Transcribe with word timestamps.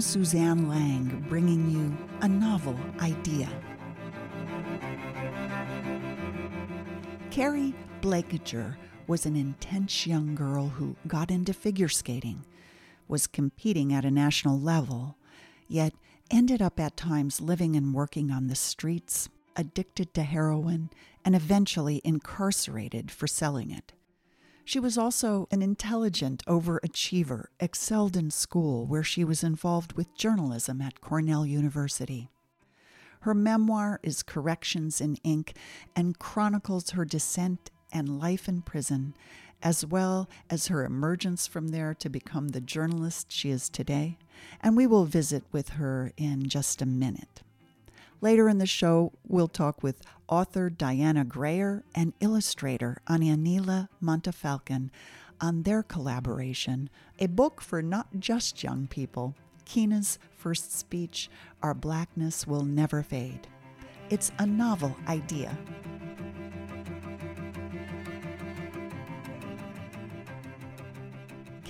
Suzanne 0.00 0.68
Lang, 0.68 1.24
bringing 1.28 1.70
you 1.70 1.96
a 2.22 2.28
novel 2.28 2.78
idea. 3.00 3.48
Keri 7.30 7.74
Blakinger 8.00 8.76
was 9.06 9.26
an 9.26 9.36
intense 9.36 10.06
young 10.06 10.34
girl 10.34 10.68
who 10.68 10.96
got 11.06 11.30
into 11.30 11.52
figure 11.52 11.88
skating, 11.88 12.44
was 13.08 13.26
competing 13.26 13.92
at 13.92 14.04
a 14.04 14.10
national 14.10 14.58
level, 14.58 15.16
yet 15.68 15.92
ended 16.30 16.62
up 16.62 16.80
at 16.80 16.96
times 16.96 17.40
living 17.40 17.76
and 17.76 17.94
working 17.94 18.30
on 18.30 18.46
the 18.46 18.54
streets, 18.54 19.28
addicted 19.56 20.14
to 20.14 20.22
heroin, 20.22 20.90
and 21.24 21.34
eventually 21.34 22.00
incarcerated 22.04 23.10
for 23.10 23.26
selling 23.26 23.70
it. 23.70 23.92
She 24.64 24.78
was 24.78 24.96
also 24.96 25.48
an 25.50 25.62
intelligent 25.62 26.44
overachiever, 26.46 27.46
excelled 27.58 28.16
in 28.16 28.30
school, 28.30 28.86
where 28.86 29.02
she 29.02 29.24
was 29.24 29.42
involved 29.42 29.94
with 29.94 30.16
journalism 30.16 30.80
at 30.80 31.00
Cornell 31.00 31.44
University. 31.44 32.30
Her 33.20 33.34
memoir 33.34 34.00
is 34.02 34.22
Corrections 34.22 35.00
in 35.00 35.16
Ink 35.24 35.54
and 35.94 36.18
chronicles 36.18 36.90
her 36.90 37.04
descent 37.04 37.70
and 37.92 38.18
life 38.18 38.48
in 38.48 38.62
prison, 38.62 39.14
as 39.62 39.84
well 39.84 40.28
as 40.48 40.68
her 40.68 40.84
emergence 40.84 41.46
from 41.46 41.68
there 41.68 41.92
to 41.94 42.08
become 42.08 42.48
the 42.48 42.60
journalist 42.60 43.30
she 43.30 43.50
is 43.50 43.68
today. 43.68 44.16
And 44.62 44.76
we 44.76 44.86
will 44.86 45.04
visit 45.04 45.44
with 45.52 45.70
her 45.70 46.12
in 46.16 46.48
just 46.48 46.80
a 46.80 46.86
minute. 46.86 47.42
Later 48.22 48.48
in 48.48 48.58
the 48.58 48.66
show, 48.66 49.12
we'll 49.26 49.48
talk 49.48 49.82
with 49.82 50.02
author 50.28 50.68
Dianna 50.68 51.26
Grayer 51.26 51.84
and 51.94 52.12
illustrator 52.20 52.98
Anianela 53.06 53.88
Montefalcon 54.02 54.90
on 55.40 55.62
their 55.62 55.82
collaboration, 55.82 56.90
a 57.18 57.26
book 57.26 57.62
for 57.62 57.80
not 57.80 58.08
just 58.18 58.62
young 58.62 58.86
people, 58.86 59.34
Keenah's 59.64 60.18
first 60.36 60.76
speech, 60.76 61.30
Our 61.62 61.72
Blackness 61.72 62.46
Will 62.46 62.64
Never 62.64 63.02
Fade. 63.02 63.48
It's 64.10 64.32
a 64.38 64.44
novel 64.44 64.94
idea. 65.08 65.56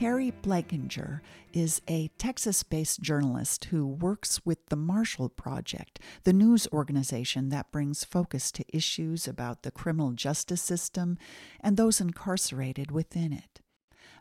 Keri 0.01 0.33
Blakinger 0.33 1.21
is 1.53 1.83
a 1.87 2.09
Texas 2.17 2.63
based 2.63 3.03
journalist 3.03 3.67
who 3.67 3.87
works 3.87 4.41
with 4.47 4.65
the 4.71 4.77
Marshall 4.77 5.29
Project, 5.29 6.01
the 6.25 6.33
news 6.33 6.67
organization 6.73 7.51
that 7.51 7.71
brings 7.71 8.03
focus 8.03 8.51
to 8.53 8.65
issues 8.75 9.29
about 9.29 9.63
the 9.63 9.71
criminal 9.71 10.13
justice 10.13 10.63
system 10.63 11.19
and 11.61 11.77
those 11.77 12.01
incarcerated 12.01 12.91
within 12.91 13.31
it. 13.31 13.61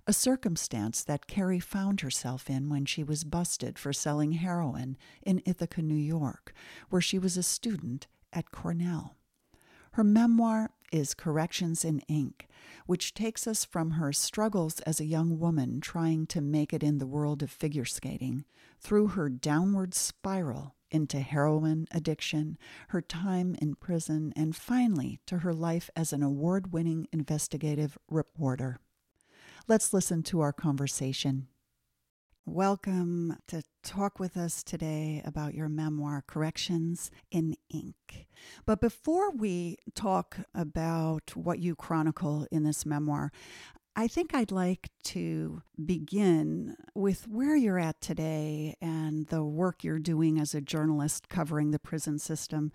A 0.05 0.11
circumstance 0.11 1.02
that 1.05 1.27
Keri 1.27 1.61
found 1.61 2.02
herself 2.02 2.49
in 2.49 2.67
when 2.67 2.83
she 2.83 3.02
was 3.02 3.23
busted 3.23 3.80
for 3.80 3.93
selling 3.93 4.33
heroin 4.33 4.97
in 5.21 5.41
Ithaca, 5.45 5.81
New 5.81 5.95
York, 5.95 6.52
where 6.89 7.02
she 7.02 7.17
was 7.17 7.38
a 7.38 7.41
student 7.41 8.05
at 8.33 8.52
Cornell. 8.52 9.16
Her 9.93 10.03
memoir 10.03 10.71
is 10.91 11.13
Corrections 11.13 11.85
in 11.85 11.99
Ink, 12.07 12.47
which 12.85 13.13
takes 13.13 13.47
us 13.47 13.65
from 13.65 13.91
her 13.91 14.11
struggles 14.13 14.79
as 14.81 14.99
a 14.99 15.05
young 15.05 15.39
woman 15.39 15.81
trying 15.81 16.25
to 16.27 16.41
make 16.41 16.73
it 16.73 16.83
in 16.83 16.97
the 16.97 17.07
world 17.07 17.43
of 17.43 17.51
figure 17.51 17.85
skating 17.85 18.45
through 18.79 19.09
her 19.09 19.29
downward 19.29 19.93
spiral 19.93 20.75
into 20.91 21.19
heroin 21.19 21.87
addiction, 21.91 22.57
her 22.89 23.01
time 23.01 23.55
in 23.61 23.75
prison, 23.75 24.33
and 24.35 24.55
finally 24.55 25.19
to 25.25 25.39
her 25.39 25.53
life 25.53 25.89
as 25.95 26.11
an 26.11 26.23
award 26.23 26.73
winning 26.73 27.07
investigative 27.11 27.97
reporter. 28.09 28.79
Let's 29.67 29.93
listen 29.93 30.23
to 30.23 30.39
our 30.41 30.53
conversation. 30.53 31.47
Welcome 32.52 33.38
to 33.50 33.61
talk 33.83 34.20
with 34.20 34.36
us 34.36 34.64
today 34.64 35.21
about 35.23 35.54
your 35.54 35.70
memoir, 35.70 36.23
Corrections 36.26 37.11
in 37.30 37.55
Ink. 37.70 38.26
But 38.65 38.82
before 38.82 39.30
we 39.30 39.77
talk 39.93 40.39
about 40.55 41.36
what 41.36 41.59
you 41.59 41.76
chronicle 41.76 42.48
in 42.52 42.64
this 42.64 42.88
memoir, 42.88 43.32
I 43.95 44.08
think 44.08 44.33
I'd 44.33 44.49
like 44.52 44.89
to 45.05 45.61
begin 45.86 46.76
with 46.95 47.27
where 47.27 47.55
you're 47.55 47.77
at 47.77 48.02
today 48.02 48.76
and 48.82 49.27
the 49.27 49.43
work 49.43 49.83
you're 49.83 49.99
doing 49.99 50.39
as 50.39 50.55
a 50.55 50.61
journalist 50.61 51.30
covering 51.30 51.70
the 51.70 51.77
prison 51.77 52.17
system 52.17 52.71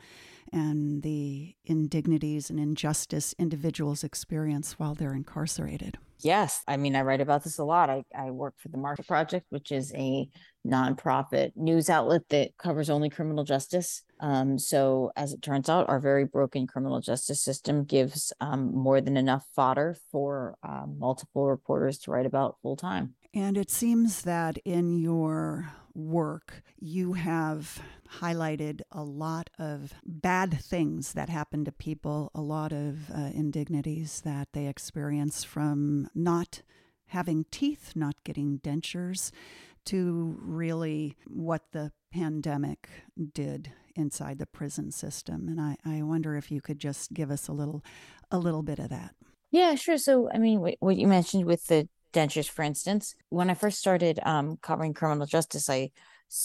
and 0.52 1.02
the 1.02 1.54
indignities 1.64 2.50
and 2.50 2.58
injustice 2.58 3.34
individuals 3.38 4.04
experience 4.04 4.78
while 4.78 4.94
they're 4.94 5.14
incarcerated. 5.14 5.98
Yes. 6.20 6.62
I 6.66 6.78
mean, 6.78 6.96
I 6.96 7.02
write 7.02 7.20
about 7.20 7.44
this 7.44 7.58
a 7.58 7.64
lot. 7.64 7.90
I, 7.90 8.04
I 8.16 8.30
work 8.30 8.54
for 8.58 8.68
the 8.68 8.78
Marshall 8.78 9.04
Project, 9.04 9.46
which 9.50 9.70
is 9.70 9.92
a 9.94 10.26
nonprofit 10.66 11.52
news 11.54 11.90
outlet 11.90 12.22
that 12.30 12.56
covers 12.56 12.88
only 12.88 13.10
criminal 13.10 13.44
justice. 13.44 14.02
Um, 14.20 14.58
so, 14.58 15.10
as 15.16 15.34
it 15.34 15.42
turns 15.42 15.68
out, 15.68 15.88
our 15.88 16.00
very 16.00 16.24
broken 16.24 16.66
criminal 16.66 17.00
justice 17.00 17.42
system 17.42 17.84
gives 17.84 18.32
um, 18.40 18.74
more 18.74 19.02
than 19.02 19.18
enough 19.18 19.44
fodder 19.54 19.96
for 20.10 20.56
uh, 20.66 20.86
multiple 20.86 21.46
reporters 21.46 21.98
to 22.00 22.10
write 22.10 22.26
about 22.26 22.56
full 22.62 22.76
time. 22.76 23.14
And 23.34 23.58
it 23.58 23.70
seems 23.70 24.22
that 24.22 24.56
in 24.64 24.96
your 24.98 25.72
work, 25.94 26.62
you 26.78 27.12
have 27.14 27.82
highlighted 28.20 28.82
a 28.90 29.02
lot 29.02 29.50
of 29.58 29.94
bad 30.04 30.60
things 30.60 31.12
that 31.12 31.28
happen 31.28 31.64
to 31.64 31.72
people, 31.72 32.30
a 32.34 32.40
lot 32.40 32.72
of 32.72 33.10
uh, 33.10 33.30
indignities 33.32 34.20
that 34.22 34.48
they 34.52 34.66
experience 34.66 35.44
from 35.44 36.08
not 36.14 36.62
having 37.08 37.44
teeth, 37.50 37.92
not 37.94 38.16
getting 38.24 38.58
dentures, 38.58 39.30
to 39.86 40.36
really 40.40 41.16
what 41.26 41.72
the 41.72 41.92
pandemic 42.12 42.88
did 43.32 43.70
inside 43.94 44.38
the 44.38 44.46
prison 44.46 44.90
system. 44.90 45.48
And 45.48 45.60
I, 45.60 45.76
I 45.84 46.02
wonder 46.02 46.36
if 46.36 46.50
you 46.50 46.60
could 46.60 46.78
just 46.78 47.12
give 47.12 47.30
us 47.30 47.48
a 47.48 47.52
little 47.52 47.84
a 48.30 48.38
little 48.38 48.62
bit 48.62 48.78
of 48.78 48.88
that. 48.88 49.14
Yeah, 49.50 49.74
sure. 49.76 49.98
So, 49.98 50.28
I 50.34 50.38
mean, 50.38 50.60
what 50.60 50.96
you 50.96 51.06
mentioned 51.06 51.44
with 51.44 51.66
the 51.66 51.88
dentures, 52.14 52.48
for 52.48 52.62
instance, 52.62 53.14
when 53.28 53.50
I 53.50 53.54
first 53.54 53.78
started 53.78 54.20
um, 54.22 54.56
covering 54.62 54.94
criminal 54.94 55.26
justice, 55.26 55.68
I 55.68 55.90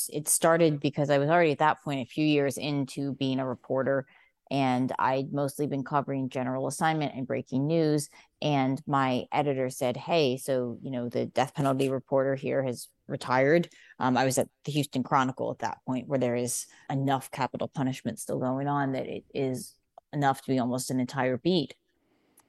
it 0.09 0.27
started 0.27 0.79
because 0.79 1.09
I 1.09 1.17
was 1.17 1.29
already 1.29 1.51
at 1.51 1.59
that 1.59 1.81
point 1.81 2.01
a 2.01 2.05
few 2.05 2.25
years 2.25 2.57
into 2.57 3.13
being 3.15 3.39
a 3.39 3.47
reporter 3.47 4.05
and 4.51 4.91
I'd 4.97 5.31
mostly 5.31 5.67
been 5.67 5.83
covering 5.83 6.29
general 6.29 6.67
assignment 6.67 7.13
and 7.15 7.27
breaking 7.27 7.67
news. 7.67 8.09
And 8.41 8.81
my 8.87 9.25
editor 9.31 9.69
said, 9.69 9.95
Hey, 9.95 10.37
so, 10.37 10.77
you 10.81 10.91
know, 10.91 11.07
the 11.07 11.27
death 11.27 11.53
penalty 11.53 11.89
reporter 11.89 12.35
here 12.35 12.63
has 12.63 12.87
retired. 13.07 13.69
Um, 13.99 14.17
I 14.17 14.25
was 14.25 14.37
at 14.37 14.49
the 14.65 14.71
Houston 14.71 15.03
Chronicle 15.03 15.51
at 15.51 15.59
that 15.59 15.79
point 15.85 16.07
where 16.07 16.19
there 16.19 16.35
is 16.35 16.65
enough 16.89 17.29
capital 17.31 17.67
punishment 17.67 18.19
still 18.19 18.39
going 18.39 18.67
on 18.67 18.93
that 18.93 19.07
it 19.07 19.23
is 19.33 19.75
enough 20.13 20.41
to 20.41 20.51
be 20.51 20.59
almost 20.59 20.89
an 20.89 20.99
entire 20.99 21.37
beat. 21.37 21.75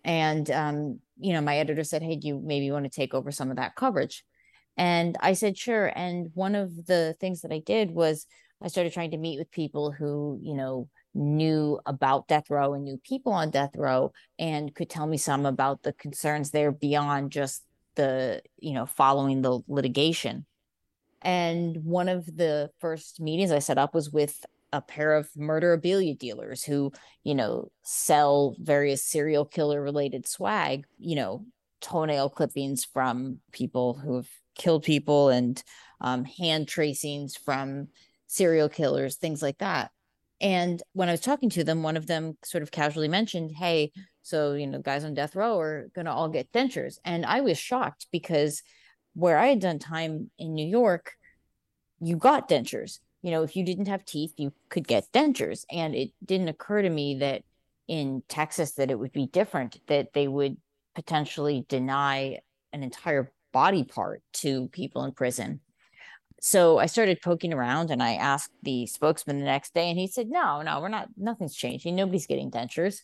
And, 0.05 0.51
um, 0.51 1.01
you 1.19 1.33
know, 1.33 1.41
my 1.41 1.59
editor 1.59 1.85
said, 1.85 2.03
Hey, 2.03 2.17
do 2.17 2.29
you 2.29 2.41
maybe 2.43 2.71
want 2.71 2.85
to 2.85 2.91
take 2.91 3.15
over 3.15 3.31
some 3.31 3.51
of 3.51 3.57
that 3.57 3.77
coverage? 3.77 4.25
And 4.77 5.17
I 5.21 5.35
said, 5.35 5.59
sure. 5.59 5.93
And 5.95 6.31
one 6.35 6.55
of 6.55 6.87
the 6.87 7.15
things 7.21 7.43
that 7.43 7.53
I 7.53 7.59
did 7.59 7.91
was 7.91 8.27
I 8.63 8.69
started 8.69 8.93
trying 8.93 9.11
to 9.11 9.19
meet 9.19 9.39
with 9.39 9.51
people 9.51 9.91
who, 9.91 10.39
you 10.43 10.55
know, 10.55 10.89
knew 11.15 11.79
about 11.87 12.29
death 12.29 12.51
row 12.51 12.73
and 12.75 12.85
knew 12.85 12.99
people 13.05 13.33
on 13.33 13.51
death 13.51 13.77
row 13.77 14.13
and 14.39 14.75
could 14.75 14.89
tell 14.89 15.07
me 15.07 15.17
some 15.17 15.45
about 15.45 15.83
the 15.83 15.93
concerns 15.93 16.51
there 16.51 16.71
beyond 16.71 17.31
just 17.33 17.63
the, 17.97 18.43
you 18.59 18.73
know, 18.73 18.87
following 18.87 19.43
the 19.43 19.61
litigation. 19.67 20.47
And 21.23 21.85
one 21.85 22.09
of 22.09 22.25
the 22.25 22.71
first 22.79 23.21
meetings 23.21 23.51
I 23.51 23.59
set 23.59 23.77
up 23.77 23.95
was 23.95 24.11
with 24.11 24.45
a 24.73 24.81
pair 24.81 25.15
of 25.15 25.31
murderabilia 25.37 26.19
dealers 26.19 26.63
who, 26.63 26.93
you 27.25 27.35
know, 27.35 27.71
sell 27.83 28.57
various 28.59 29.05
serial 29.05 29.45
killer 29.45 29.81
related 29.81 30.27
swag, 30.27 30.87
you 30.99 31.17
know, 31.17 31.45
toenail 31.81 32.31
clippings 32.31 32.85
from 32.85 33.39
people 33.53 33.95
who 33.95 34.17
have 34.17 34.29
killed 34.55 34.83
people 34.83 35.31
and 35.31 35.63
um, 36.01 36.25
hand 36.25 36.69
tracings 36.69 37.37
from 37.37 37.89
serial 38.27 38.69
killers, 38.69 39.17
things 39.17 39.43
like 39.43 39.59
that. 39.59 39.91
And 40.41 40.83
when 40.93 41.09
I 41.09 41.13
was 41.13 41.21
talking 41.21 41.51
to 41.51 41.65
them, 41.65 41.83
one 41.83 41.97
of 41.97 42.07
them 42.07 42.37
sort 42.45 42.63
of 42.63 42.71
casually 42.71 43.09
mentioned, 43.09 43.53
Hey, 43.53 43.93
so, 44.23 44.55
you 44.55 44.67
know, 44.67 44.81
guys 44.81 45.05
on 45.05 45.15
death 45.15 45.35
row 45.35 45.59
are 45.59 45.89
going 45.95 46.05
to 46.05 46.13
all 46.13 46.29
get 46.29 46.53
dentures. 46.53 46.99
And 47.05 47.27
I 47.27 47.41
was 47.41 47.59
shocked 47.59 48.07
because 48.13 48.63
where 49.15 49.39
I 49.39 49.49
had 49.49 49.61
done 49.61 49.79
time 49.79 50.31
in 50.39 50.55
New 50.55 50.67
York, 50.67 51.15
you 52.01 52.17
got 52.17 52.49
dentures. 52.49 53.01
You 53.23 53.31
know, 53.31 53.43
if 53.43 53.57
you 53.57 53.65
didn't 53.65 53.89
have 53.89 54.05
teeth, 54.05 54.35
you 54.37 54.53
could 54.69 54.87
get 54.87 55.13
dentures. 55.13 55.65
And 55.71 55.95
it 55.95 56.13
didn't 56.25 56.49
occur 56.49 56.83
to 56.83 56.91
me 56.91 57.17
that 57.19 57.43
in 57.89 58.23
Texas 58.29 58.73
that 58.73 58.91
it 58.91 58.99
would 58.99 59.13
be 59.13 59.27
different, 59.27 59.81
that 59.89 60.13
they 60.13 60.29
would 60.29 60.57
potentially 60.95 61.67
deny 61.69 62.39
an 62.73 62.83
entire 62.83 63.33
body 63.53 63.85
part 63.85 64.23
to 64.33 64.69
people 64.69 65.05
in 65.05 65.13
prison. 65.13 65.61
So 66.41 66.79
I 66.79 66.87
started 66.87 67.21
poking 67.21 67.53
around 67.53 67.91
and 67.91 68.03
I 68.03 68.15
asked 68.15 68.53
the 68.63 68.87
spokesman 68.87 69.39
the 69.39 69.45
next 69.45 69.75
day, 69.75 69.91
and 69.91 69.99
he 69.99 70.07
said, 70.07 70.29
No, 70.29 70.63
no, 70.63 70.81
we're 70.81 70.89
not, 70.89 71.09
nothing's 71.17 71.55
changing. 71.55 71.95
Nobody's 71.95 72.27
getting 72.27 72.51
dentures. 72.51 73.03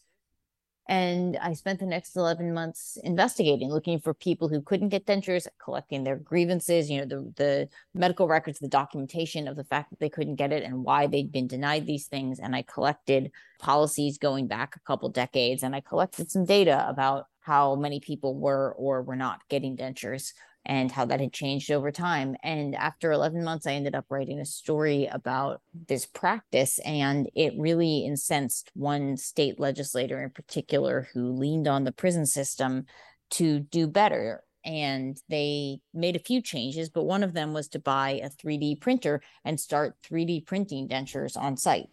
And 0.89 1.37
I 1.39 1.55
spent 1.55 1.81
the 1.81 1.87
next 1.87 2.17
11 2.17 2.55
months 2.55 2.97
investigating, 3.03 3.71
looking 3.71 3.99
for 3.99 4.15
people 4.15 4.49
who 4.49 4.63
couldn't 4.63 4.91
get 4.91 5.05
dentures, 5.05 5.49
collecting 5.63 6.05
their 6.05 6.17
grievances, 6.17 6.89
you 6.89 7.01
know, 7.01 7.07
the, 7.07 7.33
the 7.37 7.69
medical 7.93 8.29
records, 8.29 8.61
the 8.61 8.69
documentation 8.69 9.49
of 9.49 9.57
the 9.57 9.65
fact 9.65 9.91
that 9.91 9.99
they 9.99 10.09
couldn't 10.09 10.37
get 10.37 10.53
it 10.53 10.63
and 10.63 10.85
why 10.85 11.09
they'd 11.09 11.33
been 11.33 11.49
denied 11.49 11.87
these 11.87 12.07
things. 12.07 12.39
And 12.39 12.55
I 12.55 12.63
collected 12.63 13.33
policies 13.59 14.19
going 14.19 14.47
back 14.47 14.77
a 14.77 14.81
couple 14.81 15.09
decades 15.09 15.65
and 15.65 15.75
I 15.75 15.81
collected 15.81 16.31
some 16.31 16.45
data 16.45 16.89
about 16.89 17.27
how 17.41 17.75
many 17.75 17.99
people 17.99 18.37
were 18.37 18.73
or 18.77 19.03
were 19.03 19.17
not 19.17 19.41
getting 19.49 19.77
dentures 19.77 20.33
and 20.67 20.91
how 20.91 21.05
that 21.07 21.21
had 21.21 21.33
changed 21.33 21.71
over 21.71 21.91
time. 21.93 22.37
And 22.43 22.75
after 22.75 23.13
11 23.13 23.43
months, 23.43 23.67
I 23.67 23.73
ended 23.73 23.95
up 23.95 24.07
writing 24.11 24.41
a 24.41 24.45
story 24.45 25.07
about 25.07 25.63
this 25.89 26.05
practice, 26.05 26.79
and 26.81 27.31
it 27.35 27.55
really 27.57 28.05
incensed 28.05 28.71
one 28.75 29.17
state 29.17 29.59
legislator 29.61 30.23
in 30.23 30.31
particular 30.31 31.09
who 31.15 31.31
leaned 31.31 31.69
on 31.69 31.85
the 31.85 31.93
prison 31.93 32.27
system 32.27 32.87
to 33.31 33.61
do 33.61 33.87
better. 33.87 34.43
And 34.65 35.17
they 35.29 35.79
made 35.95 36.17
a 36.17 36.21
few 36.21 36.43
changes, 36.43 36.91
but 36.91 37.05
one 37.05 37.23
of 37.23 37.33
them 37.33 37.53
was 37.53 37.69
to 37.69 37.79
buy 37.79 38.21
a 38.23 38.29
3D 38.29 38.81
printer 38.81 39.23
and 39.45 39.61
start 39.61 39.95
3D 40.03 40.45
printing 40.45 40.89
dentures 40.89 41.37
on 41.37 41.57
site. 41.57 41.89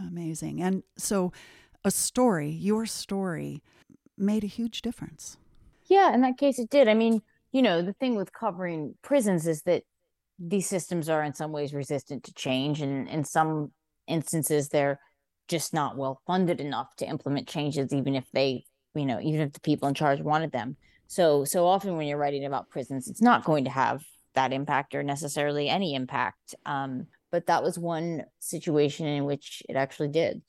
Amazing. 0.00 0.60
And 0.60 0.82
so, 0.96 1.32
a 1.84 1.92
story, 1.92 2.50
your 2.50 2.84
story, 2.86 3.62
made 4.16 4.42
a 4.42 4.48
huge 4.48 4.82
difference. 4.82 5.36
Yeah, 5.86 6.12
in 6.12 6.20
that 6.22 6.36
case, 6.36 6.58
it 6.58 6.68
did. 6.68 6.88
I 6.88 6.94
mean, 6.94 7.22
you 7.52 7.62
know, 7.62 7.82
the 7.82 7.92
thing 7.94 8.16
with 8.16 8.32
covering 8.32 8.94
prisons 9.02 9.46
is 9.46 9.62
that 9.62 9.82
these 10.38 10.68
systems 10.68 11.08
are 11.08 11.22
in 11.22 11.34
some 11.34 11.52
ways 11.52 11.74
resistant 11.74 12.24
to 12.24 12.34
change. 12.34 12.80
And 12.80 13.08
in 13.08 13.24
some 13.24 13.72
instances, 14.06 14.68
they're 14.68 15.00
just 15.48 15.72
not 15.72 15.96
well 15.96 16.20
funded 16.26 16.60
enough 16.60 16.94
to 16.96 17.08
implement 17.08 17.48
changes, 17.48 17.92
even 17.92 18.14
if 18.14 18.24
they, 18.32 18.64
you 18.94 19.06
know, 19.06 19.20
even 19.20 19.40
if 19.40 19.52
the 19.52 19.60
people 19.60 19.88
in 19.88 19.94
charge 19.94 20.20
wanted 20.20 20.52
them. 20.52 20.76
So, 21.06 21.44
so 21.44 21.66
often 21.66 21.96
when 21.96 22.06
you're 22.06 22.18
writing 22.18 22.44
about 22.44 22.68
prisons, 22.68 23.08
it's 23.08 23.22
not 23.22 23.44
going 23.44 23.64
to 23.64 23.70
have 23.70 24.02
that 24.34 24.52
impact 24.52 24.94
or 24.94 25.02
necessarily 25.02 25.68
any 25.68 25.94
impact. 25.94 26.54
Um, 26.66 27.06
but 27.30 27.46
that 27.46 27.62
was 27.62 27.78
one 27.78 28.24
situation 28.38 29.06
in 29.06 29.24
which 29.24 29.62
it 29.68 29.76
actually 29.76 30.08
did. 30.08 30.42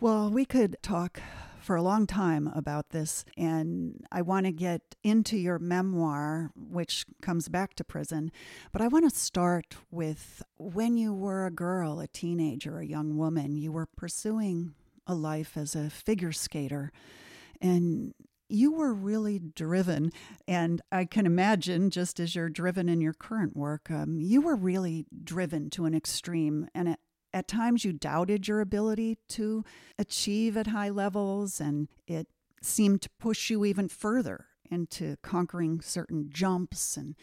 Well, 0.00 0.30
we 0.30 0.44
could 0.44 0.76
talk 0.82 1.20
for 1.64 1.76
a 1.76 1.82
long 1.82 2.06
time 2.06 2.46
about 2.54 2.90
this, 2.90 3.24
and 3.38 4.04
I 4.12 4.20
want 4.20 4.44
to 4.44 4.52
get 4.52 4.82
into 5.02 5.38
your 5.38 5.58
memoir, 5.58 6.52
which 6.54 7.06
comes 7.22 7.48
back 7.48 7.72
to 7.76 7.84
prison. 7.84 8.30
But 8.70 8.82
I 8.82 8.88
want 8.88 9.10
to 9.10 9.18
start 9.18 9.74
with 9.90 10.42
when 10.58 10.98
you 10.98 11.14
were 11.14 11.46
a 11.46 11.50
girl, 11.50 12.00
a 12.00 12.06
teenager, 12.06 12.78
a 12.78 12.86
young 12.86 13.16
woman, 13.16 13.56
you 13.56 13.72
were 13.72 13.86
pursuing 13.86 14.74
a 15.06 15.14
life 15.14 15.56
as 15.56 15.74
a 15.74 15.88
figure 15.88 16.32
skater. 16.32 16.92
And 17.62 18.12
you 18.50 18.72
were 18.72 18.92
really 18.92 19.38
driven. 19.38 20.12
And 20.46 20.82
I 20.92 21.06
can 21.06 21.24
imagine, 21.24 21.88
just 21.88 22.20
as 22.20 22.34
you're 22.34 22.50
driven 22.50 22.90
in 22.90 23.00
your 23.00 23.14
current 23.14 23.56
work, 23.56 23.90
um, 23.90 24.18
you 24.20 24.42
were 24.42 24.54
really 24.56 25.06
driven 25.24 25.70
to 25.70 25.86
an 25.86 25.94
extreme. 25.94 26.68
And 26.74 26.88
it, 26.88 26.98
at 27.34 27.48
times 27.48 27.84
you 27.84 27.92
doubted 27.92 28.46
your 28.46 28.60
ability 28.60 29.18
to 29.28 29.64
achieve 29.98 30.56
at 30.56 30.68
high 30.68 30.88
levels, 30.88 31.60
and 31.60 31.88
it 32.06 32.28
seemed 32.62 33.02
to 33.02 33.10
push 33.18 33.50
you 33.50 33.64
even 33.64 33.88
further 33.88 34.46
into 34.70 35.16
conquering 35.20 35.80
certain 35.80 36.30
jumps. 36.32 36.96
And 36.96 37.16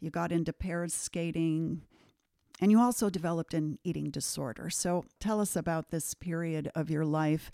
you 0.00 0.10
got 0.10 0.32
into 0.32 0.52
pairs 0.52 0.94
skating, 0.94 1.82
and 2.60 2.70
you 2.70 2.80
also 2.80 3.10
developed 3.10 3.52
an 3.52 3.78
eating 3.84 4.10
disorder. 4.10 4.70
So 4.70 5.04
tell 5.20 5.40
us 5.40 5.54
about 5.54 5.90
this 5.90 6.14
period 6.14 6.70
of 6.74 6.90
your 6.90 7.04
life, 7.04 7.50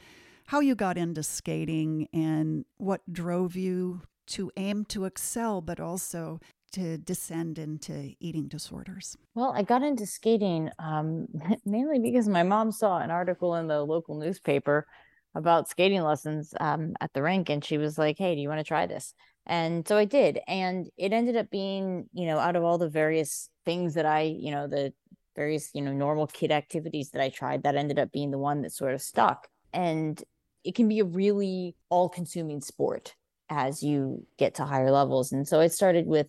how 0.46 0.60
you 0.60 0.74
got 0.76 0.96
into 0.96 1.24
skating, 1.24 2.08
and 2.12 2.64
what 2.76 3.12
drove 3.12 3.56
you 3.56 4.02
to 4.26 4.52
aim 4.56 4.84
to 4.86 5.04
excel, 5.04 5.60
but 5.60 5.80
also 5.80 6.40
to 6.74 6.98
descend 6.98 7.58
into 7.58 8.14
eating 8.20 8.48
disorders? 8.48 9.16
Well, 9.34 9.52
I 9.54 9.62
got 9.62 9.82
into 9.82 10.06
skating 10.06 10.70
um, 10.78 11.26
mainly 11.64 11.98
because 11.98 12.28
my 12.28 12.42
mom 12.42 12.72
saw 12.72 12.98
an 12.98 13.10
article 13.10 13.56
in 13.56 13.66
the 13.66 13.82
local 13.82 14.18
newspaper 14.18 14.86
about 15.34 15.68
skating 15.68 16.02
lessons 16.02 16.54
um, 16.60 16.94
at 17.00 17.12
the 17.12 17.22
rink, 17.22 17.50
and 17.50 17.64
she 17.64 17.78
was 17.78 17.98
like, 17.98 18.18
"Hey, 18.18 18.34
do 18.34 18.40
you 18.40 18.48
want 18.48 18.60
to 18.60 18.64
try 18.64 18.86
this?" 18.86 19.14
And 19.46 19.86
so 19.86 19.96
I 19.96 20.04
did, 20.04 20.40
and 20.46 20.88
it 20.96 21.12
ended 21.12 21.36
up 21.36 21.50
being, 21.50 22.08
you 22.12 22.26
know, 22.26 22.38
out 22.38 22.56
of 22.56 22.64
all 22.64 22.78
the 22.78 22.88
various 22.88 23.50
things 23.64 23.94
that 23.94 24.06
I, 24.06 24.22
you 24.22 24.50
know, 24.50 24.66
the 24.68 24.92
various, 25.36 25.70
you 25.74 25.82
know, 25.82 25.92
normal 25.92 26.26
kid 26.26 26.50
activities 26.50 27.10
that 27.10 27.22
I 27.22 27.28
tried, 27.28 27.64
that 27.64 27.76
ended 27.76 27.98
up 27.98 28.12
being 28.12 28.30
the 28.30 28.38
one 28.38 28.62
that 28.62 28.72
sort 28.72 28.94
of 28.94 29.02
stuck. 29.02 29.48
And 29.72 30.22
it 30.64 30.74
can 30.74 30.88
be 30.88 31.00
a 31.00 31.04
really 31.04 31.76
all-consuming 31.90 32.60
sport 32.62 33.14
as 33.50 33.82
you 33.82 34.26
get 34.38 34.54
to 34.54 34.64
higher 34.64 34.90
levels. 34.90 35.32
And 35.32 35.46
so 35.46 35.60
it 35.60 35.72
started 35.72 36.06
with 36.06 36.28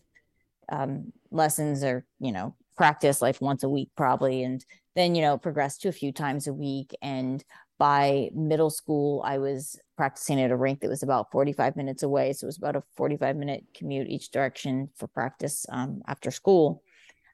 um, 0.70 1.12
lessons 1.32 1.84
or 1.84 2.06
you 2.20 2.32
know 2.32 2.56
practice 2.78 3.22
like 3.22 3.40
once 3.42 3.64
a 3.64 3.70
week 3.70 3.90
probably 3.96 4.44
and 4.44 4.66
then 4.96 5.16
you 5.16 5.22
know 5.22 5.38
progressed 5.38 5.82
to 5.82 5.90
a 5.90 5.94
few 5.94 6.12
times 6.12 6.48
a 6.48 6.54
week. 6.54 6.96
And 7.02 7.44
by 7.78 8.30
middle 8.34 8.70
school 8.70 9.22
i 9.26 9.38
was 9.38 9.78
practicing 9.98 10.40
at 10.40 10.50
a 10.50 10.56
rink 10.56 10.80
that 10.80 10.90
was 10.90 11.04
about 11.04 11.32
45 11.32 11.76
minutes 11.76 12.04
away. 12.04 12.34
So 12.34 12.46
it 12.46 12.48
was 12.48 12.58
about 12.58 12.76
a 12.76 12.84
45 12.96 13.36
minute 13.36 13.64
commute 13.76 14.08
each 14.08 14.32
direction 14.32 14.90
for 14.96 15.08
practice 15.08 15.66
um, 15.70 16.02
after 16.08 16.32
school. 16.32 16.82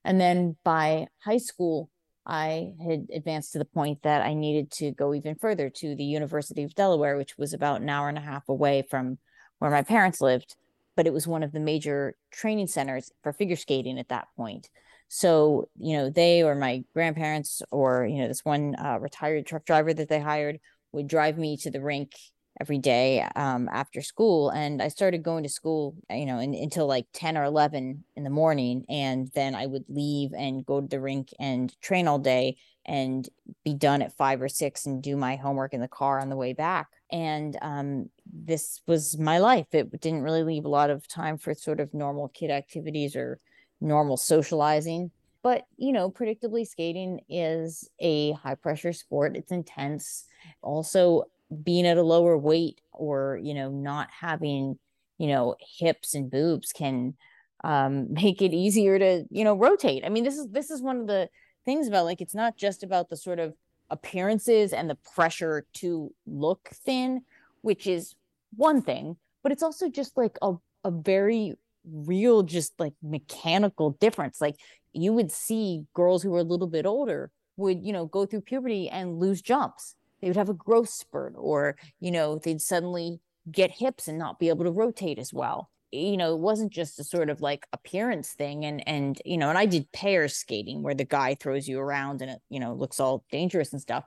And 0.03 0.19
then 0.19 0.57
by 0.63 1.07
high 1.23 1.37
school 1.37 1.89
i 2.25 2.73
had 2.87 3.07
advanced 3.13 3.51
to 3.51 3.57
the 3.57 3.65
point 3.65 4.01
that 4.03 4.21
i 4.21 4.33
needed 4.33 4.69
to 4.71 4.91
go 4.91 5.13
even 5.13 5.35
further 5.35 5.69
to 5.69 5.95
the 5.95 6.03
university 6.03 6.63
of 6.63 6.75
delaware 6.75 7.17
which 7.17 7.37
was 7.37 7.53
about 7.53 7.81
an 7.81 7.89
hour 7.89 8.09
and 8.09 8.17
a 8.17 8.21
half 8.21 8.47
away 8.47 8.83
from 8.89 9.17
where 9.59 9.71
my 9.71 9.81
parents 9.81 10.21
lived 10.21 10.55
but 10.95 11.07
it 11.07 11.13
was 11.13 11.27
one 11.27 11.43
of 11.43 11.51
the 11.51 11.59
major 11.59 12.15
training 12.31 12.67
centers 12.67 13.11
for 13.23 13.33
figure 13.33 13.55
skating 13.55 13.99
at 13.99 14.09
that 14.09 14.27
point. 14.35 14.69
So, 15.07 15.69
you 15.77 15.97
know, 15.97 16.09
they 16.09 16.41
or 16.43 16.55
my 16.55 16.83
grandparents 16.93 17.61
or, 17.69 18.05
you 18.05 18.19
know, 18.21 18.27
this 18.27 18.45
one 18.45 18.75
uh, 18.75 18.97
retired 18.99 19.45
truck 19.45 19.65
driver 19.65 19.93
that 19.93 20.07
they 20.07 20.21
hired 20.21 20.59
would 20.93 21.07
drive 21.07 21.37
me 21.37 21.57
to 21.57 21.71
the 21.71 21.81
rink 21.81 22.13
every 22.59 22.77
day 22.77 23.25
um, 23.35 23.69
after 23.71 24.01
school. 24.01 24.49
And 24.49 24.81
I 24.81 24.89
started 24.89 25.23
going 25.23 25.43
to 25.43 25.49
school, 25.49 25.95
you 26.09 26.25
know, 26.25 26.39
in, 26.39 26.53
until 26.53 26.85
like 26.85 27.07
10 27.13 27.37
or 27.37 27.43
11 27.43 28.03
in 28.15 28.23
the 28.23 28.29
morning. 28.29 28.85
And 28.87 29.29
then 29.33 29.55
I 29.55 29.65
would 29.65 29.85
leave 29.89 30.31
and 30.37 30.65
go 30.65 30.79
to 30.79 30.87
the 30.87 31.01
rink 31.01 31.29
and 31.39 31.73
train 31.81 32.07
all 32.07 32.19
day 32.19 32.57
and 32.85 33.27
be 33.63 33.73
done 33.73 34.01
at 34.01 34.15
five 34.15 34.41
or 34.41 34.49
six 34.49 34.85
and 34.85 35.01
do 35.01 35.15
my 35.15 35.35
homework 35.35 35.73
in 35.73 35.81
the 35.81 35.87
car 35.87 36.19
on 36.19 36.29
the 36.29 36.35
way 36.35 36.53
back. 36.53 36.87
And 37.11 37.57
um, 37.61 38.09
this 38.33 38.81
was 38.87 39.17
my 39.17 39.39
life. 39.39 39.67
It 39.71 39.99
didn't 39.99 40.23
really 40.23 40.43
leave 40.43 40.65
a 40.65 40.69
lot 40.69 40.89
of 40.89 41.07
time 41.07 41.37
for 41.37 41.53
sort 41.53 41.79
of 41.79 41.93
normal 41.93 42.29
kid 42.29 42.51
activities 42.51 43.15
or 43.15 43.39
normal 43.79 44.17
socializing. 44.17 45.11
But, 45.43 45.65
you 45.77 45.91
know, 45.91 46.11
predictably, 46.11 46.67
skating 46.67 47.21
is 47.27 47.89
a 47.99 48.33
high 48.33 48.55
pressure 48.55 48.93
sport. 48.93 49.35
It's 49.35 49.51
intense. 49.51 50.25
Also, 50.61 51.23
being 51.63 51.87
at 51.87 51.97
a 51.97 52.03
lower 52.03 52.37
weight 52.37 52.79
or, 52.91 53.39
you 53.41 53.53
know, 53.53 53.69
not 53.69 54.09
having, 54.11 54.77
you 55.17 55.27
know, 55.27 55.55
hips 55.59 56.13
and 56.13 56.29
boobs 56.29 56.71
can 56.71 57.15
um, 57.63 58.13
make 58.13 58.41
it 58.41 58.53
easier 58.53 58.99
to, 58.99 59.25
you 59.29 59.43
know, 59.43 59.55
rotate. 59.55 60.05
I 60.05 60.09
mean, 60.09 60.23
this 60.23 60.37
is 60.37 60.47
this 60.49 60.69
is 60.69 60.81
one 60.81 61.01
of 61.01 61.07
the 61.07 61.29
things 61.65 61.87
about 61.87 62.05
like 62.05 62.21
it's 62.21 62.35
not 62.35 62.55
just 62.55 62.83
about 62.83 63.09
the 63.09 63.17
sort 63.17 63.39
of 63.39 63.53
appearances 63.89 64.73
and 64.73 64.89
the 64.89 64.97
pressure 65.15 65.65
to 65.73 66.13
look 66.25 66.69
thin, 66.85 67.23
which 67.61 67.87
is 67.87 68.15
one 68.55 68.81
thing, 68.81 69.17
but 69.43 69.51
it's 69.51 69.63
also 69.63 69.89
just 69.89 70.17
like 70.17 70.37
a, 70.41 70.53
a 70.83 70.91
very 70.91 71.55
real, 71.89 72.43
just 72.43 72.79
like 72.79 72.93
mechanical 73.01 73.91
difference. 73.99 74.39
Like 74.41 74.55
you 74.93 75.13
would 75.13 75.31
see 75.31 75.85
girls 75.93 76.23
who 76.23 76.31
were 76.31 76.39
a 76.39 76.43
little 76.43 76.67
bit 76.67 76.85
older 76.85 77.31
would, 77.57 77.83
you 77.83 77.93
know, 77.93 78.05
go 78.05 78.25
through 78.25 78.41
puberty 78.41 78.89
and 78.89 79.19
lose 79.19 79.41
jumps. 79.41 79.95
They 80.21 80.27
would 80.27 80.37
have 80.37 80.49
a 80.49 80.53
growth 80.53 80.89
spurt, 80.89 81.33
or, 81.35 81.77
you 81.99 82.11
know, 82.11 82.37
they'd 82.37 82.61
suddenly 82.61 83.19
get 83.51 83.71
hips 83.71 84.07
and 84.07 84.19
not 84.19 84.37
be 84.37 84.49
able 84.49 84.65
to 84.65 84.71
rotate 84.71 85.17
as 85.17 85.33
well 85.33 85.71
you 85.91 86.15
know, 86.15 86.33
it 86.33 86.39
wasn't 86.39 86.71
just 86.71 86.99
a 86.99 87.03
sort 87.03 87.29
of 87.29 87.41
like 87.41 87.67
appearance 87.73 88.31
thing. 88.31 88.65
And, 88.65 88.87
and, 88.87 89.21
you 89.25 89.37
know, 89.37 89.49
and 89.49 89.57
I 89.57 89.65
did 89.65 89.91
pair 89.91 90.27
skating 90.27 90.83
where 90.83 90.95
the 90.95 91.05
guy 91.05 91.35
throws 91.35 91.67
you 91.67 91.79
around 91.79 92.21
and 92.21 92.31
it, 92.31 92.39
you 92.49 92.59
know, 92.59 92.73
looks 92.73 92.99
all 92.99 93.25
dangerous 93.31 93.73
and 93.73 93.81
stuff. 93.81 94.05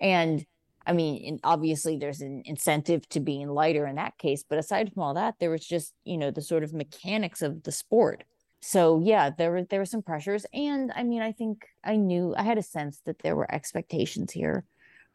And 0.00 0.44
I 0.86 0.92
mean, 0.92 1.40
obviously 1.42 1.96
there's 1.96 2.20
an 2.20 2.42
incentive 2.44 3.08
to 3.08 3.20
being 3.20 3.48
lighter 3.48 3.86
in 3.86 3.96
that 3.96 4.18
case. 4.18 4.44
But 4.48 4.58
aside 4.58 4.92
from 4.92 5.02
all 5.02 5.14
that, 5.14 5.34
there 5.40 5.50
was 5.50 5.66
just, 5.66 5.92
you 6.04 6.16
know, 6.16 6.30
the 6.30 6.40
sort 6.40 6.62
of 6.62 6.72
mechanics 6.72 7.42
of 7.42 7.64
the 7.64 7.72
sport. 7.72 8.24
So 8.62 9.00
yeah, 9.04 9.30
there 9.36 9.50
were, 9.50 9.64
there 9.64 9.80
were 9.80 9.84
some 9.84 10.02
pressures. 10.02 10.46
And 10.54 10.92
I 10.94 11.02
mean, 11.02 11.22
I 11.22 11.32
think 11.32 11.66
I 11.84 11.96
knew, 11.96 12.34
I 12.36 12.42
had 12.42 12.58
a 12.58 12.62
sense 12.62 13.00
that 13.04 13.18
there 13.18 13.36
were 13.36 13.52
expectations 13.52 14.32
here, 14.32 14.64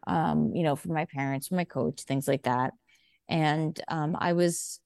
um, 0.07 0.51
you 0.53 0.63
know, 0.63 0.75
from 0.75 0.93
my 0.93 1.05
parents, 1.05 1.47
from 1.47 1.57
my 1.57 1.63
coach, 1.63 2.01
things 2.01 2.27
like 2.27 2.43
that. 2.43 2.73
And 3.29 3.79
um, 3.87 4.17
I 4.19 4.33
was, 4.33 4.79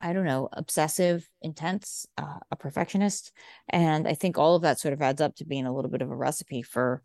I 0.00 0.12
don't 0.12 0.24
know, 0.24 0.48
obsessive, 0.52 1.28
intense, 1.40 2.06
uh, 2.18 2.40
a 2.50 2.56
perfectionist. 2.56 3.30
And 3.68 4.08
I 4.08 4.14
think 4.14 4.36
all 4.36 4.56
of 4.56 4.62
that 4.62 4.80
sort 4.80 4.94
of 4.94 5.00
adds 5.00 5.20
up 5.20 5.36
to 5.36 5.44
being 5.44 5.66
a 5.66 5.74
little 5.74 5.90
bit 5.90 6.02
of 6.02 6.10
a 6.10 6.16
recipe 6.16 6.62
for 6.62 7.02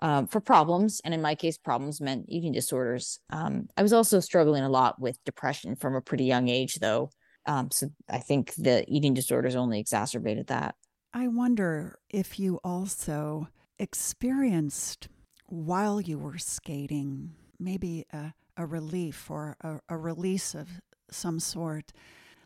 um, 0.00 0.26
for 0.26 0.40
problems. 0.40 1.00
And 1.04 1.12
in 1.12 1.22
my 1.22 1.34
case, 1.34 1.58
problems 1.58 2.00
meant 2.00 2.26
eating 2.28 2.52
disorders. 2.52 3.20
Um, 3.30 3.68
I 3.76 3.82
was 3.82 3.92
also 3.92 4.20
struggling 4.20 4.64
a 4.64 4.68
lot 4.68 5.00
with 5.00 5.22
depression 5.24 5.76
from 5.76 5.94
a 5.94 6.00
pretty 6.00 6.24
young 6.24 6.48
age, 6.48 6.76
though. 6.76 7.10
Um, 7.46 7.70
so 7.70 7.88
I 8.08 8.18
think 8.18 8.54
the 8.54 8.84
eating 8.88 9.14
disorders 9.14 9.56
only 9.56 9.80
exacerbated 9.80 10.48
that. 10.48 10.74
I 11.14 11.28
wonder 11.28 11.98
if 12.10 12.38
you 12.38 12.60
also 12.62 13.48
experienced 13.78 15.08
while 15.46 16.00
you 16.00 16.18
were 16.18 16.38
skating 16.38 17.32
maybe 17.58 18.04
a, 18.12 18.34
a 18.56 18.66
relief 18.66 19.30
or 19.30 19.56
a, 19.62 19.80
a 19.88 19.96
release 19.96 20.54
of 20.54 20.68
some 21.10 21.40
sort. 21.40 21.92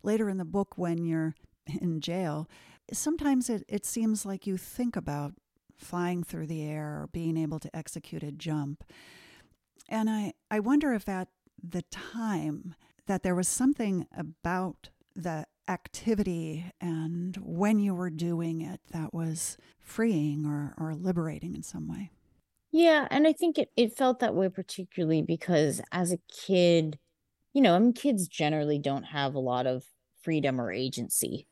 Later 0.02 0.28
in 0.28 0.38
the 0.38 0.44
book, 0.44 0.75
when 0.76 1.04
you're 1.04 1.35
in 1.66 2.00
jail, 2.00 2.49
sometimes 2.92 3.50
it, 3.50 3.64
it 3.68 3.85
seems 3.85 4.25
like 4.25 4.47
you 4.47 4.56
think 4.56 4.97
about 4.97 5.32
flying 5.82 6.22
through 6.22 6.46
the 6.46 6.62
air 6.62 7.02
or 7.02 7.08
being 7.12 7.36
able 7.36 7.58
to 7.60 7.74
execute 7.76 8.22
a 8.22 8.32
jump. 8.32 8.84
And 9.88 10.08
I, 10.08 10.32
I 10.50 10.60
wonder 10.60 10.92
if 10.92 11.08
at 11.08 11.28
the 11.62 11.82
time 11.82 12.74
that 13.06 13.22
there 13.22 13.34
was 13.34 13.48
something 13.48 14.06
about 14.16 14.90
the 15.14 15.46
activity 15.68 16.72
and 16.80 17.36
when 17.36 17.78
you 17.78 17.94
were 17.94 18.10
doing 18.10 18.60
it 18.60 18.80
that 18.92 19.14
was 19.14 19.56
freeing 19.80 20.44
or, 20.46 20.74
or 20.78 20.94
liberating 20.94 21.54
in 21.54 21.62
some 21.62 21.88
way. 21.88 22.10
Yeah, 22.72 23.06
and 23.10 23.26
I 23.26 23.32
think 23.32 23.58
it, 23.58 23.70
it 23.76 23.96
felt 23.96 24.20
that 24.20 24.34
way 24.34 24.48
particularly 24.48 25.22
because 25.22 25.82
as 25.92 26.10
a 26.10 26.18
kid, 26.46 26.98
you 27.52 27.60
know, 27.60 27.76
I 27.76 27.78
mean, 27.78 27.92
kids 27.92 28.28
generally 28.28 28.78
don't 28.78 29.04
have 29.04 29.34
a 29.34 29.40
lot 29.40 29.66
of 29.66 29.84
freedom 30.22 30.60
or 30.60 30.72
agency. 30.72 31.46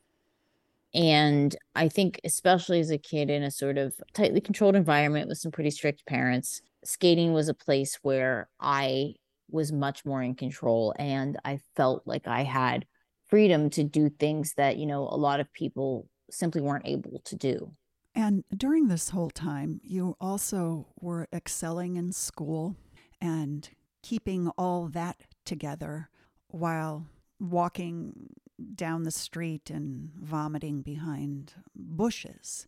And 0.93 1.55
I 1.75 1.87
think, 1.87 2.19
especially 2.23 2.79
as 2.79 2.91
a 2.91 2.97
kid 2.97 3.29
in 3.29 3.43
a 3.43 3.51
sort 3.51 3.77
of 3.77 3.93
tightly 4.13 4.41
controlled 4.41 4.75
environment 4.75 5.29
with 5.29 5.37
some 5.37 5.51
pretty 5.51 5.71
strict 5.71 6.05
parents, 6.05 6.61
skating 6.83 7.33
was 7.33 7.47
a 7.47 7.53
place 7.53 7.99
where 8.01 8.49
I 8.59 9.15
was 9.49 9.71
much 9.71 10.05
more 10.05 10.21
in 10.21 10.35
control 10.35 10.93
and 10.97 11.37
I 11.45 11.59
felt 11.75 12.03
like 12.05 12.27
I 12.27 12.43
had 12.43 12.85
freedom 13.27 13.69
to 13.71 13.83
do 13.83 14.09
things 14.09 14.53
that, 14.55 14.77
you 14.77 14.85
know, 14.85 15.03
a 15.03 15.15
lot 15.15 15.39
of 15.39 15.51
people 15.53 16.09
simply 16.29 16.61
weren't 16.61 16.87
able 16.87 17.21
to 17.25 17.35
do. 17.35 17.73
And 18.13 18.43
during 18.55 18.87
this 18.87 19.09
whole 19.09 19.29
time, 19.29 19.79
you 19.83 20.15
also 20.19 20.87
were 20.99 21.27
excelling 21.33 21.95
in 21.95 22.11
school 22.11 22.75
and 23.21 23.69
keeping 24.03 24.49
all 24.57 24.87
that 24.89 25.21
together 25.45 26.09
while 26.47 27.07
walking 27.39 28.33
down 28.75 29.03
the 29.03 29.11
street 29.11 29.69
and 29.69 30.11
vomiting 30.15 30.81
behind 30.81 31.53
bushes. 31.75 32.67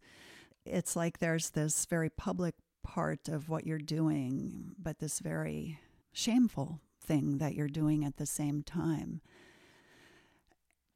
It's 0.65 0.95
like 0.95 1.19
there's 1.19 1.51
this 1.51 1.85
very 1.85 2.09
public 2.09 2.55
part 2.83 3.27
of 3.27 3.49
what 3.49 3.65
you're 3.65 3.77
doing, 3.77 4.71
but 4.77 4.99
this 4.99 5.19
very 5.19 5.79
shameful 6.11 6.81
thing 7.01 7.37
that 7.37 7.55
you're 7.55 7.67
doing 7.67 8.05
at 8.05 8.17
the 8.17 8.25
same 8.25 8.61
time. 8.61 9.21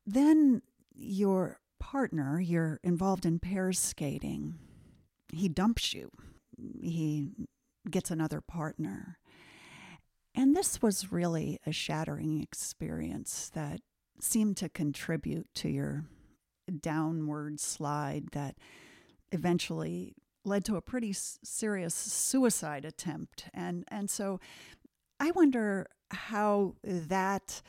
Then 0.06 0.62
your 0.94 1.60
partner, 1.80 2.40
you're 2.40 2.80
involved 2.84 3.26
in 3.26 3.40
pairs 3.40 3.80
skating, 3.80 4.56
he 5.34 5.50
dumps 5.50 5.94
you. 5.94 6.10
He 6.82 7.30
gets 7.90 8.10
another 8.10 8.42
partner. 8.42 9.20
And 10.34 10.56
this 10.56 10.82
was 10.82 11.12
really 11.12 11.60
a 11.66 11.72
shattering 11.72 12.42
experience 12.42 13.50
that 13.54 13.82
seemed 14.20 14.58
to 14.58 14.70
contribute 14.70 15.48
to 15.56 15.70
your 15.70 16.06
downward 16.82 17.60
slide 17.60 18.30
that 18.32 18.56
eventually 19.32 20.16
led 20.46 20.64
to 20.66 20.76
a 20.76 20.82
pretty 20.82 21.14
serious 21.14 21.94
suicide 21.94 22.86
attempt. 22.86 23.50
And, 23.54 23.84
and 23.90 24.10
so 24.10 24.40
I 25.20 25.32
wonder 25.32 25.88
how 26.12 26.76
that 26.84 27.62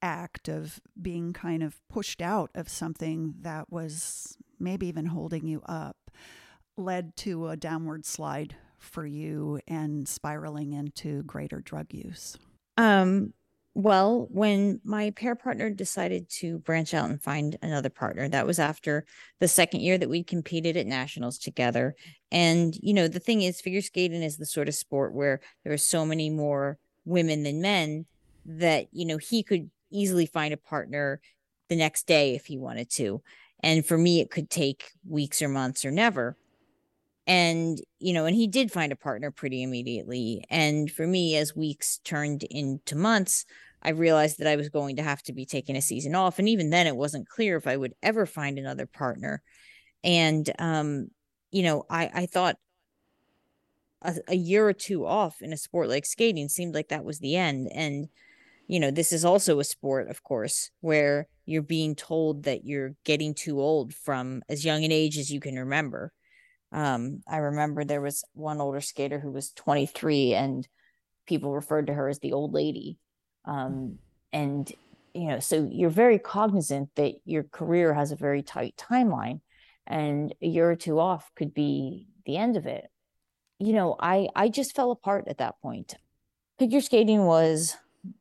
act 0.00 0.48
of 0.48 0.80
being 1.00 1.32
kind 1.32 1.62
of 1.62 1.80
pushed 1.88 2.20
out 2.20 2.50
of 2.54 2.68
something 2.68 3.34
that 3.40 3.70
was 3.70 4.36
maybe 4.58 4.86
even 4.86 5.06
holding 5.06 5.46
you 5.46 5.62
up 5.66 6.10
led 6.76 7.14
to 7.16 7.48
a 7.48 7.56
downward 7.56 8.04
slide 8.04 8.56
for 8.78 9.06
you 9.06 9.60
and 9.68 10.08
spiraling 10.08 10.72
into 10.72 11.22
greater 11.22 11.60
drug 11.60 11.92
use? 11.92 12.36
Um, 12.76 13.34
well, 13.74 14.26
when 14.30 14.80
my 14.84 15.10
pair 15.10 15.34
partner 15.34 15.70
decided 15.70 16.28
to 16.28 16.58
branch 16.58 16.92
out 16.92 17.08
and 17.08 17.22
find 17.22 17.56
another 17.62 17.88
partner, 17.88 18.28
that 18.28 18.46
was 18.46 18.58
after 18.58 19.06
the 19.40 19.48
second 19.48 19.80
year 19.80 19.96
that 19.96 20.10
we 20.10 20.22
competed 20.22 20.76
at 20.76 20.86
nationals 20.86 21.38
together. 21.38 21.94
And, 22.30 22.76
you 22.82 22.92
know, 22.92 23.08
the 23.08 23.20
thing 23.20 23.42
is, 23.42 23.60
figure 23.60 23.80
skating 23.80 24.22
is 24.22 24.36
the 24.36 24.46
sort 24.46 24.68
of 24.68 24.74
sport 24.74 25.14
where 25.14 25.40
there 25.64 25.72
are 25.72 25.78
so 25.78 26.04
many 26.04 26.28
more 26.28 26.78
women 27.06 27.44
than 27.44 27.62
men 27.62 28.04
that, 28.44 28.88
you 28.92 29.06
know, 29.06 29.16
he 29.16 29.42
could 29.42 29.70
easily 29.90 30.26
find 30.26 30.52
a 30.52 30.58
partner 30.58 31.20
the 31.68 31.76
next 31.76 32.06
day 32.06 32.34
if 32.34 32.46
he 32.46 32.58
wanted 32.58 32.90
to. 32.90 33.22
And 33.60 33.86
for 33.86 33.96
me, 33.96 34.20
it 34.20 34.30
could 34.30 34.50
take 34.50 34.90
weeks 35.08 35.40
or 35.40 35.48
months 35.48 35.84
or 35.84 35.90
never 35.90 36.36
and 37.26 37.80
you 38.00 38.12
know 38.12 38.26
and 38.26 38.34
he 38.34 38.46
did 38.46 38.72
find 38.72 38.92
a 38.92 38.96
partner 38.96 39.30
pretty 39.30 39.62
immediately 39.62 40.44
and 40.50 40.90
for 40.90 41.06
me 41.06 41.36
as 41.36 41.54
weeks 41.54 41.98
turned 42.04 42.42
into 42.44 42.96
months 42.96 43.44
i 43.82 43.90
realized 43.90 44.38
that 44.38 44.48
i 44.48 44.56
was 44.56 44.68
going 44.68 44.96
to 44.96 45.02
have 45.02 45.22
to 45.22 45.32
be 45.32 45.46
taking 45.46 45.76
a 45.76 45.82
season 45.82 46.14
off 46.14 46.38
and 46.38 46.48
even 46.48 46.70
then 46.70 46.86
it 46.86 46.96
wasn't 46.96 47.28
clear 47.28 47.56
if 47.56 47.66
i 47.66 47.76
would 47.76 47.94
ever 48.02 48.26
find 48.26 48.58
another 48.58 48.86
partner 48.86 49.40
and 50.02 50.50
um 50.58 51.08
you 51.52 51.62
know 51.62 51.84
i 51.88 52.10
i 52.12 52.26
thought 52.26 52.56
a, 54.02 54.16
a 54.28 54.36
year 54.36 54.66
or 54.66 54.72
two 54.72 55.06
off 55.06 55.42
in 55.42 55.52
a 55.52 55.56
sport 55.56 55.88
like 55.88 56.04
skating 56.04 56.48
seemed 56.48 56.74
like 56.74 56.88
that 56.88 57.04
was 57.04 57.20
the 57.20 57.36
end 57.36 57.70
and 57.72 58.08
you 58.66 58.80
know 58.80 58.90
this 58.90 59.12
is 59.12 59.24
also 59.24 59.60
a 59.60 59.64
sport 59.64 60.08
of 60.08 60.24
course 60.24 60.70
where 60.80 61.28
you're 61.46 61.62
being 61.62 61.94
told 61.94 62.44
that 62.44 62.64
you're 62.64 62.94
getting 63.04 63.32
too 63.32 63.60
old 63.60 63.94
from 63.94 64.42
as 64.48 64.64
young 64.64 64.84
an 64.84 64.90
age 64.90 65.18
as 65.18 65.30
you 65.30 65.38
can 65.38 65.56
remember 65.56 66.12
um, 66.72 67.22
I 67.28 67.38
remember 67.38 67.84
there 67.84 68.00
was 68.00 68.24
one 68.32 68.60
older 68.60 68.80
skater 68.80 69.18
who 69.18 69.30
was 69.30 69.52
23 69.52 70.34
and 70.34 70.66
people 71.26 71.52
referred 71.52 71.88
to 71.88 71.94
her 71.94 72.08
as 72.08 72.18
the 72.18 72.32
old 72.32 72.54
lady. 72.54 72.98
Um, 73.44 73.98
and, 74.32 74.70
you 75.14 75.28
know, 75.28 75.40
so 75.40 75.68
you're 75.70 75.90
very 75.90 76.18
cognizant 76.18 76.90
that 76.96 77.14
your 77.24 77.42
career 77.42 77.92
has 77.92 78.10
a 78.10 78.16
very 78.16 78.42
tight 78.42 78.74
timeline 78.76 79.40
and 79.86 80.34
a 80.40 80.46
year 80.46 80.70
or 80.70 80.76
two 80.76 80.98
off 80.98 81.30
could 81.36 81.52
be 81.52 82.06
the 82.24 82.36
end 82.36 82.56
of 82.56 82.66
it. 82.66 82.88
You 83.58 83.74
know, 83.74 83.96
I, 84.00 84.28
I 84.34 84.48
just 84.48 84.74
fell 84.74 84.90
apart 84.90 85.28
at 85.28 85.38
that 85.38 85.60
point. 85.60 85.94
Figure 86.58 86.80
skating 86.80 87.24
was 87.24 87.76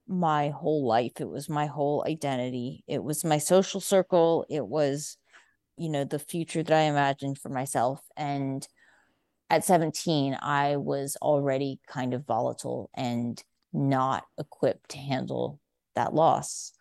my 0.07 0.49
whole 0.49 0.85
life. 0.85 1.13
It 1.19 1.29
was 1.29 1.49
my 1.49 1.67
whole 1.67 2.03
identity. 2.05 2.83
It 2.87 3.03
was 3.03 3.23
my 3.23 3.37
social 3.37 3.79
circle. 3.79 4.45
It 4.49 4.65
was 4.65 5.17
you 5.81 5.89
know 5.89 6.03
the 6.03 6.19
future 6.19 6.61
that 6.61 6.77
i 6.77 6.83
imagined 6.83 7.37
for 7.39 7.49
myself. 7.49 7.99
And 8.15 8.65
at 9.49 9.65
17 9.65 10.37
i 10.41 10.77
was 10.77 11.17
already 11.21 11.79
kind 11.87 12.13
of 12.13 12.25
volatile 12.25 12.89
and 12.93 13.41
not 13.73 14.23
equipped 14.37 14.91
to 14.91 14.97
handle 14.97 15.59
that 15.95 16.13
loss. 16.13 16.71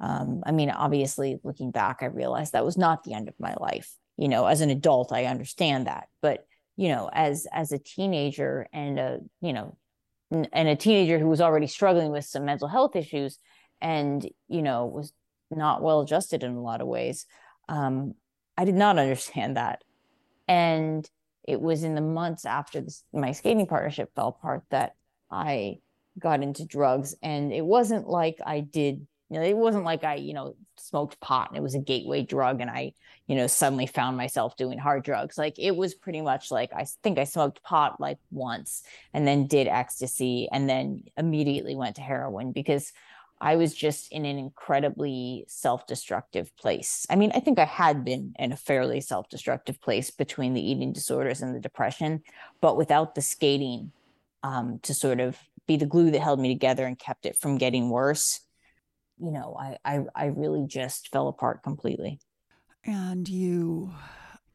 Um, 0.00 0.42
i 0.46 0.52
mean 0.52 0.70
obviously 0.70 1.38
looking 1.44 1.70
back 1.70 1.98
i 2.00 2.06
realized 2.06 2.52
that 2.52 2.64
was 2.64 2.78
not 2.78 3.04
the 3.04 3.12
end 3.14 3.28
of 3.28 3.34
my 3.38 3.54
life. 3.60 3.94
You 4.16 4.28
know 4.28 4.46
as 4.46 4.60
an 4.60 4.70
adult 4.70 5.12
i 5.12 5.26
understand 5.26 5.86
that. 5.86 6.08
But 6.22 6.46
you 6.76 6.88
know 6.88 7.10
as 7.12 7.46
as 7.52 7.72
a 7.72 7.78
teenager 7.78 8.66
and 8.72 8.98
a 8.98 9.20
you 9.40 9.52
know 9.52 9.76
and 10.30 10.68
a 10.68 10.74
teenager 10.74 11.18
who 11.18 11.28
was 11.28 11.40
already 11.40 11.66
struggling 11.66 12.10
with 12.10 12.24
some 12.24 12.46
mental 12.46 12.68
health 12.68 12.96
issues 12.96 13.38
and 13.80 14.26
you 14.48 14.62
know 14.62 14.86
was 14.86 15.12
not 15.50 15.82
well 15.82 16.00
adjusted 16.00 16.42
in 16.42 16.54
a 16.54 16.62
lot 16.62 16.80
of 16.80 16.88
ways 16.88 17.26
um, 17.68 18.14
I 18.56 18.64
did 18.64 18.74
not 18.74 18.98
understand 18.98 19.56
that. 19.56 19.82
And 20.46 21.08
it 21.46 21.60
was 21.60 21.84
in 21.84 21.94
the 21.94 22.00
months 22.00 22.44
after 22.44 22.80
this, 22.80 23.02
my 23.12 23.32
skating 23.32 23.66
partnership 23.66 24.10
fell 24.14 24.28
apart 24.28 24.64
that 24.70 24.94
I 25.30 25.78
got 26.18 26.42
into 26.42 26.64
drugs. 26.64 27.14
And 27.22 27.52
it 27.52 27.64
wasn't 27.64 28.08
like 28.08 28.38
I 28.44 28.60
did, 28.60 29.06
you 29.30 29.38
know, 29.38 29.44
it 29.44 29.56
wasn't 29.56 29.84
like 29.84 30.04
I, 30.04 30.16
you 30.16 30.34
know, 30.34 30.54
smoked 30.76 31.20
pot 31.20 31.48
and 31.48 31.56
it 31.56 31.62
was 31.62 31.74
a 31.74 31.80
gateway 31.80 32.22
drug 32.22 32.60
and 32.60 32.70
I, 32.70 32.92
you 33.26 33.36
know, 33.36 33.46
suddenly 33.46 33.86
found 33.86 34.16
myself 34.16 34.56
doing 34.56 34.78
hard 34.78 35.04
drugs. 35.04 35.38
Like 35.38 35.58
it 35.58 35.74
was 35.74 35.94
pretty 35.94 36.20
much 36.20 36.50
like 36.50 36.72
I 36.72 36.86
think 37.02 37.18
I 37.18 37.24
smoked 37.24 37.62
pot 37.62 38.00
like 38.00 38.18
once 38.30 38.82
and 39.12 39.26
then 39.26 39.46
did 39.46 39.66
ecstasy 39.66 40.48
and 40.50 40.68
then 40.68 41.04
immediately 41.16 41.74
went 41.74 41.96
to 41.96 42.02
heroin 42.02 42.52
because 42.52 42.92
I 43.44 43.56
was 43.56 43.74
just 43.74 44.10
in 44.10 44.24
an 44.24 44.38
incredibly 44.38 45.44
self 45.48 45.86
destructive 45.86 46.50
place. 46.56 47.04
I 47.10 47.16
mean, 47.16 47.30
I 47.34 47.40
think 47.40 47.58
I 47.58 47.66
had 47.66 48.02
been 48.02 48.32
in 48.38 48.52
a 48.52 48.56
fairly 48.56 49.02
self 49.02 49.28
destructive 49.28 49.82
place 49.82 50.10
between 50.10 50.54
the 50.54 50.66
eating 50.66 50.94
disorders 50.94 51.42
and 51.42 51.54
the 51.54 51.60
depression, 51.60 52.22
but 52.62 52.78
without 52.78 53.14
the 53.14 53.20
skating 53.20 53.92
um, 54.42 54.80
to 54.84 54.94
sort 54.94 55.20
of 55.20 55.38
be 55.66 55.76
the 55.76 55.84
glue 55.84 56.10
that 56.10 56.20
held 56.22 56.40
me 56.40 56.48
together 56.48 56.86
and 56.86 56.98
kept 56.98 57.26
it 57.26 57.36
from 57.36 57.58
getting 57.58 57.90
worse, 57.90 58.40
you 59.18 59.30
know, 59.30 59.54
I, 59.60 59.76
I, 59.84 60.00
I 60.14 60.24
really 60.26 60.64
just 60.66 61.10
fell 61.10 61.28
apart 61.28 61.62
completely. 61.62 62.20
And 62.82 63.28
you 63.28 63.92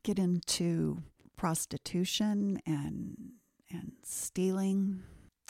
get 0.01 0.17
into 0.17 1.03
prostitution 1.38 2.60
and 2.65 3.15
and 3.69 3.91
stealing. 4.03 5.03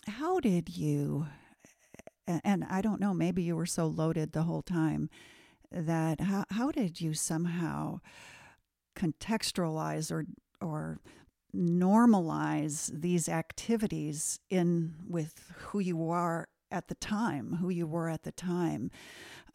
How 0.07 0.41
did 0.41 0.75
you, 0.75 1.27
and 2.43 2.65
I 2.69 2.81
don't 2.81 3.01
know, 3.01 3.13
maybe 3.13 3.43
you 3.43 3.55
were 3.55 3.65
so 3.65 3.87
loaded 3.87 4.31
the 4.31 4.43
whole 4.43 4.61
time 4.61 5.09
that 5.71 6.21
how, 6.21 6.45
how 6.51 6.71
did 6.71 7.01
you 7.01 7.13
somehow 7.13 7.99
contextualize 8.95 10.11
or, 10.11 10.25
or 10.61 10.99
normalize 11.55 12.91
these 12.93 13.27
activities 13.27 14.39
in 14.49 14.95
with 15.07 15.51
who 15.57 15.79
you 15.79 16.09
are 16.09 16.47
at 16.71 16.87
the 16.87 16.95
time, 16.95 17.57
who 17.61 17.69
you 17.69 17.87
were 17.87 18.09
at 18.09 18.23
the 18.23 18.31
time, 18.31 18.91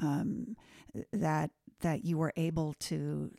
um, 0.01 0.57
that 1.13 1.51
that 1.81 2.05
you 2.05 2.17
were 2.17 2.33
able 2.37 2.75
to 2.81 3.31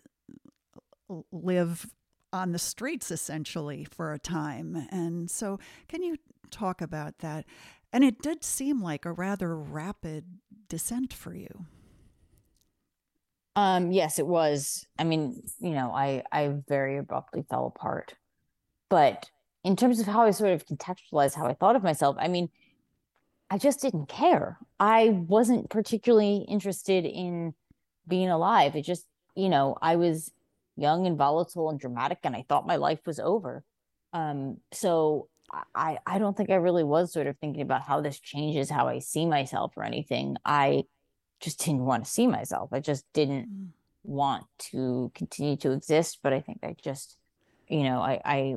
live 1.32 1.88
on 2.32 2.52
the 2.52 2.60
streets 2.60 3.12
essentially 3.12 3.86
for 3.86 4.14
a 4.14 4.20
time. 4.20 4.88
And 4.92 5.30
so, 5.30 5.60
can 5.88 6.04
you 6.04 6.18
talk 6.52 6.82
about 6.82 7.20
that? 7.20 7.46
And 7.96 8.04
it 8.04 8.22
did 8.22 8.44
seem 8.44 8.82
like 8.82 9.06
a 9.06 9.14
rather 9.14 9.56
rapid 9.56 10.26
descent 10.68 11.14
for 11.14 11.34
you. 11.34 11.66
Um, 13.56 13.94
yes, 13.94 14.20
it 14.20 14.28
was. 14.28 14.86
I 15.00 15.06
mean, 15.06 15.42
you 15.62 15.70
know, 15.70 15.94
I 15.94 16.22
I 16.30 16.56
very 16.68 16.98
abruptly 16.98 17.46
fell 17.50 17.68
apart. 17.68 18.16
But 18.90 19.30
in 19.64 19.78
terms 19.78 20.02
of 20.02 20.08
how 20.08 20.24
I 20.24 20.32
sort 20.32 20.52
of 20.52 20.66
contextualized 20.66 21.36
how 21.36 21.48
I 21.48 21.54
thought 21.54 21.78
of 21.78 21.84
myself, 21.84 22.18
I 22.20 22.28
mean, 22.28 22.50
I 23.50 23.58
just 23.58 23.80
didn't 23.80 24.10
care. 24.10 24.58
I 24.78 25.12
wasn't 25.30 25.70
particularly 25.70 26.46
interested 26.50 27.06
in 27.06 27.54
being 28.10 28.28
alive. 28.28 28.76
It 28.76 28.82
just, 28.82 29.06
you 29.36 29.48
know, 29.48 29.78
I 29.82 29.96
was 29.96 30.34
young 30.76 31.08
and 31.08 31.18
volatile 31.18 31.70
and 31.70 31.80
dramatic 31.80 32.20
and 32.26 32.36
I 32.36 32.44
thought 32.50 32.68
my 32.68 32.76
life 32.76 33.00
was 33.06 33.22
over. 33.22 33.64
Um, 34.12 34.58
so 34.74 35.30
I 35.74 35.98
I 36.06 36.18
don't 36.18 36.36
think 36.36 36.50
I 36.50 36.56
really 36.56 36.84
was 36.84 37.14
sort 37.14 37.28
of 37.28 37.38
thinking 37.38 37.62
about 37.62 37.84
how 37.84 38.02
this 38.02 38.20
changes 38.20 38.70
how 38.70 38.88
I 38.88 39.00
see 39.00 39.26
myself 39.26 39.74
or 39.78 39.84
anything. 39.84 40.38
I 40.44 40.84
just 41.40 41.64
didn't 41.64 41.86
want 41.86 42.06
to 42.06 42.12
see 42.12 42.28
myself. 42.28 42.70
I 42.72 42.80
just 42.80 43.06
didn't 43.14 43.48
mm. 43.48 43.68
want 44.04 44.46
to 44.72 45.12
continue 45.16 45.58
to 45.58 45.72
exist. 45.72 46.20
But 46.24 46.34
I 46.34 46.42
think 46.42 46.60
I 46.64 46.76
just, 46.82 47.18
you 47.68 47.84
know, 47.84 48.00
I, 48.00 48.22
I 48.26 48.56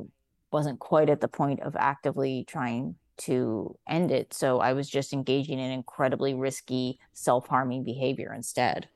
wasn't 0.51 0.79
quite 0.79 1.09
at 1.09 1.21
the 1.21 1.27
point 1.27 1.61
of 1.61 1.75
actively 1.75 2.45
trying 2.47 2.95
to 3.17 3.77
end 3.87 4.11
it. 4.11 4.33
So 4.33 4.59
I 4.59 4.73
was 4.73 4.89
just 4.89 5.13
engaging 5.13 5.59
in 5.59 5.71
incredibly 5.71 6.33
risky, 6.33 6.99
self 7.13 7.47
harming 7.47 7.83
behavior 7.83 8.33
instead. 8.33 8.87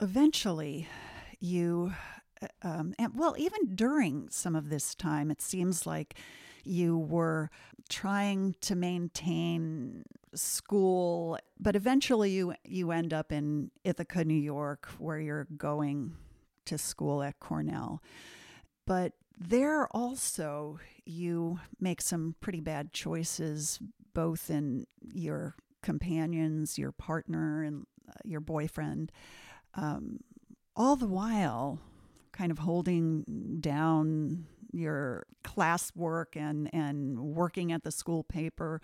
Eventually, 0.00 0.88
you, 1.40 1.92
uh, 2.40 2.46
um, 2.62 2.94
and 2.98 3.12
well, 3.14 3.34
even 3.36 3.74
during 3.74 4.28
some 4.30 4.56
of 4.56 4.70
this 4.70 4.94
time, 4.94 5.30
it 5.30 5.42
seems 5.42 5.84
like 5.84 6.14
you 6.64 6.98
were 6.98 7.50
trying 7.88 8.54
to 8.60 8.74
maintain 8.74 10.04
school, 10.34 11.38
but 11.58 11.76
eventually 11.76 12.30
you 12.30 12.54
you 12.64 12.90
end 12.90 13.12
up 13.12 13.32
in 13.32 13.70
Ithaca, 13.84 14.24
New 14.24 14.34
York, 14.34 14.88
where 14.98 15.18
you're 15.18 15.48
going 15.56 16.16
to 16.66 16.78
school 16.78 17.22
at 17.22 17.40
Cornell. 17.40 18.02
But 18.86 19.12
there 19.36 19.88
also 19.88 20.78
you 21.04 21.58
make 21.80 22.00
some 22.02 22.36
pretty 22.40 22.60
bad 22.60 22.92
choices 22.92 23.78
both 24.12 24.50
in 24.50 24.86
your 25.12 25.54
companions, 25.82 26.78
your 26.78 26.92
partner, 26.92 27.62
and 27.62 27.86
uh, 28.08 28.12
your 28.24 28.40
boyfriend, 28.40 29.10
um, 29.74 30.20
all 30.76 30.96
the 30.96 31.06
while 31.06 31.78
kind 32.32 32.50
of 32.52 32.58
holding 32.58 33.58
down 33.60 34.46
your 34.72 35.26
classwork 35.44 36.36
and 36.36 36.72
and 36.74 37.18
working 37.18 37.72
at 37.72 37.82
the 37.82 37.90
school 37.90 38.22
paper 38.24 38.80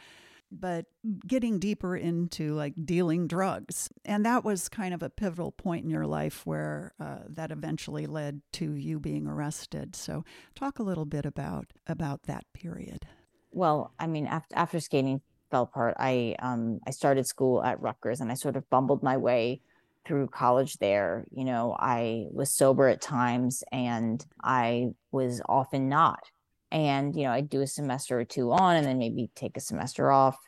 but 0.50 0.86
getting 1.26 1.58
deeper 1.58 1.96
into 1.96 2.54
like 2.54 2.74
dealing 2.84 3.26
drugs. 3.26 3.88
And 4.04 4.24
that 4.24 4.44
was 4.44 4.68
kind 4.68 4.94
of 4.94 5.02
a 5.02 5.10
pivotal 5.10 5.52
point 5.52 5.84
in 5.84 5.90
your 5.90 6.06
life 6.06 6.46
where 6.46 6.92
uh, 7.00 7.20
that 7.28 7.50
eventually 7.50 8.06
led 8.06 8.42
to 8.54 8.72
you 8.72 9.00
being 9.00 9.26
arrested. 9.26 9.96
So 9.96 10.24
talk 10.54 10.78
a 10.78 10.82
little 10.82 11.04
bit 11.04 11.26
about 11.26 11.72
about 11.86 12.24
that 12.24 12.44
period. 12.52 13.06
Well, 13.50 13.92
I 13.98 14.06
mean, 14.06 14.26
after, 14.26 14.56
after 14.56 14.80
skating 14.80 15.20
fell 15.50 15.62
apart, 15.62 15.94
I 15.98 16.36
um, 16.40 16.80
I 16.86 16.90
started 16.90 17.26
school 17.26 17.62
at 17.62 17.80
Rutgers, 17.80 18.20
and 18.20 18.30
I 18.30 18.34
sort 18.34 18.56
of 18.56 18.68
bumbled 18.70 19.02
my 19.02 19.16
way 19.16 19.62
through 20.06 20.28
college 20.28 20.76
there. 20.78 21.24
You 21.32 21.44
know, 21.44 21.74
I 21.78 22.26
was 22.30 22.52
sober 22.52 22.88
at 22.88 23.00
times, 23.00 23.64
and 23.72 24.24
I 24.42 24.90
was 25.16 25.42
often 25.48 25.88
not. 25.88 26.30
And 26.72 27.14
you 27.16 27.24
know 27.24 27.30
i'd 27.30 27.48
do 27.48 27.62
a 27.62 27.66
semester 27.66 28.18
or 28.20 28.24
two 28.24 28.52
on 28.52 28.76
and 28.76 28.86
then 28.86 28.98
maybe 28.98 29.30
take 29.34 29.56
a 29.56 29.60
semester 29.60 30.10
off. 30.10 30.38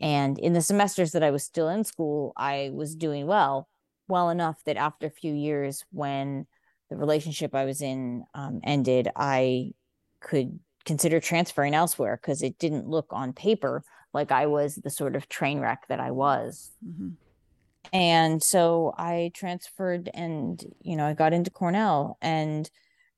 And 0.00 0.38
in 0.38 0.52
the 0.52 0.60
semesters 0.60 1.12
that 1.12 1.22
i 1.22 1.30
was 1.30 1.42
still 1.42 1.68
in 1.68 1.84
school 1.84 2.32
i 2.36 2.70
was 2.72 2.94
doing 2.94 3.26
well 3.26 3.68
well 4.08 4.30
enough 4.30 4.62
that 4.66 4.76
after 4.76 5.06
a 5.06 5.10
few 5.10 5.32
years 5.32 5.84
when 5.90 6.46
the 6.90 6.96
relationship 6.96 7.54
i 7.54 7.64
was 7.64 7.80
in 7.80 8.24
um, 8.34 8.60
ended 8.64 9.08
i 9.16 9.70
could 10.20 10.58
consider 10.84 11.20
transferring 11.20 11.74
elsewhere 11.74 12.18
because 12.20 12.42
it 12.42 12.58
didn't 12.58 12.88
look 12.88 13.06
on 13.10 13.32
paper 13.32 13.82
like 14.12 14.30
i 14.32 14.46
was 14.46 14.76
the 14.76 14.90
sort 14.90 15.16
of 15.16 15.28
train 15.28 15.60
wreck 15.60 15.84
that 15.88 16.00
i 16.00 16.10
was. 16.10 16.72
Mm-hmm. 16.86 17.10
and 17.92 18.42
so 18.42 18.94
i 18.98 19.30
transferred 19.34 20.10
and 20.12 20.64
you 20.82 20.96
know 20.96 21.06
i 21.06 21.14
got 21.14 21.32
into 21.32 21.50
cornell 21.50 22.18
and 22.20 22.70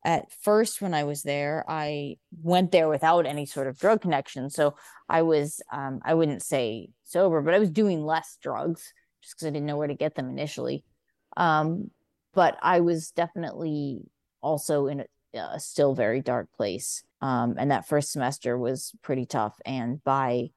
at 0.07 0.31
first 0.41 0.81
when 0.81 0.95
i 0.95 1.05
was 1.05 1.23
there 1.25 1.65
i 1.69 2.17
went 2.41 2.71
there 2.71 2.89
without 2.89 3.27
any 3.27 3.45
sort 3.45 3.67
of 3.67 3.77
drug 3.79 4.01
connection 4.01 4.49
so 4.49 4.75
i 5.09 5.21
was 5.21 5.61
um, 5.73 6.01
i 6.05 6.15
wouldn't 6.15 6.43
say 6.43 6.89
sober 7.05 7.43
but 7.43 7.53
i 7.53 7.59
was 7.59 7.71
doing 7.71 8.07
less 8.07 8.39
drugs 8.41 8.95
just 9.21 9.35
because 9.35 9.49
i 9.49 9.51
didn't 9.51 9.67
know 9.67 9.77
where 9.77 9.89
to 9.89 9.95
get 9.95 10.15
them 10.15 10.31
initially. 10.31 10.85
Um, 11.37 11.91
but 12.33 12.57
i 12.63 12.81
was 12.81 13.11
definitely 13.11 14.01
also 14.41 14.87
in 14.87 15.01
a, 15.01 15.07
a 15.39 15.61
still 15.61 15.93
very 15.93 16.23
dark 16.23 16.49
place 16.57 17.03
um, 17.21 17.57
and 17.59 17.71
that 17.71 17.89
first 17.89 18.13
semester 18.13 18.57
was 18.57 18.93
pretty 19.03 19.27
tough 19.27 19.59
and 19.67 20.03
by 20.05 20.51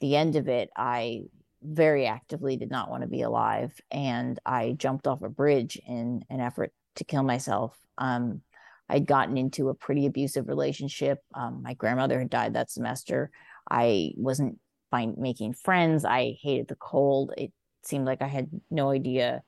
the 0.00 0.16
end 0.16 0.34
of 0.36 0.48
it 0.48 0.70
i 0.76 1.22
very 1.62 2.06
actively 2.06 2.56
did 2.56 2.70
not 2.70 2.90
want 2.90 3.02
to 3.02 3.08
be 3.08 3.22
alive 3.22 3.72
and 3.90 4.38
i 4.44 4.74
jumped 4.76 5.06
off 5.06 5.22
a 5.22 5.28
bridge 5.28 5.80
in 5.86 6.24
an 6.30 6.40
effort 6.40 6.72
to 6.96 7.04
kill 7.04 7.22
myself 7.22 7.78
um, 7.98 8.42
I'd 8.88 9.06
gotten 9.06 9.36
into 9.36 9.68
a 9.68 9.74
pretty 9.74 10.06
abusive 10.06 10.48
relationship. 10.48 11.22
Um, 11.34 11.62
my 11.62 11.74
grandmother 11.74 12.18
had 12.18 12.30
died 12.30 12.54
that 12.54 12.70
semester. 12.70 13.30
I 13.70 14.12
wasn't 14.16 14.58
making 14.92 15.54
friends. 15.54 16.04
I 16.04 16.38
hated 16.40 16.68
the 16.68 16.74
cold. 16.76 17.34
It 17.36 17.52
seemed 17.82 18.06
like 18.06 18.22
I 18.22 18.26
had 18.28 18.48
no 18.70 18.90
idea 18.90 19.42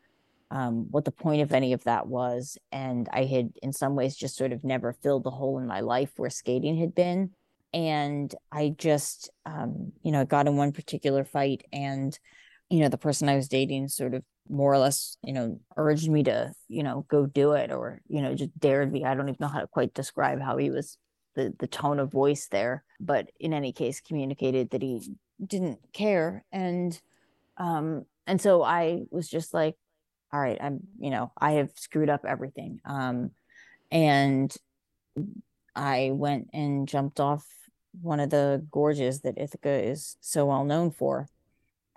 um, 0.50 0.90
what 0.90 1.05
the 1.05 1.12
point 1.12 1.42
of 1.42 1.53
any 1.53 1.72
of 1.72 1.85
that 1.85 2.07
was. 2.07 2.59
And 2.72 3.09
I 3.12 3.24
had, 3.24 3.53
in 3.62 3.72
some 3.72 3.94
ways, 3.94 4.16
just 4.16 4.37
sort 4.37 4.53
of 4.53 4.64
never 4.64 4.92
filled 4.92 5.24
the 5.24 5.31
hole 5.31 5.59
in 5.59 5.66
my 5.66 5.81
life 5.81 6.11
where 6.16 6.31
skating 6.31 6.76
had 6.76 6.94
been. 6.94 7.31
And 7.72 8.35
I 8.50 8.74
just, 8.76 9.31
um, 9.46 9.92
you 10.03 10.12
know, 10.12 10.24
got 10.24 10.48
in 10.48 10.57
one 10.57 10.72
particular 10.72 11.24
fight, 11.24 11.64
and, 11.72 12.18
you 12.70 12.80
know, 12.80 12.88
the 12.88 12.96
person 12.98 13.28
I 13.28 13.37
was 13.37 13.48
dating 13.48 13.88
sort 13.88 14.14
of 14.14 14.22
more 14.48 14.72
or 14.72 14.78
less, 14.78 15.16
you 15.24 15.33
know, 15.33 15.61
urged 15.76 16.09
me 16.09 16.22
to, 16.24 16.52
you 16.68 16.83
know, 16.83 17.04
go 17.09 17.26
do 17.26 17.52
it 17.52 17.72
or, 17.72 18.00
you 18.09 18.22
know, 18.22 18.35
just 18.35 18.59
dared 18.59 18.92
me. 18.92 19.04
I 19.04 19.14
don't 19.14 19.28
even 19.28 19.38
know 19.40 19.48
how 19.48 19.61
to 19.61 19.66
quite 19.66 19.92
describe 19.92 20.40
how 20.40 20.56
he 20.56 20.70
was 20.70 20.96
the 21.35 21.54
the 21.59 21.66
tone 21.66 21.98
of 21.98 22.11
voice 22.11 22.48
there, 22.48 22.85
but 23.00 23.30
in 23.38 23.52
any 23.52 23.72
case 23.72 24.00
communicated 24.00 24.70
that 24.70 24.83
he 24.83 25.02
didn't 25.44 25.78
care 25.92 26.44
and 26.52 27.00
um 27.56 28.04
and 28.26 28.40
so 28.40 28.62
I 28.62 29.02
was 29.11 29.28
just 29.28 29.52
like 29.52 29.76
all 30.33 30.40
right, 30.40 30.59
I'm, 30.61 30.80
you 31.00 31.11
know, 31.11 31.33
I 31.37 31.52
have 31.52 31.70
screwed 31.74 32.09
up 32.09 32.24
everything. 32.24 32.80
Um 32.85 33.33
and 33.90 34.54
I 35.74 36.11
went 36.12 36.50
and 36.52 36.87
jumped 36.87 37.18
off 37.18 37.44
one 38.00 38.20
of 38.20 38.30
the 38.30 38.64
gorges 38.70 39.22
that 39.22 39.38
Ithaca 39.38 39.70
is 39.70 40.16
so 40.20 40.46
well 40.46 40.64
known 40.64 40.92
for 40.92 41.28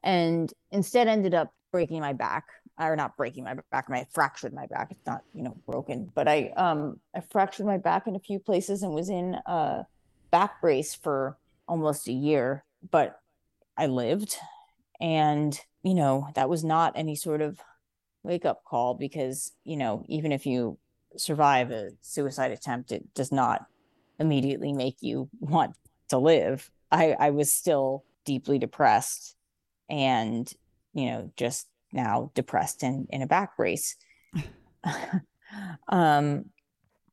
and 0.04 0.54
instead 0.72 1.08
ended 1.08 1.34
up 1.34 1.54
breaking 1.72 2.00
my 2.00 2.14
back 2.14 2.46
or 2.80 2.96
not 2.96 3.16
breaking 3.18 3.44
my 3.44 3.56
back 3.72 3.90
my 3.90 4.06
fractured 4.12 4.54
my 4.54 4.66
back 4.68 4.90
it's 4.92 5.06
not 5.06 5.22
you 5.34 5.44
know 5.44 5.56
broken 5.66 6.10
but 6.14 6.28
i 6.28 6.50
um 6.58 7.00
i 7.16 7.20
fractured 7.20 7.66
my 7.66 7.78
back 7.78 8.08
in 8.08 8.16
a 8.16 8.20
few 8.20 8.40
places 8.40 8.84
and 8.84 8.94
was 8.94 9.10
in 9.10 9.36
a 9.46 9.86
back 10.32 10.62
brace 10.62 10.94
for 10.94 11.38
almost 11.68 12.08
a 12.08 12.14
year 12.14 12.64
but 12.92 13.20
i 13.78 13.86
lived. 13.86 14.38
And 15.02 15.60
you 15.82 15.94
know 15.94 16.30
that 16.36 16.50
was 16.50 16.64
not 16.64 16.94
any 16.96 17.16
sort 17.16 17.42
of 17.42 17.60
wake 18.24 18.46
up 18.46 18.64
call 18.64 18.94
because 18.94 19.52
you 19.66 19.76
know 19.76 20.06
even 20.08 20.32
if 20.32 20.46
you 20.46 20.78
survive 21.18 21.72
a 21.72 21.92
suicide 22.02 22.52
attempt 22.52 22.92
it 22.92 23.14
does 23.14 23.32
not 23.32 23.66
immediately 24.20 24.72
make 24.74 24.98
you 25.02 25.30
want 25.40 25.76
to 26.10 26.18
live. 26.18 26.72
I 26.92 27.16
i 27.20 27.30
was 27.32 27.54
still 27.54 28.06
deeply 28.26 28.58
depressed 28.60 29.36
and 29.90 30.52
you 30.94 31.06
know 31.12 31.32
just 31.38 31.68
now 31.92 32.32
depressed 32.34 32.84
and 32.84 33.08
in 33.10 33.22
a 33.22 33.28
back 33.28 33.56
brace 33.58 33.96
um 35.90 36.46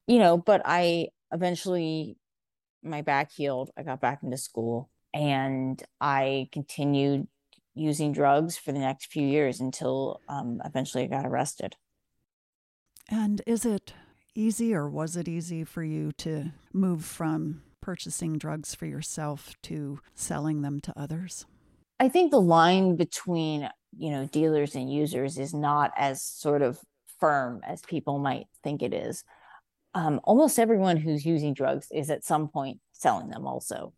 you 0.06 0.18
know 0.18 0.36
but 0.36 0.62
i 0.64 1.08
eventually 1.32 2.16
my 2.82 3.02
back 3.02 3.30
healed. 3.32 3.70
I 3.76 3.82
got 3.82 4.00
back 4.00 4.22
into 4.22 4.36
school 4.36 4.90
and 5.12 5.82
I 6.00 6.48
continued 6.52 7.26
using 7.74 8.12
drugs 8.12 8.56
for 8.56 8.72
the 8.72 8.78
next 8.78 9.06
few 9.06 9.26
years 9.26 9.60
until 9.60 10.20
um, 10.28 10.60
eventually 10.64 11.04
I 11.04 11.08
got 11.08 11.26
arrested. 11.26 11.76
And 13.08 13.42
is 13.46 13.64
it 13.64 13.92
easy 14.34 14.74
or 14.74 14.88
was 14.88 15.16
it 15.16 15.28
easy 15.28 15.64
for 15.64 15.82
you 15.82 16.12
to 16.18 16.52
move 16.72 17.04
from 17.04 17.62
purchasing 17.80 18.38
drugs 18.38 18.74
for 18.74 18.86
yourself 18.86 19.54
to 19.62 20.00
selling 20.14 20.62
them 20.62 20.80
to 20.80 20.92
others? 20.98 21.46
I 22.00 22.08
think 22.08 22.30
the 22.30 22.40
line 22.40 22.96
between, 22.96 23.68
you 23.96 24.10
know, 24.10 24.24
dealers 24.26 24.74
and 24.74 24.90
users 24.90 25.36
is 25.36 25.52
not 25.52 25.92
as 25.98 26.24
sort 26.24 26.62
of 26.62 26.80
firm 27.20 27.60
as 27.62 27.82
people 27.82 28.18
might 28.18 28.46
think 28.64 28.82
it 28.82 28.94
is. 28.94 29.22
Um, 29.92 30.18
almost 30.24 30.58
everyone 30.58 30.96
who's 30.96 31.26
using 31.26 31.52
drugs 31.52 31.88
is 31.92 32.08
at 32.08 32.24
some 32.24 32.48
point 32.48 32.80
selling 32.92 33.28
them 33.28 33.46
also. 33.46 33.92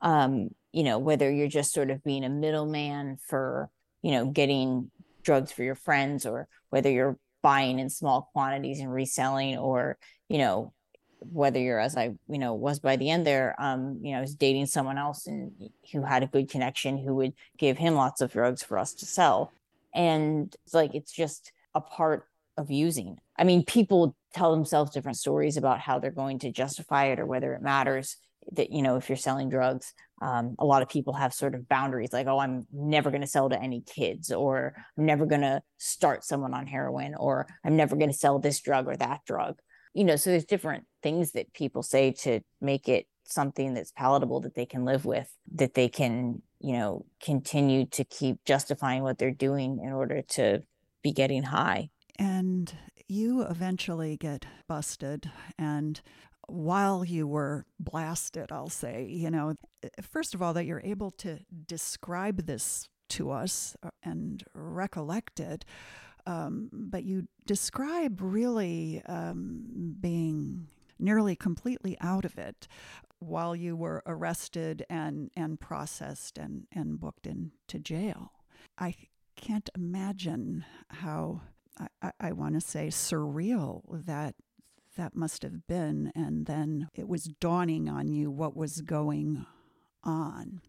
Um, 0.00 0.50
you 0.70 0.84
know, 0.84 0.98
whether 0.98 1.28
you're 1.28 1.48
just 1.48 1.72
sort 1.72 1.90
of 1.90 2.04
being 2.04 2.22
a 2.22 2.28
middleman 2.28 3.18
for, 3.26 3.68
you 4.00 4.12
know, 4.12 4.26
getting 4.26 4.92
drugs 5.24 5.50
for 5.50 5.64
your 5.64 5.74
friends 5.74 6.24
or 6.24 6.46
whether 6.68 6.88
you're 6.88 7.18
buying 7.42 7.80
in 7.80 7.90
small 7.90 8.30
quantities 8.32 8.78
and 8.78 8.92
reselling 8.92 9.58
or, 9.58 9.98
you 10.28 10.38
know, 10.38 10.72
whether 11.20 11.58
you're 11.58 11.80
as 11.80 11.96
I, 11.96 12.14
you 12.28 12.38
know, 12.38 12.54
was 12.54 12.78
by 12.78 12.96
the 12.96 13.10
end 13.10 13.26
there, 13.26 13.54
um, 13.58 13.98
you 14.02 14.12
know, 14.12 14.18
I 14.18 14.20
was 14.22 14.34
dating 14.34 14.66
someone 14.66 14.98
else 14.98 15.26
and 15.26 15.52
who 15.92 16.02
had 16.02 16.22
a 16.22 16.26
good 16.26 16.50
connection 16.50 16.98
who 16.98 17.14
would 17.16 17.34
give 17.58 17.78
him 17.78 17.94
lots 17.94 18.20
of 18.20 18.32
drugs 18.32 18.62
for 18.62 18.78
us 18.78 18.94
to 18.94 19.06
sell. 19.06 19.52
And 19.94 20.54
it's 20.64 20.74
like 20.74 20.94
it's 20.94 21.12
just 21.12 21.52
a 21.74 21.80
part 21.80 22.26
of 22.56 22.70
using. 22.70 23.18
I 23.38 23.44
mean, 23.44 23.64
people 23.64 24.14
tell 24.34 24.52
themselves 24.52 24.92
different 24.92 25.18
stories 25.18 25.56
about 25.56 25.80
how 25.80 25.98
they're 25.98 26.10
going 26.10 26.38
to 26.40 26.52
justify 26.52 27.06
it 27.06 27.18
or 27.18 27.26
whether 27.26 27.52
it 27.54 27.62
matters 27.62 28.16
that 28.52 28.70
you 28.70 28.82
know 28.82 28.96
if 28.96 29.08
you're 29.08 29.16
selling 29.16 29.48
drugs 29.48 29.92
um, 30.22 30.54
a 30.58 30.64
lot 30.64 30.82
of 30.82 30.88
people 30.88 31.12
have 31.12 31.32
sort 31.32 31.54
of 31.54 31.68
boundaries 31.68 32.12
like 32.12 32.26
oh 32.26 32.38
i'm 32.38 32.66
never 32.72 33.10
going 33.10 33.20
to 33.20 33.26
sell 33.26 33.48
to 33.48 33.60
any 33.60 33.82
kids 33.82 34.32
or 34.32 34.74
i'm 34.96 35.06
never 35.06 35.26
going 35.26 35.40
to 35.40 35.62
start 35.78 36.24
someone 36.24 36.54
on 36.54 36.66
heroin 36.66 37.14
or 37.14 37.46
i'm 37.64 37.76
never 37.76 37.96
going 37.96 38.10
to 38.10 38.16
sell 38.16 38.38
this 38.38 38.60
drug 38.60 38.86
or 38.86 38.96
that 38.96 39.20
drug 39.26 39.58
you 39.94 40.04
know 40.04 40.16
so 40.16 40.30
there's 40.30 40.44
different 40.44 40.84
things 41.02 41.32
that 41.32 41.52
people 41.52 41.82
say 41.82 42.12
to 42.12 42.40
make 42.60 42.88
it 42.88 43.06
something 43.24 43.74
that's 43.74 43.92
palatable 43.92 44.40
that 44.40 44.54
they 44.54 44.66
can 44.66 44.84
live 44.84 45.04
with 45.04 45.32
that 45.54 45.74
they 45.74 45.88
can 45.88 46.42
you 46.58 46.72
know 46.72 47.04
continue 47.22 47.86
to 47.86 48.04
keep 48.04 48.44
justifying 48.44 49.02
what 49.02 49.18
they're 49.18 49.30
doing 49.30 49.80
in 49.82 49.92
order 49.92 50.20
to 50.22 50.60
be 51.02 51.12
getting 51.12 51.44
high 51.44 51.88
and 52.18 52.74
you 53.06 53.42
eventually 53.42 54.16
get 54.16 54.46
busted 54.66 55.30
and 55.58 56.00
while 56.50 57.04
you 57.04 57.26
were 57.26 57.64
blasted, 57.78 58.50
I'll 58.50 58.68
say, 58.68 59.06
you 59.08 59.30
know, 59.30 59.54
first 60.02 60.34
of 60.34 60.42
all, 60.42 60.52
that 60.54 60.66
you're 60.66 60.82
able 60.84 61.12
to 61.12 61.38
describe 61.66 62.46
this 62.46 62.88
to 63.10 63.30
us 63.30 63.76
uh, 63.82 63.90
and 64.02 64.42
recollect 64.54 65.40
it. 65.40 65.64
Um, 66.26 66.68
but 66.72 67.04
you 67.04 67.28
describe 67.46 68.20
really 68.20 69.02
um, 69.06 69.94
being 70.00 70.68
nearly 71.00 71.36
completely 71.36 71.96
out 72.00 72.24
of 72.24 72.38
it 72.38 72.68
while 73.18 73.54
you 73.54 73.76
were 73.76 74.02
arrested 74.06 74.84
and, 74.88 75.30
and 75.36 75.60
processed 75.60 76.38
and, 76.38 76.66
and 76.72 76.98
booked 77.00 77.26
into 77.26 77.78
jail. 77.78 78.32
I 78.78 78.94
can't 79.36 79.68
imagine 79.76 80.64
how, 80.88 81.42
I, 82.02 82.12
I 82.20 82.32
want 82.32 82.54
to 82.54 82.60
say, 82.60 82.88
surreal 82.88 83.82
that 84.06 84.34
that 84.96 85.14
must 85.14 85.42
have 85.42 85.66
been. 85.66 86.12
And 86.14 86.46
then 86.46 86.88
it 86.94 87.08
was 87.08 87.24
dawning 87.24 87.88
on 87.88 88.08
you 88.08 88.30
what 88.30 88.56
was 88.56 88.80
going 88.80 89.46
on. 90.02 90.60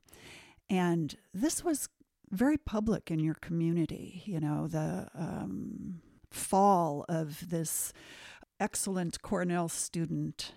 And 0.70 1.16
this 1.34 1.64
was 1.64 1.90
very 2.30 2.58
public 2.58 3.12
in 3.12 3.20
your 3.20 3.34
community, 3.34 4.24
you 4.26 4.40
know, 4.40 4.68
the 4.68 5.08
um, 5.14 6.02
fall 6.30 7.06
of 7.10 7.50
this 7.50 7.92
excellent 8.62 9.22
Cornell 9.22 9.68
student 9.68 10.54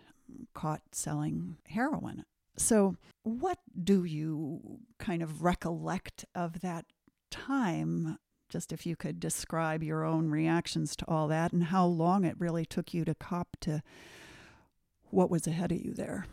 caught 0.52 0.82
selling 0.92 1.56
heroin. 1.68 2.24
So, 2.56 2.96
what 3.24 3.58
do 3.82 4.04
you 4.04 4.78
kind 4.98 5.22
of 5.22 5.42
recollect 5.42 6.24
of 6.34 6.60
that 6.60 6.84
time 7.30 8.18
just 8.48 8.72
if 8.72 8.86
you 8.86 8.94
could 8.94 9.18
describe 9.18 9.82
your 9.82 10.04
own 10.04 10.30
reactions 10.30 10.94
to 10.94 11.04
all 11.08 11.26
that 11.28 11.52
and 11.52 11.64
how 11.64 11.86
long 11.86 12.24
it 12.24 12.38
really 12.38 12.64
took 12.64 12.94
you 12.94 13.04
to 13.04 13.14
cop 13.14 13.56
to 13.62 13.82
what 15.10 15.30
was 15.30 15.46
ahead 15.46 15.72
of 15.72 15.80
you 15.80 15.92
there. 15.94 16.26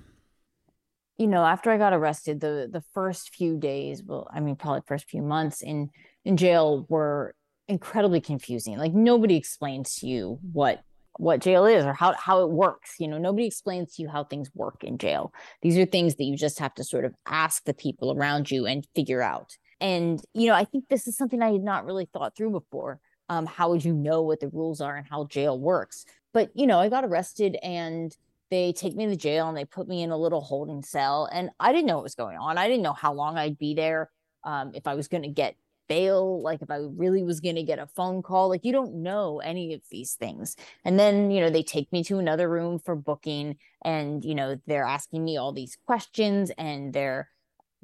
You 1.17 1.27
know, 1.27 1.43
after 1.43 1.71
I 1.71 1.77
got 1.77 1.93
arrested, 1.93 2.41
the 2.41 2.69
the 2.71 2.83
first 2.93 3.33
few 3.33 3.57
days, 3.57 4.03
well, 4.03 4.27
I 4.31 4.39
mean, 4.39 4.55
probably 4.55 4.81
first 4.85 5.09
few 5.09 5.21
months 5.21 5.61
in 5.61 5.89
in 6.25 6.37
jail 6.37 6.85
were 6.89 7.33
incredibly 7.67 8.21
confusing. 8.21 8.77
Like 8.77 8.93
nobody 8.93 9.37
explains 9.37 9.95
to 9.95 10.07
you 10.07 10.39
what 10.51 10.83
what 11.17 11.41
jail 11.41 11.65
is 11.65 11.85
or 11.85 11.93
how 11.93 12.13
how 12.13 12.43
it 12.43 12.49
works. 12.49 12.95
You 12.99 13.07
know, 13.07 13.17
nobody 13.17 13.45
explains 13.45 13.95
to 13.95 14.01
you 14.01 14.09
how 14.09 14.23
things 14.23 14.49
work 14.53 14.83
in 14.83 14.97
jail. 14.97 15.33
These 15.61 15.77
are 15.77 15.85
things 15.85 16.15
that 16.15 16.23
you 16.23 16.35
just 16.35 16.59
have 16.59 16.73
to 16.75 16.83
sort 16.83 17.05
of 17.05 17.13
ask 17.25 17.63
the 17.65 17.73
people 17.73 18.11
around 18.11 18.49
you 18.49 18.65
and 18.65 18.87
figure 18.95 19.21
out. 19.21 19.55
And, 19.79 20.21
you 20.33 20.47
know, 20.47 20.53
I 20.53 20.63
think 20.63 20.85
this 20.89 21.07
is 21.07 21.17
something 21.17 21.41
I 21.41 21.51
had 21.51 21.63
not 21.63 21.85
really 21.85 22.07
thought 22.13 22.35
through 22.35 22.51
before. 22.51 22.99
Um, 23.29 23.45
how 23.45 23.69
would 23.69 23.83
you 23.83 23.93
know 23.93 24.21
what 24.21 24.39
the 24.39 24.49
rules 24.49 24.79
are 24.79 24.95
and 24.95 25.07
how 25.09 25.25
jail 25.25 25.59
works? 25.59 26.05
But, 26.33 26.51
you 26.53 26.67
know, 26.67 26.79
I 26.79 26.89
got 26.89 27.03
arrested 27.03 27.57
and 27.63 28.15
they 28.51 28.73
take 28.73 28.95
me 28.95 29.07
to 29.07 29.15
jail 29.15 29.47
and 29.47 29.57
they 29.57 29.65
put 29.65 29.87
me 29.87 30.03
in 30.03 30.11
a 30.11 30.17
little 30.17 30.41
holding 30.41 30.83
cell. 30.83 31.27
And 31.31 31.49
I 31.59 31.71
didn't 31.71 31.87
know 31.87 31.95
what 31.95 32.03
was 32.03 32.15
going 32.15 32.37
on. 32.37 32.57
I 32.57 32.67
didn't 32.67 32.83
know 32.83 32.93
how 32.93 33.13
long 33.13 33.37
I'd 33.37 33.57
be 33.57 33.73
there, 33.73 34.11
um, 34.43 34.71
if 34.75 34.85
I 34.85 34.95
was 34.95 35.07
going 35.07 35.23
to 35.23 35.29
get 35.29 35.55
bail, 35.91 36.41
like 36.41 36.61
if 36.61 36.71
I 36.71 36.77
really 37.03 37.23
was 37.23 37.41
going 37.41 37.55
to 37.57 37.63
get 37.71 37.85
a 37.85 37.93
phone 37.97 38.21
call. 38.21 38.47
Like 38.47 38.63
you 38.63 38.71
don't 38.71 39.03
know 39.03 39.39
any 39.39 39.73
of 39.73 39.81
these 39.91 40.13
things. 40.13 40.55
And 40.85 40.97
then, 40.97 41.31
you 41.31 41.41
know, 41.41 41.49
they 41.49 41.63
take 41.63 41.91
me 41.91 42.01
to 42.05 42.19
another 42.19 42.47
room 42.47 42.79
for 42.79 42.95
booking 42.95 43.57
and, 43.83 44.23
you 44.23 44.35
know, 44.35 44.49
they're 44.67 44.85
asking 44.85 45.25
me 45.25 45.35
all 45.35 45.51
these 45.51 45.77
questions 45.85 46.49
and 46.57 46.93
they're, 46.93 47.27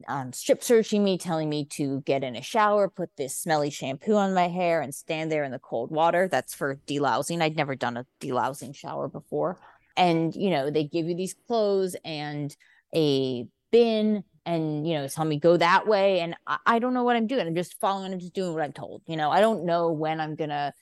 um, 0.07 0.31
strip 0.31 0.63
searching 0.63 1.03
me, 1.03 1.17
telling 1.17 1.49
me 1.49 1.65
to 1.65 2.01
get 2.01 2.23
in 2.23 2.37
a 2.37 2.41
shower, 2.41 2.87
put 2.87 3.09
this 3.17 3.35
smelly 3.35 3.71
shampoo 3.71 4.15
on 4.15 4.33
my 4.33 4.47
hair, 4.47 4.79
and 4.79 4.93
stand 4.93 5.29
there 5.29 5.43
in 5.43 5.51
the 5.51 5.59
cold 5.59 5.91
water. 5.91 6.29
That's 6.31 6.53
for 6.53 6.79
delousing. 6.87 7.41
I'd 7.41 7.57
never 7.57 7.75
done 7.75 7.97
a 7.97 8.05
delousing 8.21 8.73
shower 8.73 9.09
before. 9.09 9.57
And, 9.97 10.35
you 10.35 10.51
know, 10.51 10.69
they 10.69 10.85
give 10.85 11.07
you 11.07 11.15
these 11.15 11.35
clothes 11.47 11.95
and 12.05 12.55
a 12.95 13.47
bin 13.71 14.23
and, 14.47 14.87
you 14.87 14.95
know, 14.95 15.07
tell 15.07 15.25
me 15.25 15.37
go 15.37 15.57
that 15.57 15.85
way. 15.85 16.21
And 16.21 16.35
I, 16.47 16.57
I 16.65 16.79
don't 16.79 16.93
know 16.93 17.03
what 17.03 17.15
I'm 17.15 17.27
doing. 17.27 17.45
I'm 17.45 17.53
just 17.53 17.79
following, 17.79 18.13
I'm 18.13 18.19
just 18.19 18.33
doing 18.33 18.53
what 18.53 18.63
I'm 18.63 18.73
told. 18.73 19.03
You 19.05 19.17
know, 19.17 19.29
I 19.29 19.41
don't 19.41 19.65
know 19.65 19.91
when 19.91 20.19
I'm 20.19 20.35
to 20.37 20.73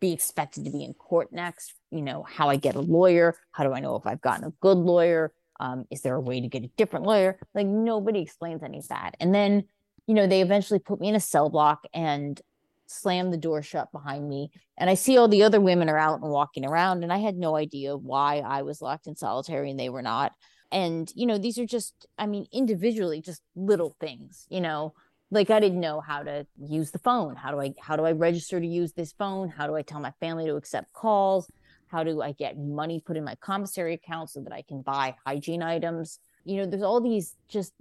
be 0.00 0.12
expected 0.12 0.64
to 0.64 0.70
be 0.70 0.84
in 0.84 0.92
court 0.92 1.32
next, 1.32 1.72
you 1.90 2.02
know, 2.02 2.24
how 2.24 2.50
I 2.50 2.56
get 2.56 2.74
a 2.74 2.80
lawyer. 2.80 3.36
How 3.52 3.62
do 3.64 3.72
I 3.72 3.80
know 3.80 3.94
if 3.96 4.06
I've 4.06 4.20
gotten 4.20 4.44
a 4.44 4.52
good 4.60 4.76
lawyer? 4.76 5.32
Um, 5.60 5.84
is 5.90 6.02
there 6.02 6.16
a 6.16 6.20
way 6.20 6.40
to 6.40 6.48
get 6.48 6.64
a 6.64 6.70
different 6.76 7.06
lawyer? 7.06 7.38
Like 7.54 7.68
nobody 7.68 8.20
explains 8.20 8.64
any 8.64 8.78
of 8.80 8.88
that. 8.88 9.14
And 9.20 9.32
then, 9.32 9.64
you 10.08 10.14
know, 10.14 10.26
they 10.26 10.42
eventually 10.42 10.80
put 10.80 11.00
me 11.00 11.08
in 11.08 11.14
a 11.14 11.20
cell 11.20 11.48
block 11.48 11.86
and 11.94 12.40
slam 12.88 13.30
the 13.30 13.36
door 13.36 13.62
shut 13.62 13.92
behind 13.92 14.28
me. 14.28 14.50
And 14.76 14.90
I 14.90 14.94
see 14.94 15.16
all 15.16 15.28
the 15.28 15.44
other 15.44 15.60
women 15.60 15.88
are 15.88 15.98
out 15.98 16.20
and 16.20 16.30
walking 16.30 16.66
around, 16.66 17.04
and 17.04 17.12
I 17.12 17.18
had 17.18 17.36
no 17.36 17.54
idea 17.54 17.96
why 17.96 18.38
I 18.38 18.62
was 18.62 18.82
locked 18.82 19.06
in 19.06 19.14
solitary 19.14 19.70
and 19.70 19.78
they 19.78 19.88
were 19.88 20.02
not. 20.02 20.32
And, 20.72 21.12
you 21.14 21.26
know, 21.26 21.36
these 21.36 21.58
are 21.58 21.66
just, 21.66 22.06
I 22.18 22.26
mean, 22.26 22.46
individually, 22.50 23.20
just 23.20 23.42
little 23.54 23.94
things, 24.00 24.46
you 24.48 24.60
know, 24.60 24.94
like 25.30 25.50
I 25.50 25.60
didn't 25.60 25.80
know 25.80 26.00
how 26.00 26.22
to 26.22 26.46
use 26.58 26.90
the 26.90 26.98
phone. 26.98 27.36
How 27.36 27.50
do 27.50 27.60
I 27.60 27.74
how 27.80 27.96
do 27.96 28.04
I 28.04 28.12
register 28.12 28.60
to 28.60 28.66
use 28.66 28.92
this 28.92 29.12
phone? 29.12 29.48
How 29.48 29.66
do 29.66 29.74
I 29.74 29.82
tell 29.82 30.00
my 30.00 30.12
family 30.20 30.46
to 30.46 30.56
accept 30.56 30.92
calls? 30.92 31.50
How 31.88 32.04
do 32.04 32.22
I 32.22 32.32
get 32.32 32.58
money 32.58 33.02
put 33.04 33.16
in 33.16 33.24
my 33.24 33.34
commissary 33.36 33.94
account 33.94 34.30
so 34.30 34.40
that 34.40 34.52
I 34.52 34.62
can 34.62 34.82
buy 34.82 35.14
hygiene 35.26 35.62
items? 35.62 36.18
You 36.44 36.58
know, 36.58 36.66
there's 36.66 36.82
all 36.82 37.00
these 37.00 37.36
just 37.48 37.72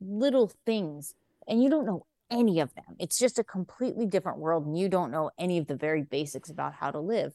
little 0.00 0.50
things, 0.64 1.14
and 1.46 1.62
you 1.62 1.70
don't 1.70 1.86
know 1.86 2.06
any 2.30 2.60
of 2.60 2.74
them. 2.74 2.96
It's 2.98 3.18
just 3.18 3.38
a 3.38 3.44
completely 3.44 4.06
different 4.06 4.38
world, 4.38 4.66
and 4.66 4.78
you 4.78 4.88
don't 4.88 5.10
know 5.10 5.30
any 5.38 5.58
of 5.58 5.66
the 5.66 5.76
very 5.76 6.02
basics 6.02 6.50
about 6.50 6.74
how 6.74 6.90
to 6.90 7.00
live. 7.00 7.32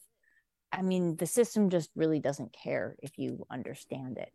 I 0.72 0.82
mean, 0.82 1.16
the 1.16 1.26
system 1.26 1.70
just 1.70 1.90
really 1.94 2.20
doesn't 2.20 2.52
care 2.52 2.96
if 3.02 3.18
you 3.18 3.46
understand 3.50 4.18
it. 4.18 4.32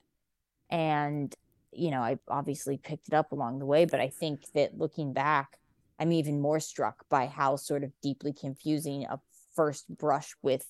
And, 0.70 1.34
you 1.72 1.92
know, 1.92 2.02
I 2.02 2.20
obviously 2.28 2.78
picked 2.78 3.08
it 3.08 3.14
up 3.14 3.32
along 3.32 3.60
the 3.60 3.66
way, 3.66 3.86
but 3.86 4.00
I 4.00 4.10
think 4.10 4.52
that 4.54 4.78
looking 4.78 5.14
back, 5.14 5.58
I'm 6.00 6.12
even 6.12 6.40
more 6.40 6.60
struck 6.60 7.08
by 7.10 7.28
how 7.28 7.56
sort 7.56 7.84
of 7.84 7.92
deeply 8.02 8.34
confusing 8.34 9.06
a 9.06 9.20
first 9.56 9.86
brush 9.98 10.34
with 10.42 10.66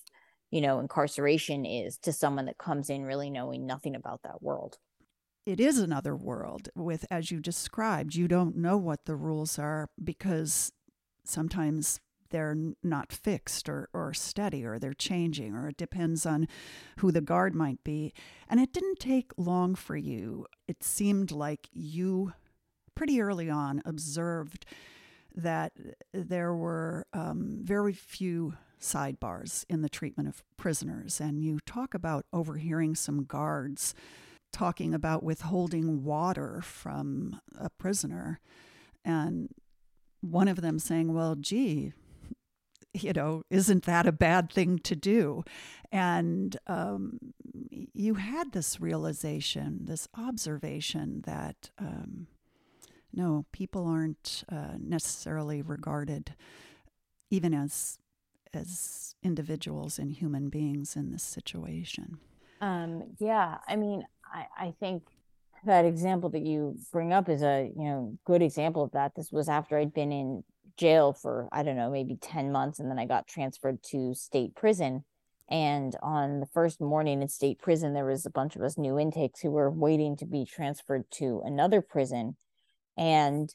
you 0.50 0.60
know, 0.60 0.80
incarceration 0.80 1.64
is 1.64 1.96
to 1.98 2.12
someone 2.12 2.46
that 2.46 2.58
comes 2.58 2.90
in 2.90 3.04
really 3.04 3.30
knowing 3.30 3.66
nothing 3.66 3.94
about 3.94 4.22
that 4.22 4.42
world. 4.42 4.78
It 5.46 5.60
is 5.60 5.78
another 5.78 6.14
world 6.14 6.68
with, 6.74 7.06
as 7.10 7.30
you 7.30 7.40
described, 7.40 8.14
you 8.14 8.28
don't 8.28 8.56
know 8.56 8.76
what 8.76 9.06
the 9.06 9.16
rules 9.16 9.58
are 9.58 9.88
because 10.02 10.72
sometimes 11.24 12.00
they're 12.30 12.56
not 12.82 13.12
fixed 13.12 13.68
or, 13.68 13.88
or 13.92 14.14
steady 14.14 14.64
or 14.64 14.78
they're 14.78 14.94
changing 14.94 15.54
or 15.54 15.68
it 15.68 15.76
depends 15.76 16.24
on 16.24 16.48
who 16.98 17.12
the 17.12 17.20
guard 17.20 17.54
might 17.54 17.82
be. 17.84 18.12
And 18.48 18.60
it 18.60 18.72
didn't 18.72 18.98
take 18.98 19.32
long 19.36 19.74
for 19.74 19.96
you. 19.96 20.46
It 20.68 20.82
seemed 20.82 21.30
like 21.30 21.68
you 21.72 22.32
pretty 22.94 23.20
early 23.20 23.48
on 23.48 23.82
observed 23.84 24.66
that 25.34 25.72
there 26.12 26.54
were 26.54 27.06
um, 27.12 27.60
very 27.62 27.92
few 27.92 28.54
sidebars 28.80 29.64
in 29.68 29.82
the 29.82 29.88
treatment 29.88 30.28
of 30.28 30.42
prisoners. 30.56 31.20
And 31.20 31.42
you 31.42 31.60
talk 31.66 31.94
about 31.94 32.26
overhearing 32.32 32.94
some 32.94 33.24
guards 33.24 33.94
talking 34.52 34.94
about 34.94 35.22
withholding 35.22 36.02
water 36.02 36.60
from 36.62 37.40
a 37.58 37.70
prisoner. 37.70 38.40
And 39.04 39.50
one 40.20 40.48
of 40.48 40.60
them 40.60 40.78
saying, 40.78 41.14
Well, 41.14 41.36
gee, 41.36 41.92
you 42.92 43.12
know, 43.12 43.42
isn't 43.50 43.84
that 43.84 44.06
a 44.06 44.12
bad 44.12 44.52
thing 44.52 44.78
to 44.80 44.96
do? 44.96 45.44
And 45.92 46.56
um, 46.66 47.18
you 47.70 48.14
had 48.14 48.52
this 48.52 48.80
realization, 48.80 49.80
this 49.84 50.08
observation 50.16 51.22
that 51.26 51.70
um, 51.78 52.26
no, 53.12 53.44
people 53.52 53.86
aren't 53.86 54.44
uh, 54.50 54.74
necessarily 54.78 55.62
regarded 55.62 56.34
even 57.30 57.54
as 57.54 57.98
as 58.52 59.14
individuals 59.22 59.98
and 59.98 60.10
human 60.12 60.48
beings 60.48 60.96
in 60.96 61.12
this 61.12 61.22
situation. 61.22 62.18
Um, 62.60 63.04
yeah, 63.20 63.58
I 63.68 63.76
mean, 63.76 64.04
I, 64.24 64.46
I 64.58 64.74
think 64.80 65.04
that 65.64 65.84
example 65.84 66.30
that 66.30 66.44
you 66.44 66.76
bring 66.90 67.12
up 67.12 67.28
is 67.28 67.42
a 67.42 67.70
you 67.76 67.84
know 67.84 68.18
good 68.24 68.42
example 68.42 68.82
of 68.82 68.92
that. 68.92 69.14
This 69.14 69.32
was 69.32 69.48
after 69.48 69.78
I'd 69.78 69.94
been 69.94 70.12
in 70.12 70.44
jail 70.76 71.12
for 71.12 71.48
I 71.52 71.62
don't 71.62 71.76
know 71.76 71.90
maybe 71.90 72.16
ten 72.16 72.52
months, 72.52 72.78
and 72.78 72.90
then 72.90 72.98
I 72.98 73.06
got 73.06 73.26
transferred 73.26 73.82
to 73.90 74.14
state 74.14 74.54
prison. 74.54 75.04
And 75.48 75.96
on 76.00 76.40
the 76.40 76.46
first 76.46 76.80
morning 76.80 77.22
in 77.22 77.28
state 77.28 77.58
prison, 77.58 77.92
there 77.92 78.06
was 78.06 78.24
a 78.24 78.30
bunch 78.30 78.54
of 78.54 78.62
us 78.62 78.78
new 78.78 78.98
intakes 78.98 79.40
who 79.40 79.50
were 79.50 79.70
waiting 79.70 80.16
to 80.18 80.26
be 80.26 80.44
transferred 80.44 81.10
to 81.12 81.42
another 81.44 81.80
prison, 81.82 82.36
and 82.96 83.52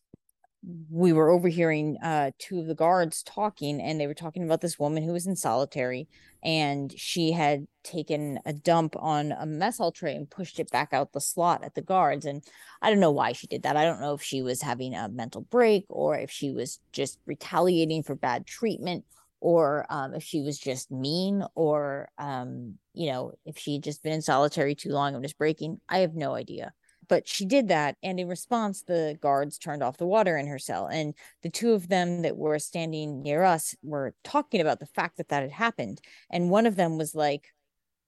we 0.89 1.13
were 1.13 1.29
overhearing 1.29 1.97
uh, 2.01 2.31
two 2.39 2.59
of 2.59 2.67
the 2.67 2.75
guards 2.75 3.21
talking, 3.21 3.79
and 3.81 3.99
they 3.99 4.07
were 4.07 4.13
talking 4.15 4.43
about 4.43 4.61
this 4.61 4.79
woman 4.79 5.03
who 5.03 5.13
was 5.13 5.27
in 5.27 5.35
solitary, 5.35 6.07
and 6.43 6.91
she 6.97 7.31
had 7.31 7.67
taken 7.83 8.39
a 8.45 8.53
dump 8.53 8.95
on 8.97 9.31
a 9.31 9.45
mess 9.45 9.77
hall 9.77 9.91
tray 9.91 10.15
and 10.15 10.29
pushed 10.29 10.59
it 10.59 10.71
back 10.71 10.91
out 10.91 11.13
the 11.13 11.21
slot 11.21 11.63
at 11.63 11.75
the 11.75 11.81
guards. 11.81 12.25
And 12.25 12.43
I 12.81 12.89
don't 12.89 12.99
know 12.99 13.11
why 13.11 13.33
she 13.33 13.47
did 13.47 13.63
that. 13.63 13.77
I 13.77 13.83
don't 13.83 14.01
know 14.01 14.13
if 14.15 14.23
she 14.23 14.41
was 14.41 14.61
having 14.61 14.95
a 14.95 15.07
mental 15.07 15.41
break 15.41 15.85
or 15.89 16.17
if 16.17 16.31
she 16.31 16.51
was 16.51 16.79
just 16.91 17.19
retaliating 17.25 18.01
for 18.01 18.15
bad 18.15 18.47
treatment 18.47 19.05
or 19.41 19.85
um, 19.89 20.15
if 20.15 20.23
she 20.23 20.41
was 20.41 20.57
just 20.57 20.91
mean 20.91 21.43
or 21.53 22.09
um, 22.17 22.75
you 22.93 23.11
know 23.11 23.33
if 23.45 23.57
she 23.57 23.73
had 23.73 23.83
just 23.83 24.01
been 24.01 24.13
in 24.13 24.21
solitary 24.21 24.73
too 24.73 24.89
long 24.89 25.13
and 25.13 25.21
was 25.21 25.33
breaking. 25.33 25.79
I 25.87 25.99
have 25.99 26.15
no 26.15 26.33
idea 26.33 26.73
but 27.07 27.27
she 27.27 27.45
did 27.45 27.67
that 27.67 27.95
and 28.03 28.19
in 28.19 28.27
response 28.27 28.83
the 28.83 29.17
guards 29.21 29.57
turned 29.57 29.83
off 29.83 29.97
the 29.97 30.05
water 30.05 30.37
in 30.37 30.47
her 30.47 30.59
cell 30.59 30.87
and 30.87 31.13
the 31.43 31.49
two 31.49 31.73
of 31.73 31.89
them 31.89 32.21
that 32.21 32.37
were 32.37 32.59
standing 32.59 33.21
near 33.21 33.43
us 33.43 33.75
were 33.83 34.13
talking 34.23 34.61
about 34.61 34.79
the 34.79 34.85
fact 34.85 35.17
that 35.17 35.29
that 35.29 35.41
had 35.41 35.51
happened 35.51 36.01
and 36.29 36.49
one 36.49 36.65
of 36.65 36.75
them 36.75 36.97
was 36.97 37.15
like 37.15 37.53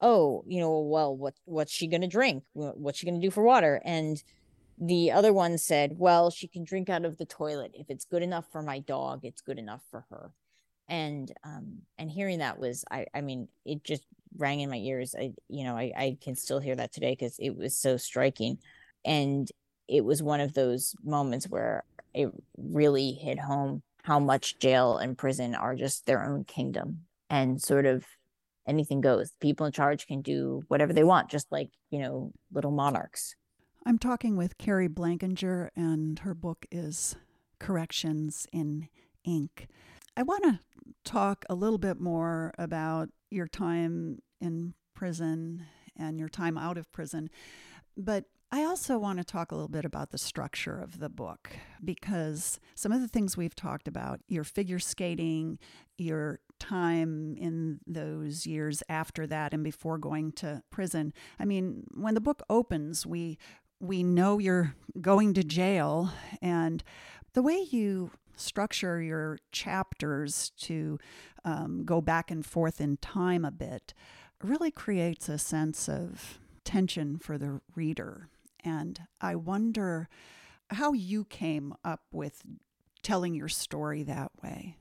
oh 0.02 0.44
you 0.48 0.60
know 0.60 0.80
well 0.80 1.16
what 1.16 1.34
what's 1.46 1.72
she 1.72 1.88
going 1.88 2.02
to 2.02 2.08
drink 2.08 2.44
what's 2.54 3.00
she 3.00 3.06
going 3.06 3.20
to 3.20 3.26
do 3.26 3.32
for 3.32 3.44
water? 3.44 3.82
And 3.84 4.22
the 4.80 5.12
other 5.12 5.34
one 5.34 5.58
said 5.58 5.94
well 5.98 6.30
she 6.30 6.48
can 6.48 6.64
drink 6.64 6.90
out 6.90 7.06
of 7.06 7.18
the 7.18 7.26
toilet. 7.26 7.72
If 7.74 7.90
it's 7.90 8.06
good 8.06 8.24
enough 8.24 8.46
for 8.52 8.62
my 8.62 8.80
dog 8.80 9.22
it's 9.24 9.42
good 9.42 9.58
enough 9.58 9.82
for 9.90 10.06
her. 10.12 10.32
And 10.88 11.32
um 11.44 11.80
and 11.98 12.12
hearing 12.12 12.40
that 12.40 12.60
was 12.60 12.86
i 12.92 13.06
i 13.14 13.22
mean 13.22 13.48
it 13.66 13.84
just 13.84 14.04
rang 14.38 14.60
in 14.60 14.70
my 14.70 14.78
ears. 14.78 15.16
I 15.18 15.34
you 15.48 15.64
know 15.64 15.76
i 15.76 15.92
i 15.98 16.18
can 16.22 16.36
still 16.36 16.60
hear 16.60 16.76
that 16.76 16.94
today 16.94 17.14
because 17.14 17.38
it 17.40 17.56
was 17.56 17.76
so 17.76 17.98
striking 17.98 18.60
and 19.08 19.50
it 19.88 20.04
was 20.04 20.22
one 20.22 20.42
of 20.42 20.54
those 20.54 20.94
moments 21.04 21.48
where 21.48 21.84
it 22.14 22.30
really 22.58 23.14
hit 23.14 23.40
home 23.40 23.82
how 24.04 24.20
much 24.20 24.60
jail 24.60 24.98
and 24.98 25.18
prison 25.18 25.56
are 25.56 25.76
just 25.76 26.06
their 26.06 26.24
own 26.24 26.44
kingdom 26.44 27.02
and 27.30 27.62
sort 27.62 27.86
of 27.86 28.06
anything 28.68 29.02
goes. 29.02 29.32
People 29.40 29.66
in 29.66 29.72
charge 29.72 30.08
can 30.08 30.22
do 30.22 30.62
whatever 30.68 30.94
they 30.94 31.04
want 31.04 31.30
just 31.30 31.52
like 31.52 31.70
you 31.90 32.00
know 32.00 32.32
little 32.52 32.72
monarchs. 32.72 33.36
I'm 33.86 33.98
talking 33.98 34.36
with 34.36 34.58
Keri 34.58 34.90
Blakinger 34.90 35.70
and 35.76 36.20
her 36.20 36.34
book 36.34 36.66
is 36.70 37.16
corrections 37.60 38.46
in 38.52 38.90
ink. 39.24 39.68
I 40.18 40.24
want 40.24 40.44
to 40.44 40.60
talk 41.06 41.46
a 41.50 41.56
little 41.56 41.78
bit 41.78 42.00
more 42.00 42.54
about 42.58 43.10
your 43.32 43.48
time 43.48 44.20
in 44.42 44.74
prison 44.94 45.66
and 45.96 46.20
your 46.20 46.30
time 46.30 46.58
out 46.58 46.78
of 46.78 46.92
prison 46.92 47.30
but 47.98 48.26
I 48.50 48.64
also 48.64 48.98
want 48.98 49.18
to 49.18 49.26
talk 49.26 49.52
a 49.52 49.56
little 49.56 49.68
bit 49.68 49.84
about 49.84 50.12
the 50.12 50.18
structure 50.18 50.80
of 50.80 51.00
the 51.00 51.10
book 51.10 51.50
because 51.84 52.62
some 52.76 52.94
of 52.94 53.02
the 53.02 53.08
things 53.10 53.36
we've 53.36 53.56
talked 53.56 53.90
about, 53.90 54.22
your 54.30 54.46
figure 54.46 54.80
skating, 54.80 55.60
your 55.98 56.40
time 56.58 57.36
in 57.38 57.82
those 57.86 58.48
years 58.48 58.82
after 58.88 59.28
that 59.28 59.54
and 59.54 59.66
before 59.66 59.98
going 59.98 60.32
to 60.32 60.64
prison. 60.70 61.14
I 61.38 61.46
mean, 61.46 61.84
when 61.94 62.14
the 62.14 62.22
book 62.22 62.42
opens, 62.50 63.06
we 63.06 63.38
we 63.80 64.02
know 64.02 64.40
you're 64.40 64.76
going 65.02 65.34
to 65.36 65.44
jail 65.44 66.12
and 66.42 66.84
the 67.34 67.44
way 67.44 67.68
you 67.70 68.12
structure 68.36 69.02
your 69.02 69.40
chapters 69.52 70.52
to 70.62 70.98
um, 71.46 71.84
go 71.86 72.02
back 72.02 72.32
and 72.32 72.44
forth 72.46 72.82
in 72.82 72.98
time 72.98 73.46
a 73.46 73.52
bit 73.52 73.94
really 74.44 74.72
creates 74.72 75.30
a 75.30 75.38
sense 75.38 75.88
of 75.88 76.40
tension 76.64 77.20
for 77.20 77.38
the 77.38 77.62
reader 77.76 78.30
and 78.68 79.00
I 79.22 79.36
wonder 79.36 80.10
how 80.70 80.94
you 80.94 81.24
came 81.26 81.74
up 81.84 82.02
with 82.12 82.44
telling 83.02 83.34
your 83.34 83.48
story 83.48 84.04
that 84.04 84.32
way. 84.44 84.78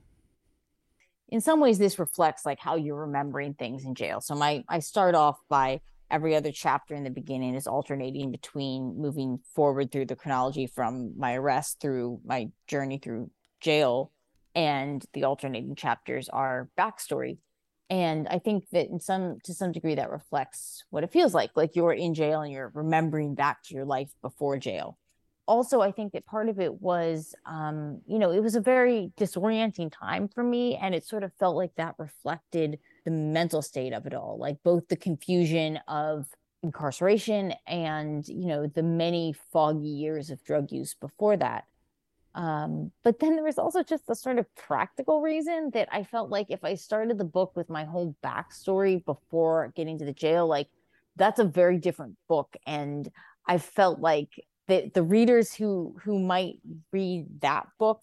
In 1.29 1.41
some 1.41 1.61
ways, 1.61 1.79
this 1.79 1.99
reflects 1.99 2.45
like 2.45 2.59
how 2.59 2.77
you're 2.77 3.01
remembering 3.01 3.55
things 3.55 3.85
in 3.85 3.95
jail. 3.95 4.21
So 4.21 4.35
my 4.35 4.65
I 4.69 4.81
start 4.81 5.15
off 5.15 5.39
by 5.49 5.81
every 6.11 6.37
other 6.37 6.53
chapter 6.53 6.95
in 6.95 7.05
the 7.05 7.11
beginning 7.11 7.55
is 7.55 7.67
alternating 7.67 8.31
between 8.31 8.97
moving 8.97 9.41
forward 9.55 9.91
through 9.91 10.07
the 10.07 10.17
chronology 10.17 10.67
from 10.67 11.19
my 11.19 11.35
arrest 11.35 11.81
through 11.81 12.21
my 12.25 12.49
journey 12.69 12.99
through 12.99 13.31
jail 13.61 14.13
and 14.55 15.05
the 15.13 15.25
alternating 15.25 15.75
chapters 15.75 16.29
are 16.29 16.71
backstory 16.79 17.39
and 17.91 18.27
i 18.29 18.39
think 18.39 18.65
that 18.71 18.89
in 18.89 18.99
some 18.99 19.39
to 19.45 19.55
some 19.55 19.73
degree 19.73 19.95
that 19.95 20.11
reflects 20.11 20.85
what 20.91 21.05
it 21.05 21.13
feels 21.13 21.35
like 21.35 21.51
like 21.55 21.77
you're 21.77 21.93
in 21.93 22.15
jail 22.15 22.41
and 22.41 22.53
you're 22.53 22.73
remembering 22.75 23.35
back 23.35 23.63
to 23.63 23.75
your 23.75 23.85
life 23.85 24.11
before 24.23 24.59
jail. 24.59 24.99
Also 25.47 25.81
i 25.81 25.93
think 25.93 26.13
that 26.13 26.27
part 26.27 26.49
of 26.49 26.59
it 26.59 26.81
was 26.81 27.35
um, 27.45 28.01
you 28.07 28.19
know 28.19 28.33
it 28.33 28.43
was 28.43 28.57
a 28.57 28.61
very 28.61 29.13
disorienting 29.17 29.93
time 29.93 30.29
for 30.29 30.43
me 30.43 30.77
and 30.77 30.95
it 30.95 31.05
sort 31.05 31.23
of 31.23 31.33
felt 31.39 31.57
like 31.57 31.75
that 31.77 31.95
reflected 31.99 32.81
the 33.05 33.13
mental 33.13 33.63
state 33.63 33.93
of 33.93 34.07
it 34.07 34.15
all 34.15 34.37
like 34.39 34.57
both 34.65 34.89
the 34.89 34.97
confusion 34.97 35.79
of 35.87 36.27
incarceration 36.65 37.55
and 37.69 38.27
you 38.27 38.47
know 38.47 38.67
the 38.67 38.83
many 38.83 39.33
foggy 39.53 39.87
years 39.87 40.31
of 40.31 40.43
drug 40.43 40.73
use 40.73 40.95
before 40.95 41.37
that 41.37 41.65
um, 42.37 42.93
but 43.03 43.19
then 43.19 43.35
there 43.35 43.45
was 43.45 43.59
also 43.59 43.83
just 43.83 44.07
the 44.07 44.15
sort 44.15 44.39
of 44.39 44.55
practical 44.55 45.23
reason 45.23 45.71
that 45.73 45.89
I 45.91 46.03
felt 46.05 46.29
like 46.29 46.49
if 46.51 46.65
I 46.65 46.75
started 46.75 47.17
the 47.17 47.25
book 47.25 47.57
with 47.57 47.71
my 47.71 47.85
whole 47.85 48.15
backstory 48.23 49.03
before 49.03 49.73
getting 49.75 49.99
to 49.99 50.05
the 50.05 50.13
jail, 50.13 50.47
like 50.47 50.69
that's 51.17 51.41
a 51.41 51.45
very 51.45 51.79
different 51.79 52.17
book. 52.29 52.55
And 52.67 53.11
I 53.49 53.57
felt 53.57 54.01
like 54.01 54.29
the 54.69 54.91
the 54.93 55.03
readers 55.03 55.55
who 55.55 55.97
who 56.03 56.19
might 56.19 56.57
read 56.93 57.41
that 57.41 57.69
book 57.79 58.03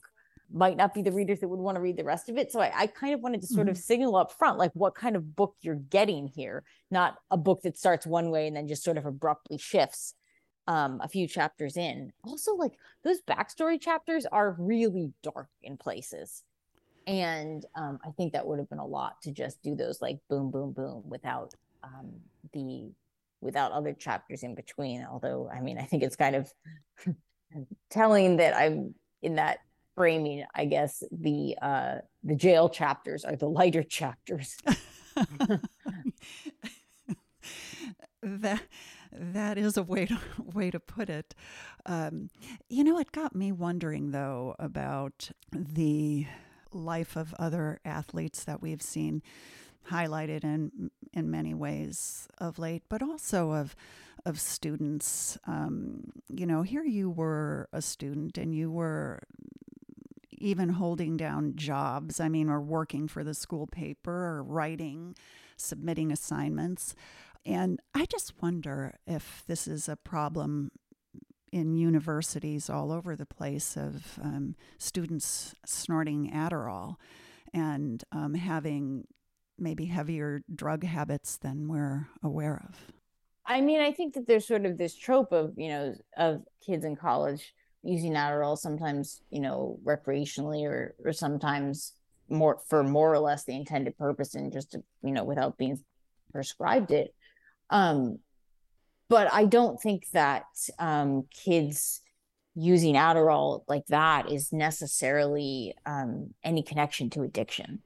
might 0.51 0.77
not 0.77 0.95
be 0.95 1.03
the 1.03 1.11
readers 1.11 1.39
that 1.39 1.47
would 1.47 1.59
want 1.59 1.75
to 1.75 1.81
read 1.81 1.97
the 1.97 2.03
rest 2.03 2.27
of 2.27 2.37
it. 2.37 2.51
So 2.51 2.59
I, 2.59 2.71
I 2.75 2.87
kind 2.87 3.13
of 3.13 3.19
wanted 3.21 3.41
to 3.41 3.47
sort 3.47 3.67
mm-hmm. 3.67 3.71
of 3.71 3.77
signal 3.77 4.15
up 4.15 4.31
front, 4.31 4.57
like 4.57 4.71
what 4.73 4.95
kind 4.95 5.15
of 5.15 5.35
book 5.35 5.55
you're 5.61 5.75
getting 5.75 6.27
here, 6.27 6.63
not 6.89 7.17
a 7.29 7.37
book 7.37 7.61
that 7.63 7.77
starts 7.77 8.07
one 8.07 8.31
way 8.31 8.47
and 8.47 8.55
then 8.55 8.67
just 8.67 8.83
sort 8.83 8.97
of 8.97 9.05
abruptly 9.05 9.59
shifts 9.59 10.15
um 10.67 10.99
a 11.01 11.07
few 11.07 11.27
chapters 11.27 11.77
in. 11.77 12.11
Also 12.23 12.55
like 12.55 12.73
those 13.03 13.21
backstory 13.21 13.79
chapters 13.79 14.25
are 14.25 14.55
really 14.57 15.11
dark 15.21 15.49
in 15.61 15.77
places. 15.77 16.43
And 17.05 17.65
um 17.75 17.99
i 18.05 18.11
think 18.11 18.33
that 18.33 18.47
would 18.47 18.59
have 18.59 18.69
been 18.69 18.79
a 18.79 18.85
lot 18.85 19.21
to 19.23 19.31
just 19.31 19.61
do 19.61 19.75
those 19.75 20.01
like 20.01 20.19
boom 20.29 20.51
boom 20.51 20.71
boom 20.71 21.03
without 21.05 21.53
um 21.83 22.11
the 22.53 22.91
without 23.41 23.71
other 23.73 23.93
chapters 23.93 24.43
in 24.43 24.55
between. 24.55 25.05
Although 25.09 25.49
i 25.53 25.59
mean 25.59 25.77
i 25.77 25.83
think 25.83 26.03
it's 26.03 26.15
kind 26.15 26.35
of 26.35 26.51
telling 27.89 28.37
that 28.37 28.55
i'm 28.55 28.95
in 29.21 29.35
that 29.35 29.59
framing 29.95 30.43
i 30.55 30.65
guess 30.65 31.03
the 31.11 31.55
uh 31.61 31.95
the 32.23 32.35
jail 32.35 32.67
chapters 32.67 33.25
are 33.25 33.35
the 33.35 33.49
lighter 33.49 33.83
chapters. 33.83 34.57
That 38.25 38.61
that 39.17 39.57
is 39.57 39.77
a 39.77 39.83
way 39.83 40.05
to 40.05 40.19
way 40.53 40.71
to 40.71 40.79
put 40.79 41.09
it. 41.09 41.35
Um, 41.85 42.29
you 42.69 42.83
know, 42.83 42.97
it 42.99 43.11
got 43.11 43.35
me 43.35 43.51
wondering 43.51 44.11
though 44.11 44.55
about 44.59 45.31
the 45.51 46.27
life 46.71 47.15
of 47.15 47.33
other 47.37 47.79
athletes 47.85 48.43
that 48.43 48.61
we've 48.61 48.81
seen 48.81 49.21
highlighted 49.89 50.43
in 50.43 50.91
in 51.13 51.29
many 51.29 51.53
ways 51.53 52.27
of 52.37 52.57
late, 52.57 52.83
but 52.89 53.01
also 53.01 53.51
of 53.51 53.75
of 54.25 54.39
students. 54.39 55.37
Um, 55.45 56.11
you 56.29 56.45
know, 56.45 56.61
here 56.61 56.83
you 56.83 57.09
were 57.09 57.67
a 57.73 57.81
student 57.81 58.37
and 58.37 58.55
you 58.55 58.71
were 58.71 59.23
even 60.31 60.69
holding 60.69 61.17
down 61.17 61.53
jobs. 61.55 62.19
I 62.19 62.29
mean, 62.29 62.49
or 62.49 62.61
working 62.61 63.07
for 63.07 63.23
the 63.23 63.33
school 63.33 63.67
paper 63.67 64.11
or 64.11 64.43
writing, 64.43 65.15
submitting 65.57 66.11
assignments. 66.11 66.95
And 67.45 67.79
I 67.93 68.05
just 68.05 68.41
wonder 68.41 68.95
if 69.05 69.43
this 69.47 69.67
is 69.67 69.89
a 69.89 69.95
problem 69.95 70.71
in 71.51 71.75
universities 71.75 72.69
all 72.69 72.91
over 72.91 73.15
the 73.15 73.25
place 73.25 73.77
of 73.77 74.17
um, 74.21 74.55
students 74.77 75.55
snorting 75.65 76.31
Adderall 76.31 76.95
and 77.53 78.03
um, 78.11 78.33
having 78.33 79.05
maybe 79.59 79.85
heavier 79.85 80.41
drug 80.53 80.83
habits 80.83 81.37
than 81.37 81.67
we're 81.67 82.07
aware 82.23 82.65
of. 82.67 82.91
I 83.45 83.61
mean, 83.61 83.81
I 83.81 83.91
think 83.91 84.13
that 84.13 84.25
there's 84.25 84.47
sort 84.47 84.65
of 84.65 84.77
this 84.77 84.95
trope 84.95 85.31
of, 85.31 85.53
you 85.57 85.69
know, 85.69 85.95
of 86.17 86.41
kids 86.65 86.85
in 86.85 86.95
college 86.95 87.53
using 87.83 88.13
Adderall 88.13 88.57
sometimes, 88.57 89.21
you 89.29 89.41
know, 89.41 89.77
recreationally 89.83 90.63
or 90.63 90.95
or 91.03 91.11
sometimes 91.11 91.93
more 92.29 92.59
for 92.67 92.83
more 92.83 93.13
or 93.13 93.19
less 93.19 93.43
the 93.43 93.55
intended 93.55 93.97
purpose 93.97 94.33
and 94.33 94.51
just 94.51 94.71
to, 94.71 94.83
you 95.03 95.11
know, 95.11 95.23
without 95.25 95.57
being 95.57 95.77
prescribed 96.31 96.91
it. 96.91 97.13
Um, 97.69 98.19
but 99.09 99.31
I 99.33 99.45
don't 99.45 99.79
think 99.79 100.09
that 100.11 100.45
um, 100.79 101.25
kids 101.29 102.01
using 102.55 102.95
Adderall 102.95 103.63
like 103.67 103.85
that 103.87 104.31
is 104.31 104.53
necessarily 104.53 105.75
um, 105.85 106.33
any 106.43 106.63
connection 106.63 107.09
to 107.11 107.23
addiction 107.23 107.81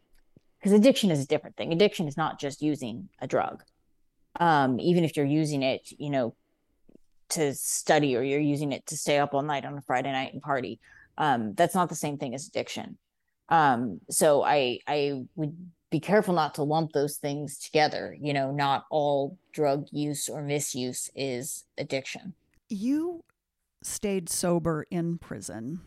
because 0.59 0.71
addiction 0.71 1.11
is 1.11 1.23
a 1.23 1.27
different 1.27 1.55
thing. 1.55 1.71
Addiction 1.71 2.07
is 2.07 2.17
not 2.17 2.39
just 2.39 2.61
using 2.61 3.09
a 3.19 3.27
drug. 3.27 3.63
Um, 4.39 4.79
even 4.79 5.03
if 5.03 5.15
you're 5.15 5.25
using 5.25 5.63
it, 5.63 5.89
you 5.97 6.09
know, 6.09 6.35
to 7.29 7.53
study 7.53 8.15
or 8.15 8.21
you're 8.21 8.39
using 8.39 8.71
it 8.71 8.85
to 8.87 8.97
stay 8.97 9.17
up 9.17 9.33
all 9.33 9.41
night 9.41 9.65
on 9.65 9.77
a 9.77 9.81
Friday 9.81 10.11
night 10.11 10.33
and 10.33 10.41
party, 10.41 10.79
um, 11.17 11.53
that's 11.55 11.75
not 11.75 11.89
the 11.89 11.95
same 11.95 12.17
thing 12.17 12.35
as 12.35 12.47
addiction. 12.47 12.97
Um, 13.49 14.01
so 14.09 14.43
I 14.43 14.79
I 14.87 15.23
would 15.35 15.55
be 15.89 15.99
careful 15.99 16.33
not 16.33 16.55
to 16.55 16.63
lump 16.63 16.91
those 16.91 17.17
things 17.17 17.57
together. 17.57 18.15
You 18.19 18.33
know, 18.33 18.51
not 18.51 18.85
all 18.89 19.37
drug 19.53 19.87
use 19.91 20.29
or 20.29 20.41
misuse 20.41 21.09
is 21.15 21.65
addiction. 21.77 22.33
You 22.69 23.23
stayed 23.83 24.29
sober 24.29 24.85
in 24.91 25.17
prison, 25.17 25.81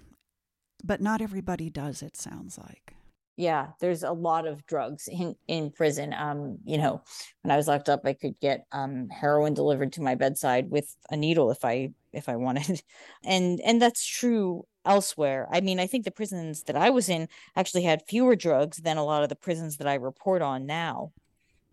but 0.83 1.01
not 1.01 1.21
everybody 1.21 1.69
does, 1.69 2.03
it 2.03 2.17
sounds 2.17 2.57
like 2.57 2.95
yeah 3.41 3.69
there's 3.81 4.03
a 4.03 4.13
lot 4.13 4.47
of 4.47 4.67
drugs 4.67 5.09
in 5.09 5.35
in 5.49 5.71
prison 5.71 6.13
um 6.13 6.59
you 6.65 6.77
know 6.77 7.01
when 7.41 7.51
i 7.51 7.57
was 7.57 7.67
locked 7.67 7.89
up 7.89 8.03
i 8.05 8.13
could 8.13 8.39
get 8.39 8.67
um 8.73 9.09
heroin 9.09 9.55
delivered 9.55 9.93
to 9.93 10.03
my 10.03 10.15
bedside 10.15 10.71
with 10.71 10.95
a 11.11 11.17
needle 11.17 11.51
if 11.51 11.65
i 11.65 11.89
if 12.13 12.29
i 12.29 12.37
wanted. 12.37 12.83
And 13.25 13.61
and 13.61 13.81
that's 13.81 14.05
true 14.05 14.67
elsewhere. 14.85 15.49
I 15.53 15.61
mean 15.61 15.79
i 15.79 15.87
think 15.87 16.05
the 16.05 16.11
prisons 16.11 16.65
that 16.65 16.77
i 16.77 16.91
was 16.91 17.09
in 17.09 17.29
actually 17.57 17.83
had 17.83 18.03
fewer 18.09 18.37
drugs 18.37 18.79
than 18.79 18.97
a 18.97 19.05
lot 19.05 19.23
of 19.23 19.29
the 19.29 19.37
prisons 19.37 19.77
that 19.77 19.87
i 19.87 19.95
report 19.95 20.43
on 20.43 20.67
now. 20.67 21.13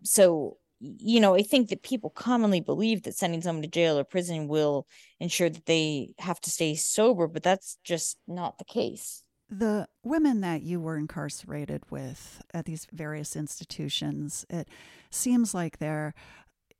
So 0.02 0.58
you 0.80 1.18
know 1.20 1.34
i 1.34 1.42
think 1.42 1.68
that 1.68 1.82
people 1.82 2.10
commonly 2.10 2.60
believe 2.60 3.02
that 3.02 3.14
sending 3.14 3.42
someone 3.42 3.62
to 3.62 3.68
jail 3.68 3.98
or 3.98 4.04
prison 4.04 4.46
will 4.46 4.86
ensure 5.18 5.50
that 5.50 5.66
they 5.66 6.10
have 6.18 6.40
to 6.40 6.50
stay 6.50 6.72
sober 6.76 7.26
but 7.26 7.42
that's 7.42 7.78
just 7.82 8.18
not 8.28 8.58
the 8.58 8.64
case. 8.64 9.24
The 9.50 9.88
women 10.04 10.42
that 10.42 10.62
you 10.62 10.78
were 10.78 10.98
incarcerated 10.98 11.82
with 11.90 12.42
at 12.52 12.66
these 12.66 12.86
various 12.92 13.34
institutions, 13.34 14.44
it 14.50 14.68
seems 15.10 15.54
like 15.54 15.78
there 15.78 16.12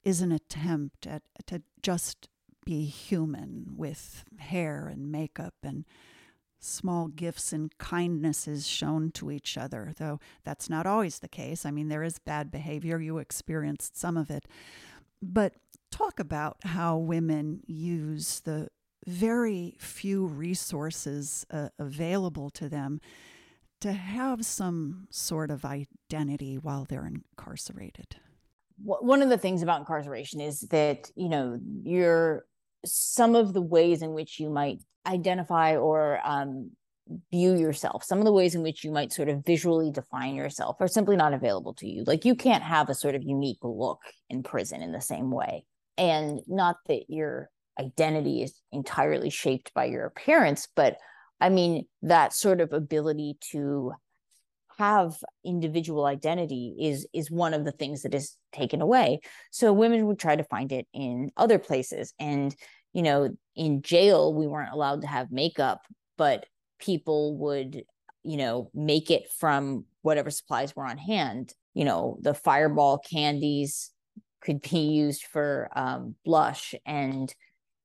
is 0.04 0.20
an 0.20 0.32
attempt 0.32 1.06
at 1.06 1.22
to 1.46 1.62
just 1.82 2.28
be 2.68 2.84
human 2.84 3.64
with 3.78 4.24
hair 4.36 4.88
and 4.92 5.10
makeup 5.10 5.54
and 5.62 5.86
small 6.60 7.08
gifts 7.08 7.50
and 7.50 7.72
kindnesses 7.78 8.66
shown 8.66 9.10
to 9.10 9.30
each 9.30 9.56
other, 9.56 9.94
though 9.96 10.20
that's 10.44 10.68
not 10.68 10.84
always 10.84 11.20
the 11.20 11.28
case. 11.28 11.64
I 11.64 11.70
mean, 11.70 11.88
there 11.88 12.02
is 12.02 12.18
bad 12.18 12.50
behavior. 12.50 13.00
You 13.00 13.16
experienced 13.16 13.96
some 13.96 14.18
of 14.18 14.30
it. 14.30 14.44
But 15.22 15.54
talk 15.90 16.20
about 16.20 16.58
how 16.62 16.98
women 16.98 17.62
use 17.66 18.40
the 18.40 18.68
very 19.06 19.78
few 19.78 20.26
resources 20.26 21.46
uh, 21.50 21.70
available 21.78 22.50
to 22.50 22.68
them 22.68 23.00
to 23.80 23.92
have 23.92 24.44
some 24.44 25.06
sort 25.08 25.50
of 25.50 25.64
identity 25.64 26.58
while 26.58 26.84
they're 26.86 27.06
incarcerated. 27.06 28.16
One 28.84 29.22
of 29.22 29.30
the 29.30 29.38
things 29.38 29.62
about 29.62 29.80
incarceration 29.80 30.42
is 30.42 30.60
that, 30.68 31.10
you 31.16 31.30
know, 31.30 31.58
you're 31.82 32.44
some 32.84 33.34
of 33.34 33.52
the 33.52 33.62
ways 33.62 34.02
in 34.02 34.12
which 34.12 34.38
you 34.38 34.50
might 34.50 34.80
identify 35.06 35.76
or 35.76 36.20
um, 36.24 36.70
view 37.30 37.54
yourself, 37.54 38.04
some 38.04 38.18
of 38.18 38.24
the 38.24 38.32
ways 38.32 38.54
in 38.54 38.62
which 38.62 38.84
you 38.84 38.90
might 38.90 39.12
sort 39.12 39.28
of 39.28 39.44
visually 39.44 39.90
define 39.90 40.34
yourself 40.34 40.76
are 40.80 40.88
simply 40.88 41.16
not 41.16 41.32
available 41.32 41.74
to 41.74 41.88
you. 41.88 42.04
Like 42.06 42.24
you 42.24 42.34
can't 42.34 42.62
have 42.62 42.88
a 42.88 42.94
sort 42.94 43.14
of 43.14 43.22
unique 43.22 43.58
look 43.62 44.00
in 44.28 44.42
prison 44.42 44.82
in 44.82 44.92
the 44.92 45.00
same 45.00 45.30
way. 45.30 45.64
And 45.96 46.40
not 46.46 46.76
that 46.86 47.04
you're 47.08 47.50
identity 47.78 48.42
is 48.42 48.60
entirely 48.72 49.30
shaped 49.30 49.72
by 49.74 49.84
your 49.84 50.04
appearance 50.04 50.68
but 50.74 50.96
i 51.40 51.48
mean 51.48 51.84
that 52.02 52.32
sort 52.32 52.60
of 52.60 52.72
ability 52.72 53.36
to 53.40 53.92
have 54.78 55.16
individual 55.44 56.04
identity 56.04 56.76
is 56.80 57.06
is 57.12 57.30
one 57.30 57.52
of 57.52 57.64
the 57.64 57.72
things 57.72 58.02
that 58.02 58.14
is 58.14 58.36
taken 58.52 58.80
away. 58.80 59.20
So 59.50 59.72
women 59.72 60.06
would 60.06 60.18
try 60.18 60.36
to 60.36 60.44
find 60.44 60.70
it 60.72 60.86
in 60.94 61.30
other 61.36 61.58
places. 61.58 62.14
And 62.18 62.54
you 62.92 63.02
know 63.02 63.36
in 63.54 63.82
jail 63.82 64.32
we 64.32 64.46
weren't 64.46 64.72
allowed 64.72 65.02
to 65.02 65.06
have 65.06 65.30
makeup 65.30 65.82
but 66.16 66.46
people 66.80 67.36
would 67.36 67.82
you 68.24 68.36
know 68.36 68.70
make 68.74 69.10
it 69.10 69.30
from 69.38 69.84
whatever 70.02 70.30
supplies 70.30 70.74
were 70.74 70.86
on 70.86 70.98
hand. 70.98 71.52
You 71.74 71.84
know 71.84 72.18
the 72.20 72.34
fireball 72.34 72.98
candies 72.98 73.90
could 74.40 74.62
be 74.62 74.78
used 75.04 75.24
for 75.24 75.70
um, 75.74 76.14
blush 76.24 76.74
and 76.86 77.34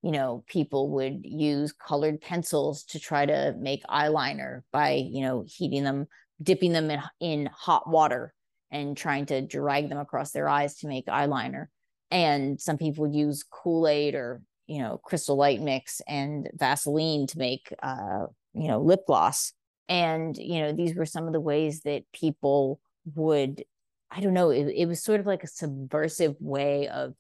you 0.04 0.12
know 0.12 0.44
people 0.48 0.92
would 0.92 1.22
use 1.24 1.74
colored 1.74 2.22
pencils 2.22 2.84
to 2.84 3.00
try 3.00 3.26
to 3.26 3.56
make 3.58 3.84
eyeliner 3.86 4.62
by 4.72 4.92
you 4.92 5.22
know 5.22 5.44
heating 5.48 5.84
them 5.84 6.08
dipping 6.44 6.74
them 6.74 6.92
in, 6.92 7.02
in 7.20 7.50
hot 7.54 7.90
water 7.90 8.34
and 8.72 8.98
trying 8.98 9.26
to 9.28 9.42
drag 9.42 9.90
them 9.90 9.98
across 9.98 10.32
their 10.32 10.50
eyes 10.50 10.78
to 10.78 10.88
make 10.88 11.06
eyeliner 11.08 11.68
and 12.12 12.60
some 12.60 12.78
people 12.78 13.08
use 13.08 13.44
kool-aid 13.50 14.16
or 14.16 14.42
you 14.68 14.80
know 14.80 15.00
crystal 15.04 15.36
light 15.36 15.62
mix 15.62 16.02
and 16.08 16.50
vaseline 16.54 17.28
to 17.28 17.38
make 17.38 17.74
uh 17.82 18.26
you 18.54 18.68
know 18.68 18.82
lip 18.82 19.02
gloss 19.08 19.54
and 19.90 20.38
you 20.38 20.60
know 20.60 20.72
these 20.72 20.96
were 20.96 21.06
some 21.06 21.28
of 21.28 21.34
the 21.34 21.40
ways 21.40 21.82
that 21.82 22.04
people 22.14 22.80
would 23.16 23.64
i 24.12 24.20
don't 24.20 24.34
know 24.34 24.50
it, 24.50 24.68
it 24.76 24.88
was 24.88 25.04
sort 25.04 25.20
of 25.20 25.26
like 25.26 25.44
a 25.44 25.48
subversive 25.48 26.36
way 26.40 26.88
of 26.88 27.14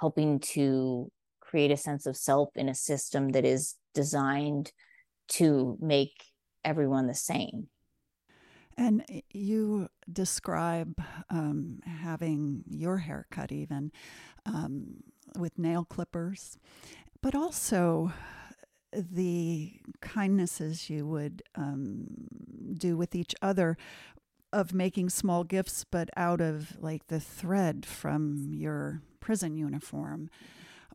helping 0.00 0.38
to 0.40 1.10
create 1.40 1.70
a 1.70 1.76
sense 1.76 2.06
of 2.06 2.16
self 2.16 2.50
in 2.56 2.68
a 2.68 2.74
system 2.74 3.30
that 3.30 3.44
is 3.44 3.76
designed 3.94 4.72
to 5.28 5.78
make 5.80 6.12
everyone 6.64 7.06
the 7.06 7.14
same. 7.14 7.68
And 8.78 9.04
you 9.32 9.88
describe 10.12 11.02
um, 11.30 11.80
having 11.84 12.64
your 12.68 12.98
hair 12.98 13.26
cut 13.30 13.50
even 13.50 13.90
um, 14.44 15.02
with 15.38 15.58
nail 15.58 15.84
clippers, 15.84 16.58
but 17.22 17.34
also 17.34 18.12
the 18.92 19.72
kindnesses 20.00 20.88
you 20.90 21.06
would 21.06 21.42
um, 21.54 22.06
do 22.76 22.96
with 22.96 23.14
each 23.14 23.34
other 23.42 23.76
of 24.52 24.72
making 24.72 25.10
small 25.10 25.44
gifts, 25.44 25.84
but 25.84 26.08
out 26.16 26.40
of 26.40 26.76
like 26.80 27.06
the 27.08 27.20
thread 27.20 27.84
from 27.84 28.52
your 28.52 29.02
prison 29.20 29.56
uniform 29.56 30.30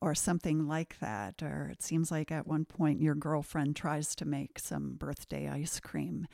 or 0.01 0.15
something 0.15 0.67
like 0.67 0.97
that. 0.99 1.43
Or 1.43 1.69
it 1.71 1.83
seems 1.83 2.11
like 2.11 2.31
at 2.31 2.47
one 2.47 2.65
point 2.65 3.01
your 3.01 3.15
girlfriend 3.15 3.75
tries 3.75 4.15
to 4.15 4.25
make 4.25 4.57
some 4.57 4.95
birthday 4.95 5.47
ice 5.47 5.79
cream. 5.79 6.27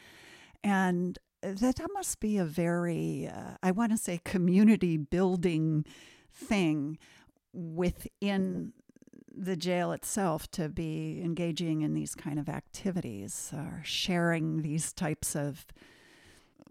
And 0.63 1.17
that, 1.41 1.75
that 1.75 1.89
must 1.93 2.19
be 2.19 2.37
a 2.37 2.45
very, 2.45 3.29
uh, 3.33 3.57
I 3.61 3.71
want 3.71 3.91
to 3.91 3.97
say, 3.97 4.19
community 4.23 4.97
building 4.97 5.85
thing 6.33 6.97
within 7.53 8.73
the 9.35 9.55
jail 9.55 9.91
itself 9.91 10.49
to 10.51 10.67
be 10.67 11.21
engaging 11.23 11.81
in 11.81 11.93
these 11.93 12.15
kind 12.15 12.39
of 12.39 12.49
activities 12.49 13.51
or 13.53 13.81
sharing 13.83 14.61
these 14.61 14.91
types 14.91 15.35
of 15.35 15.65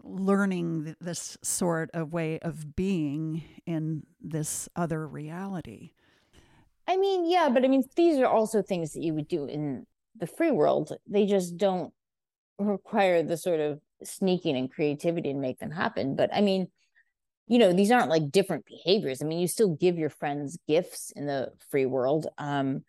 learning 0.03 0.95
this 0.99 1.37
sort 1.41 1.89
of 1.93 2.13
way 2.13 2.39
of 2.39 2.75
being 2.75 3.43
in 3.65 4.03
this 4.21 4.69
other 4.75 5.07
reality. 5.07 5.91
I 6.87 6.97
mean, 6.97 7.29
yeah, 7.29 7.49
but 7.49 7.65
I 7.65 7.67
mean, 7.67 7.83
these 7.95 8.17
are 8.19 8.27
also 8.27 8.61
things 8.61 8.93
that 8.93 9.01
you 9.01 9.13
would 9.13 9.27
do 9.27 9.45
in 9.45 9.85
the 10.15 10.27
free 10.27 10.51
world. 10.51 10.93
They 11.05 11.25
just 11.25 11.57
don't 11.57 11.93
require 12.59 13.23
the 13.23 13.37
sort 13.37 13.59
of 13.59 13.81
sneaking 14.03 14.55
and 14.55 14.71
creativity 14.71 15.33
to 15.33 15.39
make 15.39 15.59
them 15.59 15.71
happen. 15.71 16.15
But 16.15 16.29
I 16.33 16.41
mean, 16.41 16.67
you 17.47 17.57
know, 17.59 17.71
these 17.71 17.91
aren't 17.91 18.09
like 18.09 18.31
different 18.31 18.65
behaviors. 18.65 19.21
I 19.21 19.25
mean, 19.25 19.39
you 19.39 19.47
still 19.47 19.75
give 19.75 19.97
your 19.97 20.09
friends 20.09 20.57
gifts 20.67 21.11
in 21.15 21.25
the 21.25 21.51
free 21.69 21.85
world. 21.85 22.27
Um, 22.37 22.83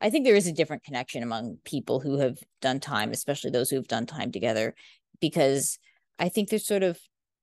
I 0.00 0.10
think 0.10 0.24
there 0.24 0.36
is 0.36 0.46
a 0.46 0.52
different 0.52 0.84
connection 0.84 1.22
among 1.22 1.58
people 1.64 2.00
who 2.00 2.18
have 2.18 2.38
done 2.62 2.80
time, 2.80 3.10
especially 3.10 3.50
those 3.50 3.68
who 3.68 3.76
have 3.76 3.88
done 3.88 4.06
time 4.06 4.32
together, 4.32 4.74
because 5.20 5.78
I 6.18 6.28
think 6.28 6.48
there's 6.48 6.66
sort 6.66 6.82
of 6.82 6.98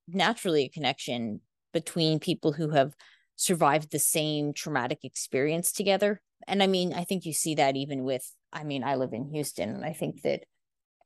naturally 0.07 0.63
a 0.63 0.69
connection 0.69 1.41
between 1.73 2.19
people 2.19 2.53
who 2.53 2.69
have 2.69 2.93
survived 3.35 3.91
the 3.91 3.99
same 3.99 4.53
traumatic 4.53 4.99
experience 5.03 5.71
together. 5.71 6.21
And 6.47 6.63
I 6.63 6.67
mean, 6.67 6.93
I 6.93 7.03
think 7.03 7.25
you 7.25 7.33
see 7.33 7.55
that 7.55 7.75
even 7.75 8.03
with, 8.03 8.31
I 8.53 8.63
mean, 8.63 8.83
I 8.83 8.95
live 8.95 9.13
in 9.13 9.25
Houston, 9.25 9.69
and 9.69 9.85
I 9.85 9.93
think 9.93 10.21
that 10.23 10.45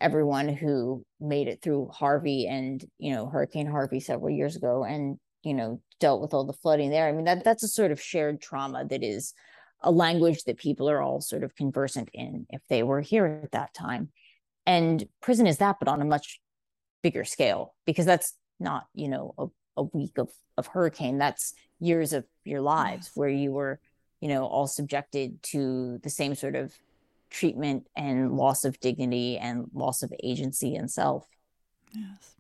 everyone 0.02 0.50
who 0.50 1.06
made 1.20 1.48
it 1.48 1.62
through 1.62 1.90
Harvey 1.94 2.48
and, 2.48 2.84
you 2.98 3.14
know, 3.14 3.28
Hurricane 3.28 3.68
Harvey 3.68 4.00
several 4.00 4.30
years 4.30 4.56
ago 4.56 4.84
and, 4.84 5.18
you 5.44 5.54
know, 5.54 5.82
dealt 6.00 6.22
with 6.22 6.34
all 6.34 6.46
the 6.46 6.54
flooding 6.54 6.90
there. 6.90 7.08
I 7.08 7.12
mean, 7.12 7.26
that 7.26 7.44
that's 7.44 7.64
a 7.64 7.68
sort 7.68 7.92
of 7.92 8.02
shared 8.02 8.42
trauma 8.42 8.86
that 8.86 9.04
is 9.04 9.34
a 9.82 9.92
language 9.92 10.44
that 10.44 10.58
people 10.58 10.90
are 10.90 11.02
all 11.02 11.22
sort 11.22 11.44
of 11.44 11.56
conversant 11.56 12.10
in 12.14 12.46
if 12.50 12.62
they 12.70 12.84
were 12.84 13.02
here 13.02 13.42
at 13.44 13.52
that 13.52 13.74
time. 13.74 14.10
And 14.66 15.08
prison 15.22 15.48
is 15.48 15.58
that, 15.58 15.78
but 15.80 15.88
on 15.88 16.02
a 16.02 16.06
much 16.06 16.40
bigger 17.02 17.24
scale, 17.24 17.74
because 17.86 18.06
that's 18.06 18.34
not, 18.60 18.86
you 18.94 19.08
know, 19.08 19.34
a, 19.38 19.48
a 19.78 19.84
week 19.84 20.18
of, 20.18 20.30
of 20.58 20.68
hurricane. 20.68 21.18
That's 21.18 21.54
years 21.80 22.14
of 22.14 22.26
your 22.44 22.62
lives 22.62 23.12
where 23.16 23.30
you 23.30 23.52
were, 23.52 23.80
you 24.20 24.30
know, 24.30 24.46
all 24.46 24.68
subjected 24.68 25.42
to 25.44 26.00
the 26.04 26.10
same 26.10 26.36
sort 26.36 26.56
of 26.56 26.74
treatment 27.32 27.88
and 27.96 28.34
loss 28.34 28.66
of 28.66 28.80
dignity 28.80 29.38
and 29.38 29.66
loss 29.74 30.04
of 30.04 30.14
agency 30.22 30.76
and 30.76 30.92
self. 30.92 31.26
Yes. 31.94 32.36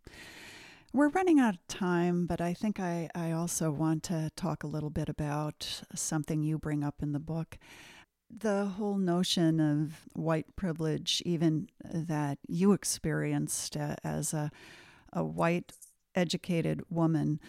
We're 0.94 1.10
running 1.10 1.40
out 1.40 1.56
of 1.56 1.68
time, 1.68 2.26
but 2.26 2.42
I 2.42 2.54
think 2.54 2.80
I, 2.80 3.10
I 3.16 3.32
also 3.32 3.72
want 3.72 4.04
to 4.04 4.30
talk 4.36 4.64
a 4.64 4.68
little 4.68 4.90
bit 4.90 5.08
about 5.08 5.84
something 5.96 6.44
you 6.44 6.60
bring 6.60 6.84
up 6.84 6.96
in 7.02 7.14
the 7.14 7.20
book. 7.20 7.58
The 8.30 8.66
whole 8.66 8.98
notion 8.98 9.62
of 9.62 10.02
white 10.14 10.56
privilege, 10.58 11.24
even 11.26 11.70
that 11.84 12.40
you 12.48 12.74
experienced 12.74 13.78
uh, 13.78 13.96
as 14.04 14.34
a, 14.34 14.52
a 15.14 15.24
white 15.24 15.72
educated 16.14 16.82
woman, 16.90 17.40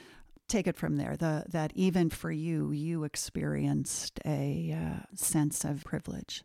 take 0.47 0.69
it 0.69 0.77
from 0.77 0.97
there. 0.97 1.17
The, 1.17 1.45
that 1.49 1.73
even 1.75 2.11
for 2.11 2.31
you, 2.31 2.71
you 2.71 3.03
experienced 3.03 4.21
a 4.25 4.73
uh, 4.73 5.07
sense 5.17 5.65
of 5.65 5.83
privilege. 5.83 6.45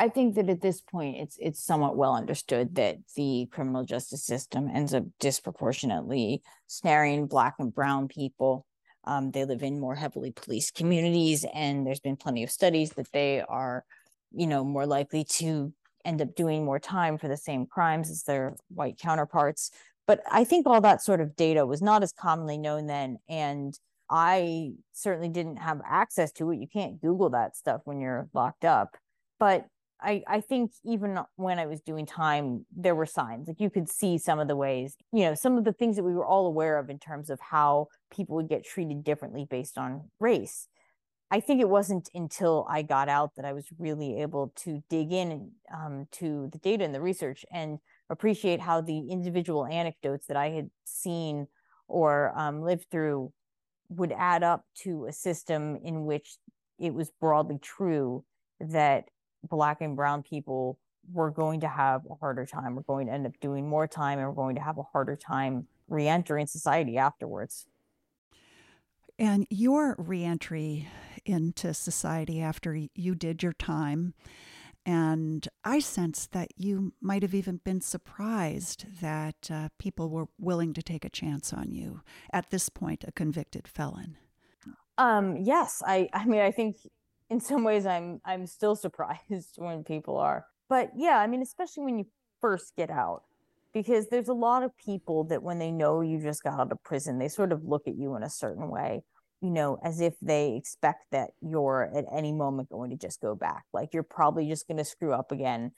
I 0.00 0.08
think 0.08 0.36
that 0.36 0.48
at 0.48 0.60
this 0.60 0.80
point, 0.80 1.16
it's 1.16 1.36
it's 1.40 1.62
somewhat 1.62 1.96
well 1.96 2.14
understood 2.14 2.76
that 2.76 2.98
the 3.16 3.48
criminal 3.50 3.84
justice 3.84 4.24
system 4.24 4.70
ends 4.72 4.94
up 4.94 5.02
disproportionately 5.18 6.42
snaring 6.68 7.26
Black 7.26 7.56
and 7.58 7.74
Brown 7.74 8.06
people. 8.06 8.64
Um, 9.04 9.32
they 9.32 9.44
live 9.44 9.62
in 9.62 9.80
more 9.80 9.96
heavily 9.96 10.30
policed 10.30 10.74
communities, 10.76 11.44
and 11.52 11.84
there's 11.84 12.00
been 12.00 12.16
plenty 12.16 12.44
of 12.44 12.50
studies 12.50 12.90
that 12.90 13.10
they 13.12 13.40
are, 13.40 13.84
you 14.32 14.46
know, 14.46 14.64
more 14.64 14.86
likely 14.86 15.24
to 15.24 15.72
end 16.04 16.22
up 16.22 16.36
doing 16.36 16.64
more 16.64 16.78
time 16.78 17.18
for 17.18 17.26
the 17.26 17.36
same 17.36 17.66
crimes 17.66 18.08
as 18.08 18.22
their 18.22 18.54
white 18.68 18.98
counterparts. 18.98 19.72
But 20.06 20.22
I 20.30 20.44
think 20.44 20.66
all 20.66 20.80
that 20.80 21.02
sort 21.02 21.20
of 21.20 21.34
data 21.34 21.66
was 21.66 21.82
not 21.82 22.04
as 22.04 22.12
commonly 22.12 22.56
known 22.56 22.86
then, 22.86 23.18
and 23.28 23.78
I 24.08 24.74
certainly 24.92 25.28
didn't 25.28 25.56
have 25.56 25.80
access 25.84 26.30
to 26.32 26.52
it. 26.52 26.60
You 26.60 26.68
can't 26.68 27.00
Google 27.00 27.30
that 27.30 27.56
stuff 27.56 27.80
when 27.84 28.00
you're 28.00 28.28
locked 28.32 28.64
up. 28.64 28.96
But 29.38 29.66
I, 30.00 30.22
I 30.28 30.40
think 30.40 30.72
even 30.84 31.18
when 31.36 31.58
I 31.58 31.66
was 31.66 31.80
doing 31.80 32.06
time, 32.06 32.64
there 32.76 32.94
were 32.94 33.06
signs 33.06 33.48
like 33.48 33.60
you 33.60 33.70
could 33.70 33.88
see 33.88 34.16
some 34.16 34.38
of 34.38 34.46
the 34.46 34.56
ways, 34.56 34.96
you 35.12 35.24
know, 35.24 35.34
some 35.34 35.58
of 35.58 35.64
the 35.64 35.72
things 35.72 35.96
that 35.96 36.04
we 36.04 36.14
were 36.14 36.26
all 36.26 36.46
aware 36.46 36.78
of 36.78 36.88
in 36.88 36.98
terms 36.98 37.30
of 37.30 37.40
how 37.40 37.88
people 38.10 38.36
would 38.36 38.48
get 38.48 38.64
treated 38.64 39.02
differently 39.02 39.46
based 39.48 39.76
on 39.76 40.10
race. 40.20 40.68
I 41.30 41.40
think 41.40 41.60
it 41.60 41.68
wasn't 41.68 42.08
until 42.14 42.66
I 42.70 42.82
got 42.82 43.08
out 43.08 43.32
that 43.36 43.44
I 43.44 43.52
was 43.52 43.66
really 43.78 44.20
able 44.22 44.52
to 44.56 44.82
dig 44.88 45.12
in 45.12 45.50
um, 45.74 46.06
to 46.12 46.48
the 46.52 46.58
data 46.58 46.84
and 46.84 46.94
the 46.94 47.02
research 47.02 47.44
and 47.52 47.78
appreciate 48.08 48.60
how 48.60 48.80
the 48.80 49.10
individual 49.10 49.66
anecdotes 49.66 50.26
that 50.28 50.36
I 50.36 50.50
had 50.50 50.70
seen 50.84 51.48
or 51.86 52.32
um, 52.38 52.62
lived 52.62 52.86
through 52.90 53.32
would 53.90 54.12
add 54.12 54.42
up 54.42 54.64
to 54.82 55.06
a 55.06 55.12
system 55.12 55.76
in 55.82 56.04
which 56.04 56.36
it 56.78 56.94
was 56.94 57.10
broadly 57.20 57.58
true 57.60 58.24
that 58.60 59.06
black 59.48 59.80
and 59.80 59.96
brown 59.96 60.22
people 60.22 60.78
we're 61.12 61.30
going 61.30 61.60
to 61.60 61.68
have 61.68 62.02
a 62.10 62.14
harder 62.14 62.44
time 62.44 62.74
we're 62.74 62.82
going 62.82 63.06
to 63.06 63.12
end 63.12 63.26
up 63.26 63.32
doing 63.40 63.68
more 63.68 63.86
time 63.86 64.18
and 64.18 64.28
we're 64.28 64.34
going 64.34 64.56
to 64.56 64.62
have 64.62 64.78
a 64.78 64.82
harder 64.82 65.16
time 65.16 65.66
reentering 65.88 66.46
society 66.46 66.98
afterwards 66.98 67.66
and 69.18 69.46
your 69.50 69.96
reentry 69.98 70.88
into 71.24 71.72
society 71.74 72.40
after 72.40 72.78
you 72.94 73.14
did 73.14 73.42
your 73.42 73.52
time 73.52 74.14
and 74.88 75.46
I 75.64 75.80
sense 75.80 76.26
that 76.28 76.48
you 76.56 76.94
might 77.02 77.20
have 77.20 77.34
even 77.34 77.60
been 77.62 77.82
surprised 77.82 78.86
that 79.02 79.50
uh, 79.50 79.68
people 79.78 80.08
were 80.08 80.28
willing 80.38 80.72
to 80.72 80.82
take 80.82 81.04
a 81.04 81.10
chance 81.10 81.52
on 81.52 81.72
you 81.72 82.00
at 82.32 82.48
this 82.48 82.70
point, 82.70 83.04
a 83.06 83.12
convicted 83.12 83.68
felon. 83.68 84.16
Um, 84.96 85.36
yes, 85.36 85.82
I, 85.86 86.08
I 86.14 86.24
mean, 86.24 86.40
I 86.40 86.50
think 86.50 86.78
in 87.30 87.40
some 87.40 87.64
ways 87.64 87.86
i'm 87.86 88.20
i'm 88.24 88.46
still 88.46 88.76
surprised 88.86 89.54
when 89.56 89.84
people 89.84 90.16
are. 90.16 90.46
But 90.68 90.90
yeah 90.96 91.18
i 91.18 91.26
mean 91.26 91.42
especially 91.42 91.84
when 91.84 91.98
you 91.98 92.06
first 92.40 92.76
get 92.76 92.90
out 92.90 93.22
because 93.72 94.08
there's 94.08 94.28
a 94.28 94.34
lot 94.34 94.62
of 94.62 94.76
people 94.76 95.24
that 95.24 95.42
when 95.42 95.58
they 95.58 95.70
know 95.70 96.00
you 96.00 96.20
just 96.20 96.42
got 96.42 96.58
out 96.58 96.72
of 96.72 96.82
prison 96.82 97.18
they 97.18 97.28
sort 97.28 97.52
of 97.52 97.64
look 97.64 97.86
at 97.86 97.96
you 97.96 98.14
in 98.16 98.22
a 98.22 98.30
certain 98.30 98.68
way 98.70 99.02
you 99.40 99.50
know 99.50 99.78
as 99.82 100.00
if 100.00 100.14
they 100.20 100.56
expect 100.56 101.04
that 101.10 101.30
you're 101.40 101.90
at 101.94 102.04
any 102.14 102.32
moment 102.32 102.68
going 102.70 102.90
to 102.90 102.96
just 102.96 103.20
go 103.20 103.34
back. 103.34 103.64
Like 103.72 103.94
you're 103.94 104.02
probably 104.02 104.48
just 104.48 104.66
going 104.66 104.78
to 104.78 104.84
screw 104.84 105.12
up 105.12 105.32
again. 105.32 105.72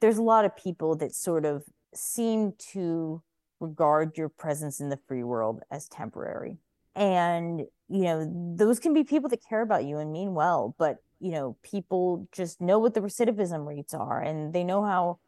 There's 0.00 0.18
a 0.18 0.22
lot 0.22 0.44
of 0.44 0.56
people 0.56 0.96
that 0.96 1.14
sort 1.14 1.44
of 1.44 1.64
seem 1.94 2.52
to 2.72 3.22
regard 3.58 4.16
your 4.16 4.28
presence 4.28 4.80
in 4.80 4.88
the 4.88 4.98
free 5.08 5.24
world 5.24 5.60
as 5.70 5.88
temporary 5.88 6.58
and 6.94 7.60
you 7.88 8.02
know 8.02 8.54
those 8.56 8.78
can 8.78 8.92
be 8.92 9.04
people 9.04 9.28
that 9.28 9.46
care 9.48 9.62
about 9.62 9.84
you 9.84 9.98
and 9.98 10.12
mean 10.12 10.34
well 10.34 10.74
but 10.78 10.96
you 11.20 11.30
know 11.30 11.56
people 11.62 12.28
just 12.32 12.60
know 12.60 12.78
what 12.78 12.94
the 12.94 13.00
recidivism 13.00 13.66
rates 13.66 13.94
are 13.94 14.20
and 14.20 14.52
they 14.52 14.64
know 14.64 14.84
how 14.84 15.18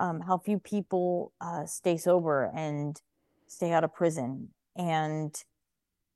um, 0.00 0.20
how 0.20 0.38
few 0.38 0.58
people 0.58 1.32
uh, 1.40 1.66
stay 1.66 1.96
sober 1.96 2.52
and 2.54 3.00
stay 3.48 3.72
out 3.72 3.84
of 3.84 3.92
prison 3.94 4.48
and 4.76 5.44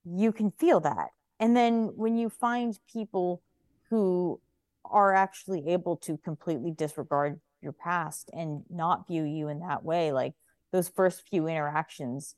you 0.04 0.32
can 0.32 0.50
feel 0.52 0.80
that. 0.80 1.08
And 1.40 1.56
then 1.56 1.90
when 1.96 2.16
you 2.16 2.28
find 2.28 2.78
people 2.92 3.42
who 3.90 4.40
are 4.84 5.14
actually 5.14 5.68
able 5.68 5.96
to 5.96 6.16
completely 6.18 6.70
disregard 6.70 7.40
your 7.60 7.72
past 7.72 8.30
and 8.32 8.62
not 8.70 9.06
view 9.06 9.22
you 9.24 9.48
in 9.48 9.60
that 9.60 9.84
way 9.84 10.10
like 10.10 10.34
those 10.72 10.88
first 10.88 11.22
few 11.28 11.46
interactions 11.46 12.34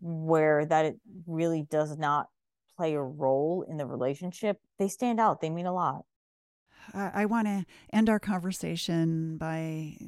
where 0.00 0.64
that 0.66 0.84
it 0.84 0.96
really 1.26 1.62
does 1.62 1.96
not 1.96 2.28
play 2.76 2.94
a 2.94 3.02
role 3.02 3.64
in 3.68 3.76
the 3.76 3.86
relationship, 3.86 4.60
they 4.78 4.88
stand 4.88 5.18
out. 5.18 5.40
They 5.40 5.50
mean 5.50 5.66
a 5.66 5.74
lot. 5.74 6.04
I, 6.94 7.26
want 7.26 7.46
to 7.48 7.66
end 7.92 8.08
our 8.08 8.18
conversation 8.18 9.36
by 9.36 9.98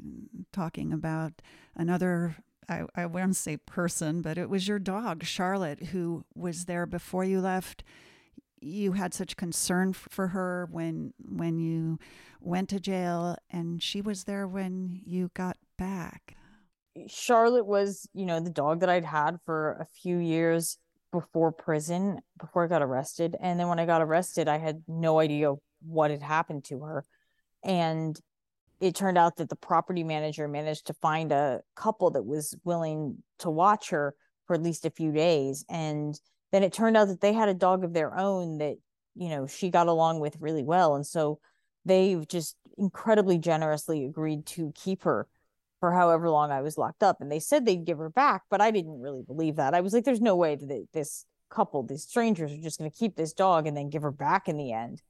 talking 0.50 0.94
about 0.94 1.42
another 1.76 2.36
I, 2.70 2.84
I 2.94 3.06
won't 3.06 3.36
say 3.36 3.56
person, 3.56 4.22
but 4.22 4.38
it 4.38 4.48
was 4.48 4.68
your 4.68 4.78
dog, 4.78 5.24
Charlotte, 5.24 5.86
who 5.86 6.24
was 6.34 6.66
there 6.66 6.86
before 6.86 7.24
you 7.24 7.40
left. 7.40 7.82
You 8.60 8.92
had 8.92 9.12
such 9.12 9.36
concern 9.36 9.92
for 9.92 10.28
her 10.28 10.68
when 10.70 11.12
when 11.18 11.58
you 11.58 11.98
went 12.40 12.68
to 12.68 12.78
jail, 12.78 13.36
and 13.50 13.82
she 13.82 14.00
was 14.00 14.24
there 14.24 14.46
when 14.46 15.00
you 15.04 15.30
got 15.34 15.56
back. 15.76 16.36
Charlotte 17.08 17.66
was, 17.66 18.08
you 18.12 18.26
know, 18.26 18.40
the 18.40 18.50
dog 18.50 18.80
that 18.80 18.88
I'd 18.88 19.04
had 19.04 19.38
for 19.44 19.72
a 19.80 19.86
few 20.02 20.18
years 20.18 20.78
before 21.12 21.52
prison, 21.52 22.20
before 22.38 22.64
I 22.64 22.68
got 22.68 22.82
arrested. 22.82 23.36
And 23.40 23.58
then 23.58 23.68
when 23.68 23.78
I 23.78 23.86
got 23.86 24.02
arrested, 24.02 24.48
I 24.48 24.58
had 24.58 24.82
no 24.86 25.18
idea 25.18 25.54
what 25.82 26.10
had 26.10 26.22
happened 26.22 26.64
to 26.64 26.80
her. 26.80 27.04
And 27.64 28.18
it 28.80 28.94
turned 28.94 29.18
out 29.18 29.36
that 29.36 29.48
the 29.48 29.56
property 29.56 30.04
manager 30.04 30.48
managed 30.48 30.86
to 30.86 30.94
find 30.94 31.32
a 31.32 31.60
couple 31.76 32.10
that 32.12 32.24
was 32.24 32.56
willing 32.64 33.22
to 33.40 33.50
watch 33.50 33.90
her 33.90 34.14
for 34.46 34.54
at 34.54 34.62
least 34.62 34.86
a 34.86 34.90
few 34.90 35.12
days. 35.12 35.64
And 35.68 36.18
then 36.52 36.62
it 36.62 36.72
turned 36.72 36.96
out 36.96 37.08
that 37.08 37.20
they 37.20 37.32
had 37.32 37.48
a 37.48 37.54
dog 37.54 37.84
of 37.84 37.92
their 37.92 38.16
own 38.16 38.58
that, 38.58 38.76
you 39.14 39.28
know, 39.28 39.46
she 39.46 39.70
got 39.70 39.86
along 39.86 40.20
with 40.20 40.36
really 40.40 40.62
well. 40.62 40.94
And 40.94 41.06
so 41.06 41.40
they've 41.84 42.26
just 42.26 42.56
incredibly 42.78 43.38
generously 43.38 44.04
agreed 44.04 44.46
to 44.46 44.72
keep 44.74 45.02
her 45.02 45.26
for 45.80 45.92
however 45.92 46.30
long 46.30 46.52
I 46.52 46.60
was 46.62 46.78
locked 46.78 47.02
up. 47.02 47.20
And 47.20 47.32
they 47.32 47.40
said 47.40 47.64
they'd 47.64 47.84
give 47.84 47.98
her 47.98 48.10
back, 48.10 48.42
but 48.50 48.60
I 48.60 48.70
didn't 48.70 49.00
really 49.00 49.22
believe 49.22 49.56
that. 49.56 49.74
I 49.74 49.80
was 49.80 49.92
like, 49.92 50.04
there's 50.04 50.20
no 50.20 50.36
way 50.36 50.54
that 50.56 50.86
this 50.92 51.24
couple, 51.50 51.82
these 51.82 52.04
strangers, 52.04 52.52
are 52.52 52.58
just 52.58 52.78
going 52.78 52.90
to 52.90 52.96
keep 52.96 53.16
this 53.16 53.32
dog 53.32 53.66
and 53.66 53.76
then 53.76 53.90
give 53.90 54.02
her 54.02 54.12
back 54.12 54.48
in 54.48 54.56
the 54.56 54.72
end. 54.72 55.02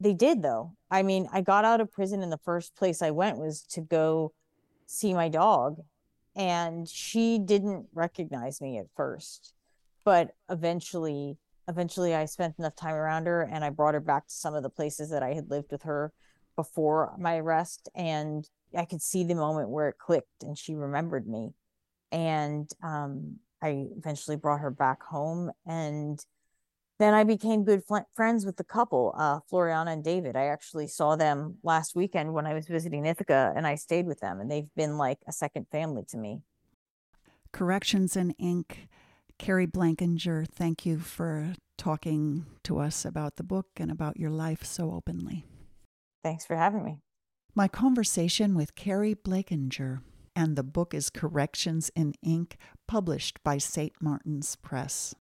They 0.00 0.14
did, 0.14 0.42
though. 0.42 0.74
I 0.90 1.02
mean, 1.02 1.28
I 1.32 1.40
got 1.42 1.64
out 1.64 1.80
of 1.80 1.92
prison, 1.92 2.22
and 2.22 2.32
the 2.32 2.38
first 2.38 2.74
place 2.76 3.02
I 3.02 3.10
went 3.10 3.38
was 3.38 3.62
to 3.70 3.80
go 3.80 4.32
see 4.86 5.12
my 5.14 5.28
dog. 5.28 5.78
and 6.36 6.88
she 6.88 7.38
didn't 7.38 7.86
recognize 7.92 8.60
me 8.60 8.78
at 8.78 8.86
first 8.96 9.54
but 10.04 10.30
eventually 10.48 11.36
eventually 11.68 12.14
i 12.14 12.24
spent 12.24 12.54
enough 12.58 12.74
time 12.76 12.94
around 12.94 13.26
her 13.26 13.42
and 13.42 13.64
i 13.64 13.70
brought 13.70 13.94
her 13.94 14.00
back 14.00 14.26
to 14.26 14.34
some 14.34 14.54
of 14.54 14.62
the 14.62 14.70
places 14.70 15.10
that 15.10 15.22
i 15.22 15.34
had 15.34 15.50
lived 15.50 15.70
with 15.72 15.82
her 15.82 16.12
before 16.58 17.14
my 17.18 17.36
arrest 17.36 17.88
and 17.94 18.50
i 18.76 18.84
could 18.84 19.00
see 19.00 19.22
the 19.22 19.34
moment 19.34 19.68
where 19.68 19.88
it 19.88 19.96
clicked 19.96 20.42
and 20.42 20.58
she 20.58 20.74
remembered 20.74 21.28
me 21.28 21.50
and 22.10 22.68
um, 22.82 23.36
i 23.62 23.86
eventually 23.96 24.36
brought 24.36 24.58
her 24.58 24.72
back 24.72 25.00
home 25.04 25.52
and 25.64 26.24
then 26.98 27.14
I 27.14 27.22
became 27.22 27.62
good 27.62 27.84
fl- 27.84 28.08
friends 28.14 28.44
with 28.44 28.56
the 28.56 28.64
couple, 28.64 29.14
uh, 29.16 29.38
Floriana 29.50 29.92
and 29.92 30.02
David. 30.02 30.34
I 30.34 30.46
actually 30.46 30.88
saw 30.88 31.14
them 31.14 31.58
last 31.62 31.94
weekend 31.94 32.34
when 32.34 32.44
I 32.44 32.54
was 32.54 32.66
visiting 32.66 33.06
Ithaca 33.06 33.52
and 33.54 33.66
I 33.66 33.76
stayed 33.76 34.06
with 34.06 34.18
them, 34.20 34.40
and 34.40 34.50
they've 34.50 34.74
been 34.76 34.98
like 34.98 35.18
a 35.28 35.32
second 35.32 35.66
family 35.70 36.02
to 36.08 36.16
me. 36.16 36.40
Corrections 37.52 38.16
in 38.16 38.32
Ink. 38.32 38.88
Keri 39.38 39.68
Blakinger, 39.68 40.48
thank 40.48 40.84
you 40.84 40.98
for 40.98 41.54
talking 41.76 42.46
to 42.64 42.78
us 42.80 43.04
about 43.04 43.36
the 43.36 43.44
book 43.44 43.68
and 43.76 43.90
about 43.90 44.18
your 44.18 44.30
life 44.30 44.64
so 44.64 44.90
openly. 44.90 45.44
Thanks 46.22 46.44
for 46.44 46.56
having 46.56 46.84
me. 46.84 47.00
My 47.54 47.68
conversation 47.68 48.54
with 48.54 48.74
Keri 48.74 49.14
Blakinger, 49.14 50.00
and 50.36 50.56
the 50.56 50.62
book 50.62 50.94
is 50.94 51.10
Corrections 51.10 51.90
in 51.96 52.14
Ink, 52.22 52.56
published 52.86 53.42
by 53.42 53.58
St. 53.58 53.92
Martin's 54.00 54.56
Press. 54.56 55.14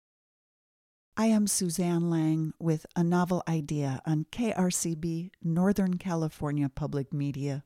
I 1.16 1.26
am 1.26 1.46
Suzanne 1.46 2.10
Lang 2.10 2.52
with 2.58 2.86
a 2.96 3.04
novel 3.04 3.44
idea 3.46 4.00
on 4.04 4.26
KRCB 4.32 5.30
Northern 5.42 5.96
California 5.98 6.68
Public 6.68 7.12
Media 7.12 7.62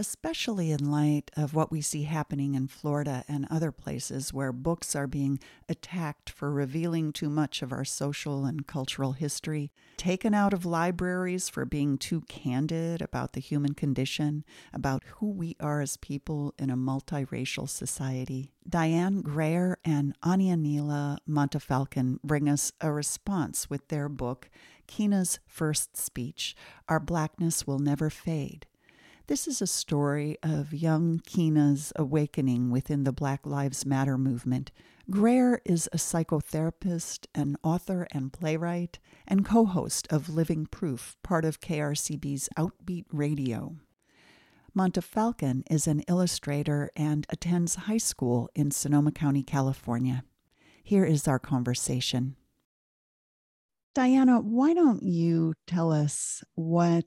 especially 0.00 0.72
in 0.72 0.90
light 0.90 1.30
of 1.36 1.52
what 1.52 1.70
we 1.70 1.82
see 1.82 2.04
happening 2.04 2.54
in 2.54 2.66
Florida 2.66 3.22
and 3.28 3.46
other 3.50 3.70
places 3.70 4.32
where 4.32 4.50
books 4.50 4.96
are 4.96 5.06
being 5.06 5.38
attacked 5.68 6.30
for 6.30 6.50
revealing 6.50 7.12
too 7.12 7.28
much 7.28 7.60
of 7.60 7.70
our 7.70 7.84
social 7.84 8.46
and 8.46 8.66
cultural 8.66 9.12
history, 9.12 9.70
taken 9.98 10.32
out 10.32 10.54
of 10.54 10.64
libraries 10.64 11.50
for 11.50 11.66
being 11.66 11.98
too 11.98 12.22
candid 12.22 13.02
about 13.02 13.34
the 13.34 13.40
human 13.40 13.74
condition, 13.74 14.42
about 14.72 15.04
who 15.16 15.28
we 15.30 15.54
are 15.60 15.82
as 15.82 15.98
people 15.98 16.54
in 16.58 16.70
a 16.70 16.76
multiracial 16.78 17.68
society. 17.68 18.54
Dianna 18.66 19.22
Grayer 19.22 19.76
and 19.84 20.18
Anianela 20.22 21.18
Montefalcon 21.28 22.18
bring 22.24 22.48
us 22.48 22.72
a 22.80 22.90
response 22.90 23.68
with 23.68 23.88
their 23.88 24.08
book, 24.08 24.48
Keenah's 24.86 25.40
First 25.46 25.94
Speech 25.94 26.56
Our 26.88 27.00
Blackness 27.00 27.66
Will 27.66 27.78
Never 27.78 28.08
Fade 28.08 28.66
this 29.30 29.46
is 29.46 29.62
a 29.62 29.66
story 29.68 30.36
of 30.42 30.74
young 30.74 31.20
Keenah's 31.24 31.92
awakening 31.94 32.68
within 32.68 33.04
the 33.04 33.12
Black 33.12 33.46
Lives 33.46 33.86
Matter 33.86 34.18
movement. 34.18 34.72
Grayer 35.08 35.62
is 35.64 35.88
a 35.92 35.98
psychotherapist, 35.98 37.28
an 37.32 37.56
author 37.62 38.08
and 38.10 38.32
playwright, 38.32 38.98
and 39.28 39.44
co 39.44 39.66
host 39.66 40.08
of 40.10 40.28
Living 40.28 40.66
Proof, 40.66 41.16
part 41.22 41.44
of 41.44 41.60
KRCB's 41.60 42.48
Outbeat 42.58 43.04
Radio. 43.12 43.76
Montefalcon 44.76 45.62
is 45.70 45.86
an 45.86 46.00
illustrator 46.08 46.90
and 46.96 47.24
attends 47.30 47.76
high 47.76 47.98
school 47.98 48.50
in 48.56 48.72
Sonoma 48.72 49.12
County, 49.12 49.44
California. 49.44 50.24
Here 50.82 51.04
is 51.04 51.28
our 51.28 51.38
conversation. 51.38 52.34
Dianna, 53.94 54.42
why 54.42 54.74
don't 54.74 55.04
you 55.04 55.54
tell 55.68 55.92
us 55.92 56.42
what 56.56 57.06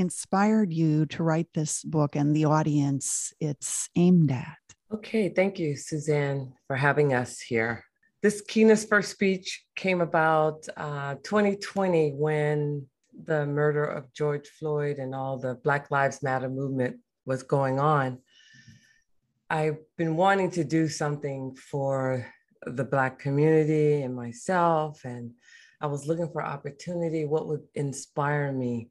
inspired 0.00 0.72
you 0.72 1.04
to 1.04 1.22
write 1.22 1.48
this 1.52 1.84
book 1.84 2.16
and 2.16 2.34
the 2.34 2.46
audience 2.46 3.34
it's 3.38 3.90
aimed 3.96 4.32
at? 4.32 4.56
Okay, 4.92 5.28
thank 5.28 5.58
you, 5.58 5.76
Suzanne, 5.76 6.54
for 6.66 6.74
having 6.74 7.12
us 7.12 7.38
here. 7.38 7.84
This 8.22 8.40
Keenah's 8.40 8.84
first 8.84 9.10
speech 9.10 9.62
came 9.76 10.00
about 10.00 10.66
uh, 10.76 11.16
2020 11.22 12.12
when 12.12 12.86
the 13.26 13.44
murder 13.44 13.84
of 13.84 14.12
George 14.14 14.48
Floyd 14.48 14.96
and 14.96 15.14
all 15.14 15.36
the 15.38 15.56
Black 15.56 15.90
Lives 15.90 16.22
Matter 16.22 16.48
movement 16.48 16.96
was 17.26 17.42
going 17.42 17.78
on. 17.78 18.18
I've 19.50 19.78
been 19.98 20.16
wanting 20.16 20.50
to 20.52 20.64
do 20.64 20.88
something 20.88 21.54
for 21.56 22.26
the 22.64 22.84
Black 22.84 23.18
community 23.18 24.02
and 24.02 24.14
myself, 24.14 25.04
and 25.04 25.32
I 25.80 25.86
was 25.88 26.06
looking 26.06 26.30
for 26.30 26.42
opportunity. 26.42 27.26
What 27.26 27.48
would 27.48 27.64
inspire 27.74 28.50
me? 28.50 28.88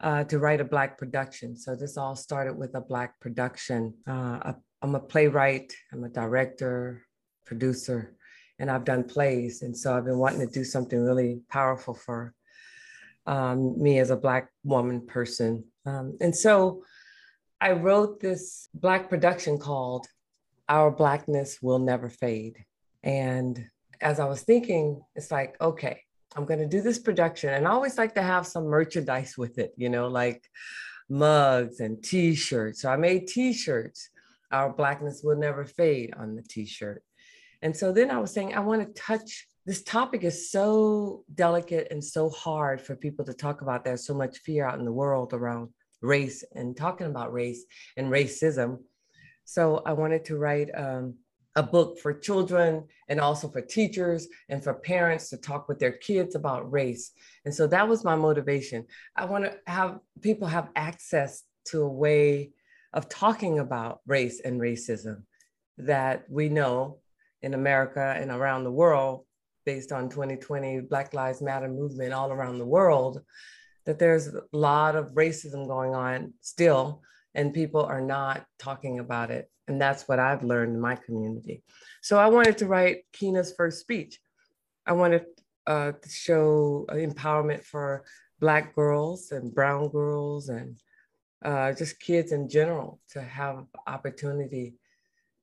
Uh, 0.00 0.24
to 0.24 0.38
write 0.38 0.60
a 0.60 0.64
Black 0.64 0.98
production. 0.98 1.56
So 1.56 1.74
this 1.74 1.96
all 1.96 2.16
started 2.16 2.56
with 2.56 2.74
a 2.74 2.80
Black 2.80 3.20
production. 3.20 3.94
Uh, 4.06 4.52
I'm 4.82 4.94
a 4.94 5.00
playwright, 5.00 5.72
I'm 5.92 6.04
a 6.04 6.08
director, 6.08 7.02
producer, 7.46 8.14
and 8.58 8.70
I've 8.70 8.84
done 8.84 9.04
plays. 9.04 9.62
And 9.62 9.76
so 9.76 9.96
I've 9.96 10.04
been 10.04 10.18
wanting 10.18 10.46
to 10.46 10.52
do 10.52 10.64
something 10.64 11.00
really 11.00 11.40
powerful 11.48 11.94
for 11.94 12.34
um, 13.26 13.80
me 13.82 13.98
as 13.98 14.10
a 14.10 14.16
Black 14.16 14.50
woman 14.62 15.06
person. 15.06 15.64
Um, 15.86 16.16
and 16.20 16.36
so 16.36 16.84
I 17.60 17.72
wrote 17.72 18.20
this 18.20 18.68
Black 18.74 19.08
production 19.08 19.58
called 19.58 20.06
Our 20.68 20.90
Blackness 20.90 21.62
Will 21.62 21.78
Never 21.78 22.10
Fade. 22.10 22.64
And 23.02 23.64
as 24.00 24.20
I 24.20 24.26
was 24.26 24.42
thinking, 24.42 25.00
it's 25.14 25.30
like, 25.30 25.56
okay, 25.60 26.02
I'm 26.36 26.44
going 26.44 26.60
to 26.60 26.66
do 26.66 26.80
this 26.80 26.98
production. 26.98 27.50
And 27.50 27.66
I 27.66 27.70
always 27.70 27.98
like 27.98 28.14
to 28.14 28.22
have 28.22 28.46
some 28.46 28.64
merchandise 28.64 29.36
with 29.38 29.58
it, 29.58 29.72
you 29.76 29.88
know, 29.88 30.08
like 30.08 30.44
mugs 31.08 31.80
and 31.80 32.02
t 32.02 32.34
shirts. 32.34 32.82
So 32.82 32.90
I 32.90 32.96
made 32.96 33.26
t 33.26 33.52
shirts. 33.52 34.08
Our 34.50 34.72
blackness 34.72 35.22
will 35.22 35.36
never 35.36 35.64
fade 35.64 36.14
on 36.16 36.36
the 36.36 36.42
t 36.42 36.66
shirt. 36.66 37.02
And 37.62 37.76
so 37.76 37.92
then 37.92 38.10
I 38.10 38.18
was 38.18 38.32
saying, 38.32 38.54
I 38.54 38.60
want 38.60 38.86
to 38.86 39.00
touch 39.00 39.46
this 39.66 39.82
topic 39.82 40.24
is 40.24 40.50
so 40.50 41.24
delicate 41.34 41.88
and 41.90 42.04
so 42.04 42.28
hard 42.28 42.82
for 42.82 42.94
people 42.94 43.24
to 43.24 43.32
talk 43.32 43.62
about. 43.62 43.82
There's 43.82 44.06
so 44.06 44.12
much 44.12 44.38
fear 44.38 44.66
out 44.66 44.78
in 44.78 44.84
the 44.84 44.92
world 44.92 45.32
around 45.32 45.70
race 46.02 46.44
and 46.54 46.76
talking 46.76 47.06
about 47.06 47.32
race 47.32 47.64
and 47.96 48.12
racism. 48.12 48.80
So 49.46 49.82
I 49.86 49.94
wanted 49.94 50.26
to 50.26 50.36
write 50.36 50.70
um, 50.76 51.14
a 51.56 51.62
book 51.62 51.98
for 51.98 52.12
children 52.12 52.84
and 53.08 53.20
also 53.20 53.48
for 53.48 53.60
teachers 53.60 54.26
and 54.48 54.62
for 54.62 54.74
parents 54.74 55.30
to 55.30 55.36
talk 55.36 55.68
with 55.68 55.78
their 55.78 55.92
kids 55.92 56.34
about 56.34 56.70
race. 56.72 57.12
And 57.44 57.54
so 57.54 57.66
that 57.68 57.88
was 57.88 58.04
my 58.04 58.16
motivation. 58.16 58.86
I 59.16 59.24
want 59.26 59.44
to 59.44 59.56
have 59.66 60.00
people 60.20 60.48
have 60.48 60.70
access 60.74 61.44
to 61.66 61.82
a 61.82 61.88
way 61.88 62.50
of 62.92 63.08
talking 63.08 63.58
about 63.58 64.00
race 64.06 64.40
and 64.44 64.60
racism 64.60 65.22
that 65.78 66.24
we 66.28 66.48
know 66.48 66.98
in 67.42 67.54
America 67.54 68.16
and 68.18 68.30
around 68.30 68.64
the 68.64 68.72
world, 68.72 69.24
based 69.66 69.92
on 69.92 70.08
2020 70.08 70.80
Black 70.80 71.14
Lives 71.14 71.42
Matter 71.42 71.68
movement 71.68 72.12
all 72.12 72.30
around 72.30 72.58
the 72.58 72.66
world, 72.66 73.20
that 73.84 73.98
there's 73.98 74.28
a 74.28 74.42
lot 74.52 74.96
of 74.96 75.12
racism 75.14 75.66
going 75.66 75.94
on 75.94 76.32
still, 76.40 77.02
and 77.34 77.54
people 77.54 77.84
are 77.84 78.00
not 78.00 78.44
talking 78.58 78.98
about 78.98 79.30
it 79.30 79.50
and 79.68 79.80
that's 79.80 80.06
what 80.08 80.18
I've 80.18 80.44
learned 80.44 80.74
in 80.74 80.80
my 80.80 80.96
community. 80.96 81.62
So 82.02 82.18
I 82.18 82.26
wanted 82.26 82.58
to 82.58 82.66
write 82.66 83.04
Keenah's 83.12 83.54
first 83.56 83.80
speech. 83.80 84.20
I 84.86 84.92
wanted 84.92 85.24
uh, 85.66 85.92
to 85.92 86.08
show 86.08 86.86
empowerment 86.90 87.64
for 87.64 88.04
Black 88.40 88.74
girls 88.74 89.32
and 89.32 89.54
Brown 89.54 89.88
girls 89.88 90.48
and 90.50 90.76
uh, 91.42 91.72
just 91.72 92.00
kids 92.00 92.32
in 92.32 92.48
general 92.48 93.00
to 93.10 93.22
have 93.22 93.64
opportunity 93.86 94.74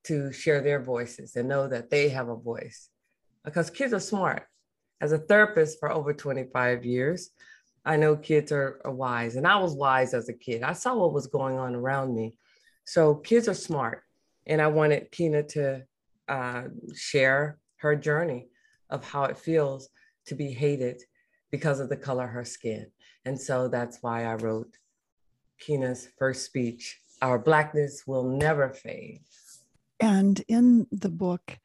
to 0.04 0.32
share 0.32 0.60
their 0.60 0.80
voices 0.80 1.36
and 1.36 1.48
know 1.48 1.68
that 1.68 1.90
they 1.90 2.08
have 2.08 2.28
a 2.28 2.36
voice. 2.36 2.88
Because 3.44 3.70
kids 3.70 3.92
are 3.92 4.00
smart. 4.00 4.46
As 5.00 5.10
a 5.10 5.18
therapist 5.18 5.80
for 5.80 5.90
over 5.90 6.12
25 6.12 6.84
years, 6.84 7.30
I 7.84 7.96
know 7.96 8.16
kids 8.16 8.52
are, 8.52 8.80
are 8.84 8.92
wise, 8.92 9.36
and 9.36 9.46
I 9.46 9.56
was 9.56 9.74
wise 9.74 10.14
as 10.14 10.28
a 10.28 10.32
kid. 10.32 10.62
I 10.62 10.72
saw 10.72 10.94
what 10.94 11.12
was 11.12 11.26
going 11.26 11.58
on 11.58 11.74
around 11.74 12.14
me. 12.14 12.36
So 12.84 13.16
kids 13.16 13.48
are 13.48 13.54
smart. 13.54 14.02
And 14.46 14.60
I 14.60 14.66
wanted 14.66 15.10
Keenah 15.12 15.44
to 15.50 15.82
uh, 16.28 16.62
share 16.94 17.58
her 17.76 17.94
journey 17.96 18.48
of 18.90 19.04
how 19.04 19.24
it 19.24 19.38
feels 19.38 19.88
to 20.26 20.34
be 20.34 20.52
hated 20.52 21.02
because 21.50 21.80
of 21.80 21.88
the 21.88 21.96
color 21.96 22.24
of 22.24 22.30
her 22.30 22.44
skin. 22.44 22.86
And 23.24 23.40
so 23.40 23.68
that's 23.68 23.98
why 24.00 24.24
I 24.24 24.34
wrote 24.34 24.76
Keenah's 25.60 26.08
first 26.18 26.44
speech 26.44 27.00
Our 27.20 27.38
Blackness 27.38 28.04
Will 28.06 28.24
Never 28.24 28.68
Fade. 28.70 29.22
And 30.00 30.42
in 30.48 30.86
the 30.90 31.08
book, 31.10 31.58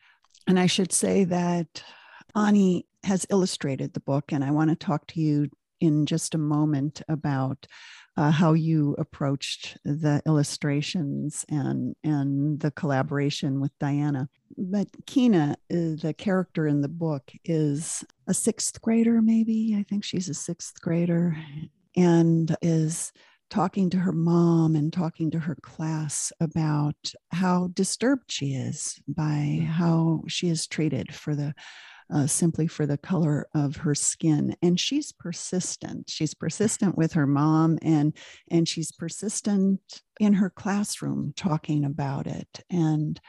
and 0.45 0.59
I 0.59 0.67
should 0.67 0.91
say 0.91 1.23
that 1.25 1.83
Ani 2.35 2.85
has 3.03 3.25
illustrated 3.29 3.93
the 3.93 3.99
book, 3.99 4.31
and 4.31 4.43
I 4.43 4.51
want 4.51 4.69
to 4.69 4.75
talk 4.75 5.07
to 5.07 5.21
you 5.21 5.49
in 5.79 6.05
just 6.05 6.35
a 6.35 6.39
moment 6.39 7.01
about 7.07 7.67
uh, 8.17 8.31
how 8.31 8.53
you 8.53 8.95
approached 8.97 9.77
the 9.85 10.21
illustrations 10.25 11.45
and 11.49 11.95
and 12.03 12.59
the 12.59 12.71
collaboration 12.71 13.61
with 13.61 13.71
Dianna. 13.79 14.27
But 14.57 14.87
Keenah, 15.05 15.51
uh, 15.51 15.55
the 16.01 16.15
character 16.17 16.67
in 16.67 16.81
the 16.81 16.89
book, 16.89 17.31
is 17.45 18.03
a 18.27 18.33
sixth 18.33 18.81
grader, 18.81 19.21
maybe. 19.21 19.75
I 19.77 19.83
think 19.83 20.03
she's 20.03 20.29
a 20.29 20.33
sixth 20.33 20.81
grader, 20.81 21.37
and 21.95 22.55
is 22.61 23.13
talking 23.49 23.89
to 23.91 23.97
her 23.97 24.11
mom 24.11 24.75
and 24.75 24.91
talking 24.91 25.31
to 25.31 25.39
her 25.39 25.55
class 25.61 26.31
about 26.39 26.95
how 27.31 27.67
disturbed 27.73 28.31
she 28.31 28.53
is 28.53 28.99
by 29.07 29.59
mm. 29.61 29.65
how 29.65 30.23
she 30.27 30.49
is 30.49 30.67
treated 30.67 31.13
for 31.13 31.35
the 31.35 31.53
uh, 32.13 32.27
simply 32.27 32.67
for 32.67 32.85
the 32.85 32.97
color 32.97 33.47
of 33.53 33.77
her 33.77 33.95
skin 33.95 34.55
and 34.61 34.79
she's 34.79 35.11
persistent. 35.11 36.09
She's 36.09 36.33
persistent 36.33 36.97
with 36.97 37.13
her 37.13 37.27
mom 37.27 37.77
and 37.81 38.15
and 38.49 38.67
she's 38.67 38.91
persistent 38.91 39.81
in 40.19 40.33
her 40.33 40.49
classroom 40.49 41.33
talking 41.35 41.85
about 41.85 42.27
it 42.27 42.63
and 42.69 43.19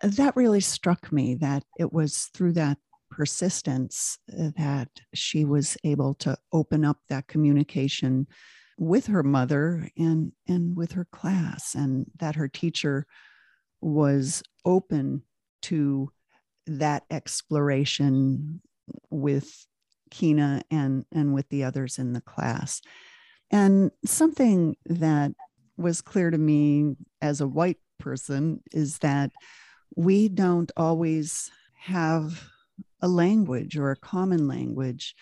that 0.00 0.36
really 0.36 0.60
struck 0.60 1.10
me 1.12 1.34
that 1.36 1.64
it 1.78 1.92
was 1.92 2.30
through 2.34 2.52
that 2.52 2.78
persistence 3.10 4.18
uh, 4.32 4.50
that 4.56 4.88
she 5.14 5.44
was 5.44 5.76
able 5.84 6.14
to 6.14 6.36
open 6.52 6.84
up 6.84 6.98
that 7.08 7.26
communication 7.28 8.26
with 8.76 9.06
her 9.06 9.22
mother 9.22 9.88
and 9.96 10.32
and 10.48 10.76
with 10.76 10.92
her 10.92 11.06
class 11.12 11.74
and 11.74 12.06
that 12.18 12.34
her 12.34 12.48
teacher 12.48 13.06
was 13.80 14.42
open 14.64 15.22
to 15.62 16.10
that 16.66 17.04
exploration 17.10 18.60
with 19.10 19.66
Keenah 20.10 20.62
and 20.70 21.04
and 21.12 21.34
with 21.34 21.48
the 21.48 21.64
others 21.64 21.98
in 21.98 22.12
the 22.12 22.20
class. 22.20 22.80
And 23.50 23.90
something 24.04 24.76
that 24.86 25.32
was 25.76 26.00
clear 26.00 26.30
to 26.30 26.38
me 26.38 26.96
as 27.20 27.40
a 27.40 27.48
white 27.48 27.78
person 27.98 28.60
is 28.72 28.98
that 28.98 29.32
we 29.96 30.28
don't 30.28 30.70
always 30.76 31.50
have 31.78 32.44
a 33.00 33.08
language 33.08 33.76
or 33.76 33.90
a 33.90 33.96
common 33.96 34.48
language 34.48 35.14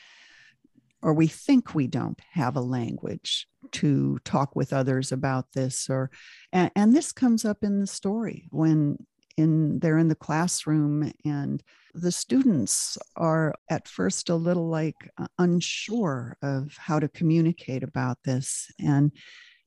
or 1.02 1.12
we 1.12 1.26
think 1.26 1.74
we 1.74 1.88
don't 1.88 2.20
have 2.32 2.54
a 2.54 2.60
language 2.60 3.48
to 3.72 4.18
talk 4.24 4.54
with 4.54 4.72
others 4.72 5.10
about 5.10 5.52
this 5.52 5.90
or 5.90 6.10
and, 6.52 6.70
and 6.76 6.94
this 6.94 7.12
comes 7.12 7.44
up 7.44 7.58
in 7.62 7.80
the 7.80 7.86
story 7.86 8.46
when 8.50 8.96
in 9.36 9.78
they're 9.80 9.98
in 9.98 10.08
the 10.08 10.14
classroom 10.14 11.12
and 11.24 11.62
the 11.94 12.12
students 12.12 12.98
are 13.16 13.54
at 13.70 13.88
first 13.88 14.28
a 14.28 14.34
little 14.34 14.68
like 14.68 15.10
unsure 15.38 16.36
of 16.42 16.76
how 16.78 16.98
to 16.98 17.08
communicate 17.08 17.82
about 17.82 18.18
this 18.24 18.70
and 18.78 19.12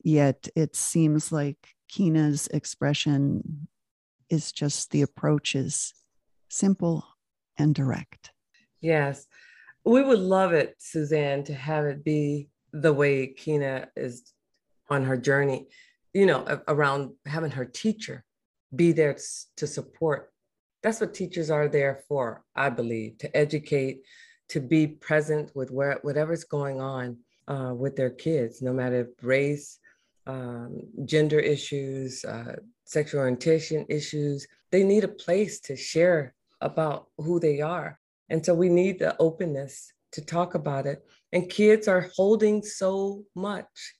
yet 0.03 0.47
it 0.55 0.75
seems 0.75 1.31
like 1.31 1.57
Keenah's 1.87 2.47
expression 2.47 3.67
is 4.29 4.51
just 4.51 4.91
the 4.91 5.01
approach 5.01 5.55
is 5.55 5.93
simple 6.49 7.05
and 7.57 7.73
direct. 7.75 8.31
Yes. 8.81 9.27
We 9.83 10.03
would 10.03 10.19
love 10.19 10.53
it, 10.53 10.75
Suzanne, 10.79 11.43
to 11.43 11.53
have 11.53 11.85
it 11.85 12.03
be 12.03 12.49
the 12.73 12.93
way 12.93 13.27
Keenah 13.27 13.89
is 13.95 14.33
on 14.89 15.03
her 15.03 15.17
journey, 15.17 15.67
you 16.13 16.25
know, 16.25 16.61
around 16.67 17.11
having 17.25 17.51
her 17.51 17.65
teacher 17.65 18.23
be 18.75 18.91
there 18.91 19.17
to 19.57 19.67
support. 19.67 20.31
That's 20.83 21.01
what 21.01 21.13
teachers 21.13 21.49
are 21.49 21.67
there 21.67 22.03
for, 22.07 22.43
I 22.55 22.69
believe, 22.69 23.17
to 23.19 23.35
educate, 23.35 24.01
to 24.49 24.59
be 24.59 24.87
present 24.87 25.51
with 25.55 25.71
where, 25.71 25.99
whatever's 26.03 26.43
going 26.43 26.79
on 26.79 27.17
uh, 27.47 27.73
with 27.75 27.95
their 27.95 28.11
kids, 28.11 28.61
no 28.61 28.73
matter 28.73 29.09
race, 29.21 29.79
um, 30.27 30.81
gender 31.05 31.39
issues, 31.39 32.23
uh, 32.25 32.55
sexual 32.85 33.21
orientation 33.21 33.85
issues. 33.89 34.47
They 34.71 34.83
need 34.83 35.03
a 35.03 35.09
place 35.09 35.59
to 35.61 35.75
share 35.75 36.35
about 36.61 37.07
who 37.17 37.39
they 37.39 37.61
are. 37.61 37.99
And 38.29 38.45
so 38.45 38.53
we 38.53 38.69
need 38.69 38.99
the 38.99 39.15
openness 39.19 39.91
to 40.13 40.21
talk 40.21 40.55
about 40.55 40.85
it. 40.85 41.05
And 41.31 41.49
kids 41.49 41.87
are 41.87 42.09
holding 42.15 42.63
so 42.63 43.23
much. 43.35 43.95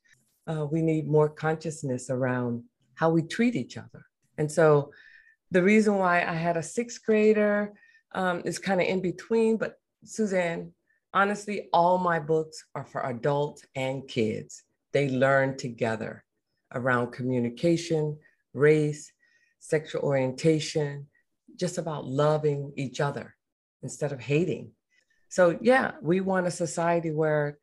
Uh, 0.47 0.65
we 0.71 0.82
need 0.82 1.07
more 1.07 1.30
consciousness 1.30 2.09
around 2.09 2.63
how 2.95 3.09
we 3.09 3.21
treat 3.23 3.55
each 3.55 3.78
other. 3.78 4.05
And 4.38 4.52
so 4.52 4.92
the 5.52 5.64
reason 5.64 5.98
why 5.98 6.24
I 6.24 6.34
had 6.34 6.58
a 6.58 6.64
sixth 6.64 7.06
grader 7.06 7.74
um, 8.14 8.42
is 8.46 8.60
kind 8.60 8.82
of 8.82 8.88
in 8.88 9.02
between, 9.02 9.58
but 9.58 9.76
Suzanne, 10.04 10.72
honestly, 11.14 11.70
all 11.74 11.98
my 11.98 12.20
books 12.20 12.64
are 12.76 12.86
for 12.86 13.06
adults 13.06 13.66
and 13.76 14.08
kids. 14.08 14.64
They 14.94 15.10
learn 15.10 15.58
together 15.58 16.24
around 16.74 17.12
communication, 17.12 18.18
race, 18.54 19.12
sexual 19.60 20.02
orientation, 20.02 21.08
just 21.58 21.78
about 21.78 22.06
loving 22.06 22.74
each 22.76 23.00
other 23.02 23.36
instead 23.82 24.12
of 24.12 24.20
hating. 24.20 24.72
So, 25.30 25.58
yeah, 25.62 25.92
we 26.02 26.22
want 26.22 26.48
a 26.48 26.52
society 26.52 27.12
where 27.12 27.58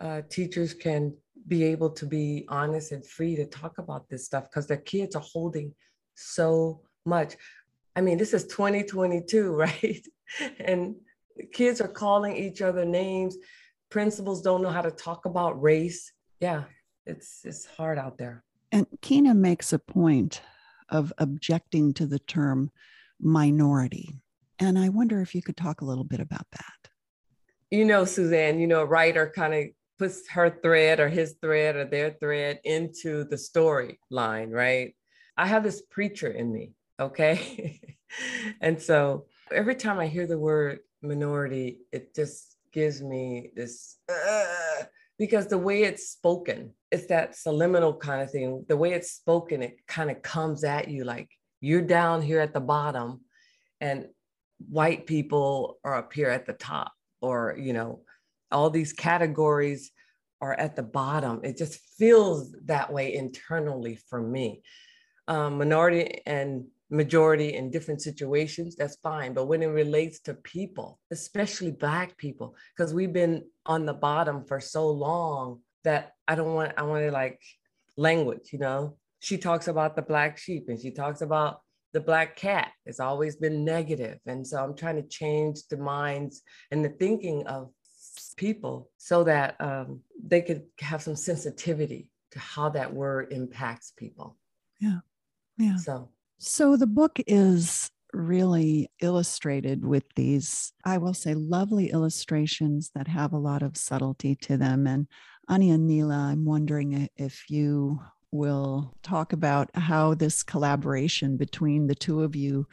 uh, 0.00 0.22
teachers 0.28 0.74
can 0.74 1.14
be 1.46 1.64
able 1.64 1.90
to 1.90 2.06
be 2.06 2.44
honest 2.48 2.92
and 2.92 3.06
free 3.06 3.36
to 3.36 3.46
talk 3.46 3.78
about 3.78 4.08
this 4.08 4.24
stuff 4.24 4.44
because 4.44 4.66
their 4.66 4.76
kids 4.78 5.14
are 5.14 5.22
holding 5.22 5.72
so 6.16 6.80
much. 7.04 7.36
I 7.94 8.00
mean, 8.00 8.18
this 8.18 8.34
is 8.34 8.46
2022, 8.46 9.52
right? 9.54 10.06
and 10.58 10.96
kids 11.52 11.80
are 11.80 11.88
calling 11.88 12.36
each 12.36 12.62
other 12.62 12.84
names. 12.84 13.36
Principals 13.90 14.42
don't 14.42 14.62
know 14.62 14.70
how 14.70 14.82
to 14.82 14.90
talk 14.90 15.26
about 15.26 15.60
race. 15.62 16.12
Yeah, 16.40 16.64
it's 17.06 17.40
it's 17.44 17.64
hard 17.64 17.98
out 17.98 18.18
there. 18.18 18.42
And 18.72 18.86
Keenah 19.00 19.34
makes 19.34 19.72
a 19.72 19.78
point 19.78 20.42
of 20.88 21.12
objecting 21.18 21.94
to 21.94 22.06
the 22.06 22.18
term 22.18 22.70
minority. 23.20 24.10
And 24.58 24.78
I 24.78 24.88
wonder 24.88 25.20
if 25.20 25.34
you 25.34 25.42
could 25.42 25.56
talk 25.56 25.80
a 25.80 25.84
little 25.84 26.04
bit 26.04 26.20
about 26.20 26.46
that. 26.52 26.90
You 27.70 27.84
know, 27.84 28.04
Suzanne, 28.04 28.58
you 28.58 28.66
know, 28.66 28.80
a 28.80 28.86
writer 28.86 29.32
kind 29.34 29.54
of 29.54 29.64
puts 29.98 30.28
her 30.30 30.58
thread 30.62 31.00
or 31.00 31.08
his 31.08 31.36
thread 31.40 31.76
or 31.76 31.84
their 31.84 32.10
thread 32.10 32.60
into 32.64 33.24
the 33.24 33.36
storyline, 33.36 34.50
right? 34.50 34.94
I 35.36 35.46
have 35.46 35.62
this 35.62 35.82
preacher 35.82 36.28
in 36.28 36.52
me, 36.52 36.72
okay? 36.98 37.80
and 38.60 38.80
so 38.80 39.26
every 39.52 39.74
time 39.74 39.98
I 39.98 40.06
hear 40.06 40.26
the 40.26 40.38
word 40.38 40.80
minority, 41.02 41.78
it 41.92 42.14
just 42.14 42.56
gives 42.72 43.02
me 43.02 43.50
this, 43.54 43.96
uh, 44.08 44.84
because 45.18 45.46
the 45.46 45.58
way 45.58 45.82
it's 45.82 46.08
spoken, 46.08 46.72
it's 46.90 47.06
that 47.06 47.36
subliminal 47.36 47.96
kind 47.96 48.22
of 48.22 48.30
thing. 48.30 48.64
The 48.68 48.76
way 48.76 48.92
it's 48.92 49.12
spoken, 49.12 49.62
it 49.62 49.86
kind 49.86 50.10
of 50.10 50.22
comes 50.22 50.64
at 50.64 50.88
you 50.88 51.04
like 51.04 51.28
you're 51.60 51.82
down 51.82 52.22
here 52.22 52.40
at 52.40 52.52
the 52.52 52.60
bottom 52.60 53.20
and 53.80 54.06
white 54.68 55.06
people 55.06 55.78
are 55.84 55.96
up 55.96 56.12
here 56.12 56.30
at 56.30 56.46
the 56.46 56.52
top 56.52 56.92
or 57.20 57.56
you 57.58 57.72
know 57.72 58.00
all 58.50 58.70
these 58.70 58.92
categories 58.92 59.90
are 60.40 60.54
at 60.54 60.76
the 60.76 60.82
bottom 60.82 61.40
it 61.44 61.56
just 61.56 61.80
feels 61.98 62.54
that 62.64 62.92
way 62.92 63.14
internally 63.14 63.98
for 64.08 64.20
me 64.20 64.62
um, 65.28 65.58
minority 65.58 66.22
and 66.26 66.66
majority 66.90 67.54
in 67.54 67.70
different 67.70 68.00
situations 68.00 68.76
that's 68.76 68.96
fine. 69.02 69.34
But 69.34 69.46
when 69.46 69.62
it 69.62 69.66
relates 69.66 70.20
to 70.20 70.34
people 70.34 70.98
especially 71.10 71.72
black 71.72 72.16
people 72.16 72.54
because 72.76 72.94
we've 72.94 73.12
been 73.12 73.44
on 73.64 73.86
the 73.86 73.94
bottom 73.94 74.44
for 74.44 74.60
so 74.60 74.88
long 74.88 75.60
that 75.82 76.12
i 76.28 76.34
don't 76.34 76.54
want 76.54 76.72
i 76.76 76.82
want 76.82 77.04
to 77.04 77.10
like 77.10 77.40
language 77.96 78.50
you 78.52 78.58
know? 78.58 78.96
She 79.18 79.38
talks 79.38 79.66
about 79.66 79.96
the 79.96 80.02
black 80.02 80.38
sheep 80.38 80.66
and 80.68 80.78
she 80.78 80.90
talks 80.90 81.22
about 81.22 81.60
the 81.92 82.00
black 82.00 82.36
cat. 82.36 82.70
It's 82.84 83.00
always 83.00 83.36
been 83.36 83.64
negative. 83.64 84.18
And 84.26 84.46
so 84.46 84.62
i'm 84.62 84.76
trying 84.76 84.96
to 84.96 85.08
change 85.08 85.66
the 85.68 85.78
minds 85.78 86.42
and 86.70 86.84
the 86.84 86.90
thinking 86.90 87.46
of 87.48 87.70
people 88.36 88.90
so 88.96 89.24
that 89.24 89.56
um, 89.60 90.00
they 90.22 90.42
could 90.42 90.62
have 90.80 91.02
some 91.02 91.16
sensitivity 91.16 92.10
to 92.30 92.38
how 92.38 92.68
that 92.68 92.92
word 92.92 93.32
impacts 93.32 93.92
people. 93.96 94.36
Yeah 94.78 95.00
yeah 95.58 95.76
so 95.76 96.08
so 96.38 96.76
the 96.76 96.86
book 96.86 97.18
is 97.26 97.90
really 98.12 98.90
illustrated 99.00 99.84
with 99.84 100.04
these 100.14 100.72
i 100.84 100.96
will 100.96 101.14
say 101.14 101.34
lovely 101.34 101.90
illustrations 101.90 102.90
that 102.94 103.08
have 103.08 103.32
a 103.32 103.38
lot 103.38 103.62
of 103.62 103.76
subtlety 103.76 104.34
to 104.34 104.56
them 104.56 104.86
and 104.86 105.06
Anianela 105.50 106.16
i'm 106.16 106.44
wondering 106.44 107.08
if 107.16 107.50
you 107.50 108.00
will 108.30 108.94
talk 109.02 109.32
about 109.32 109.70
how 109.74 110.14
this 110.14 110.42
collaboration 110.42 111.36
between 111.36 111.86
the 111.86 111.94
two 111.94 112.22
of 112.22 112.36
you 112.36 112.66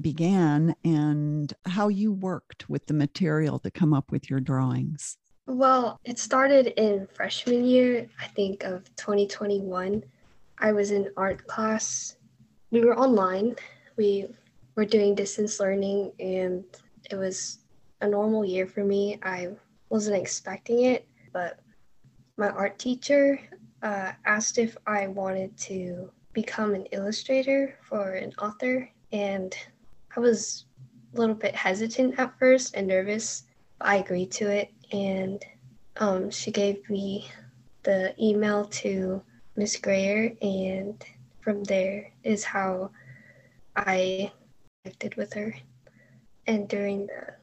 began 0.00 0.74
and 0.84 1.52
how 1.66 1.88
you 1.88 2.12
worked 2.12 2.68
with 2.68 2.86
the 2.86 2.94
material 2.94 3.58
to 3.60 3.70
come 3.70 3.92
up 3.92 4.12
with 4.12 4.30
your 4.30 4.40
drawings. 4.40 5.16
Well, 5.46 5.98
it 6.04 6.18
started 6.18 6.68
in 6.80 7.08
freshman 7.12 7.64
year, 7.64 8.06
I 8.20 8.28
think, 8.28 8.62
of 8.62 8.84
2021. 8.96 10.04
I 10.60 10.72
was 10.72 10.90
in 10.90 11.10
art 11.16 11.46
class. 11.46 12.16
We 12.70 12.82
were 12.82 12.96
online. 12.96 13.56
We 13.96 14.26
were 14.76 14.84
doing 14.84 15.14
distance 15.14 15.58
learning, 15.58 16.12
and 16.20 16.64
it 17.10 17.16
was 17.16 17.58
a 18.02 18.08
normal 18.08 18.44
year 18.44 18.66
for 18.66 18.84
me. 18.84 19.18
I 19.22 19.48
wasn't 19.88 20.20
expecting 20.20 20.84
it, 20.84 21.08
but 21.32 21.60
my 22.36 22.50
art 22.50 22.78
teacher 22.78 23.40
uh, 23.82 24.12
asked 24.26 24.58
if 24.58 24.76
I 24.86 25.06
wanted 25.06 25.56
to 25.58 26.10
become 26.34 26.74
an 26.74 26.86
illustrator 26.92 27.76
for 27.82 28.12
an 28.12 28.32
author, 28.38 28.88
and 29.12 29.56
I 30.14 30.20
was 30.20 30.66
a 31.14 31.18
little 31.18 31.34
bit 31.34 31.54
hesitant 31.54 32.18
at 32.18 32.38
first 32.38 32.76
and 32.76 32.86
nervous, 32.86 33.44
but 33.78 33.88
I 33.88 33.96
agreed 33.96 34.30
to 34.32 34.50
it. 34.50 34.70
And 34.92 35.42
um, 35.96 36.30
she 36.30 36.50
gave 36.50 36.88
me 36.90 37.28
the 37.82 38.14
email 38.22 38.66
to 38.66 39.22
Miss 39.60 39.76
Grayer, 39.76 40.34
and 40.40 41.04
from 41.42 41.64
there 41.64 42.10
is 42.24 42.44
how 42.44 42.92
I 43.76 44.32
connected 44.82 45.16
with 45.16 45.34
her. 45.34 45.54
And 46.46 46.66
during 46.66 47.08
the 47.08 47.34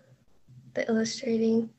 the 0.74 0.90
illustrating, 0.90 1.70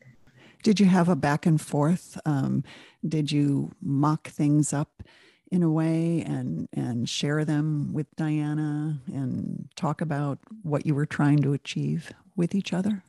did 0.62 0.78
you 0.78 0.86
have 0.86 1.09
a 1.09 1.16
back 1.16 1.45
and 1.45 1.61
forth? 1.61 2.20
Um, 2.24 2.62
did 3.07 3.32
you 3.32 3.72
mock 3.82 4.28
things 4.28 4.72
up 4.72 5.03
in 5.51 5.64
a 5.64 5.70
way 5.70 6.22
and 6.22 6.68
and 6.72 7.09
share 7.09 7.45
them 7.45 7.93
with 7.93 8.07
Dianna 8.14 9.01
and 9.09 9.68
talk 9.74 10.01
about 10.01 10.39
what 10.62 10.86
you 10.86 10.95
were 10.95 11.07
trying 11.07 11.43
to 11.43 11.53
achieve 11.53 12.12
with 12.36 12.55
each 12.55 12.72
other? 12.72 13.03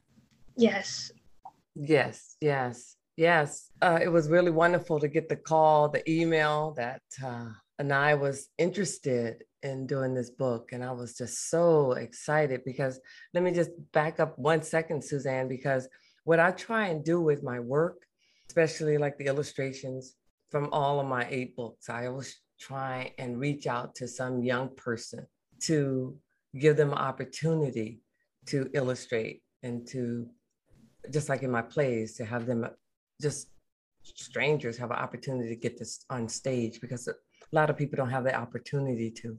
Yes. 0.57 1.11
Yes, 1.75 2.38
yes, 2.41 2.97
yes. 3.20 3.70
Uh, 3.82 3.99
it 4.01 4.07
was 4.07 4.30
really 4.30 4.51
wonderful 4.51 4.99
to 4.99 5.07
get 5.07 5.30
the 5.30 5.36
call, 5.36 5.89
the 5.89 6.09
email 6.09 6.74
that 6.78 7.01
uh, 7.24 7.49
and 7.80 7.93
I 7.93 8.13
was 8.13 8.49
interested 8.57 9.43
in 9.63 9.88
doing 9.88 10.13
this 10.13 10.30
book. 10.30 10.70
And 10.74 10.84
I 10.84 10.91
was 10.91 11.17
just 11.17 11.49
so 11.49 11.93
excited 11.93 12.61
because 12.65 12.99
let 13.34 13.41
me 13.41 13.51
just 13.51 13.72
back 13.93 14.20
up 14.20 14.38
one 14.38 14.61
second, 14.61 15.03
Suzanne, 15.03 15.47
because 15.47 15.88
what 16.26 16.41
I 16.41 16.51
try 16.51 16.88
and 16.88 17.03
do 17.03 17.22
with 17.22 17.41
my 17.41 17.59
work, 17.59 18.05
especially 18.49 18.97
like 18.97 19.17
the 19.17 19.28
illustrations 19.28 20.15
from 20.49 20.70
all 20.74 20.99
of 20.99 21.07
my 21.07 21.26
eight 21.30 21.55
books, 21.55 21.89
I 21.89 22.07
always 22.07 22.41
try 22.59 23.13
and 23.17 23.39
reach 23.39 23.65
out 23.65 23.95
to 23.95 24.07
some 24.07 24.43
young 24.43 24.76
person 24.76 25.26
to 25.61 26.17
give 26.57 26.76
them 26.76 26.93
opportunity 26.93 28.01
to 28.47 28.70
illustrate 28.74 29.41
and 29.63 29.88
to 29.88 30.28
just 31.11 31.30
like 31.30 31.43
in 31.43 31.51
my 31.51 31.61
plays 31.61 32.15
to 32.15 32.26
have 32.26 32.45
them 32.45 32.67
just 33.22 33.47
strangers 34.03 34.78
have 34.78 34.91
an 34.91 34.97
opportunity 34.97 35.49
to 35.49 35.55
get 35.55 35.78
this 35.78 36.05
on 36.09 36.28
stage 36.28 36.80
because 36.82 37.07
a 37.07 37.13
lot 37.51 37.70
of 37.70 37.78
people 37.78 37.97
don't 37.97 38.09
have 38.09 38.24
the 38.24 38.36
opportunity 38.36 39.11
to. 39.11 39.38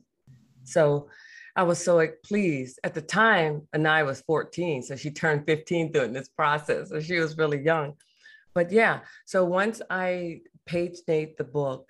So 0.65 1.09
i 1.57 1.63
was 1.63 1.83
so 1.83 1.97
like, 1.97 2.19
pleased. 2.25 2.79
At 2.85 2.95
the 2.95 3.03
time 3.03 3.63
anai 3.75 4.05
was 4.07 4.23
14 4.23 4.83
so 4.83 4.97
she 4.97 5.11
turned 5.11 5.47
15 5.47 5.93
during 5.93 6.13
this 6.13 6.29
process 6.29 6.91
so 6.91 7.01
she 7.01 7.19
was 7.19 7.37
really 7.39 7.61
young. 7.61 7.95
But 8.55 8.71
yeah 8.71 9.01
so 9.27 9.45
once 9.45 9.81
i 9.91 10.41
page 10.67 10.99
date 11.07 11.37
the 11.37 11.45
book 11.45 11.87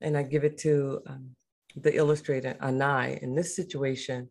and 0.00 0.16
i 0.16 0.22
give 0.22 0.44
it 0.44 0.56
to 0.58 1.00
um, 1.06 1.30
the 1.76 1.94
illustrator 1.94 2.56
anai 2.62 3.18
in 3.22 3.34
this 3.34 3.54
situation 3.54 4.28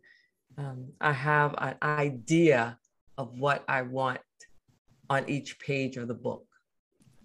um, 0.57 0.87
i 0.99 1.13
have 1.13 1.53
an 1.59 1.75
idea 1.81 2.77
of 3.17 3.39
what 3.39 3.63
i 3.67 3.81
want 3.81 4.19
on 5.09 5.29
each 5.29 5.59
page 5.59 5.97
of 5.97 6.07
the 6.07 6.13
book. 6.13 6.46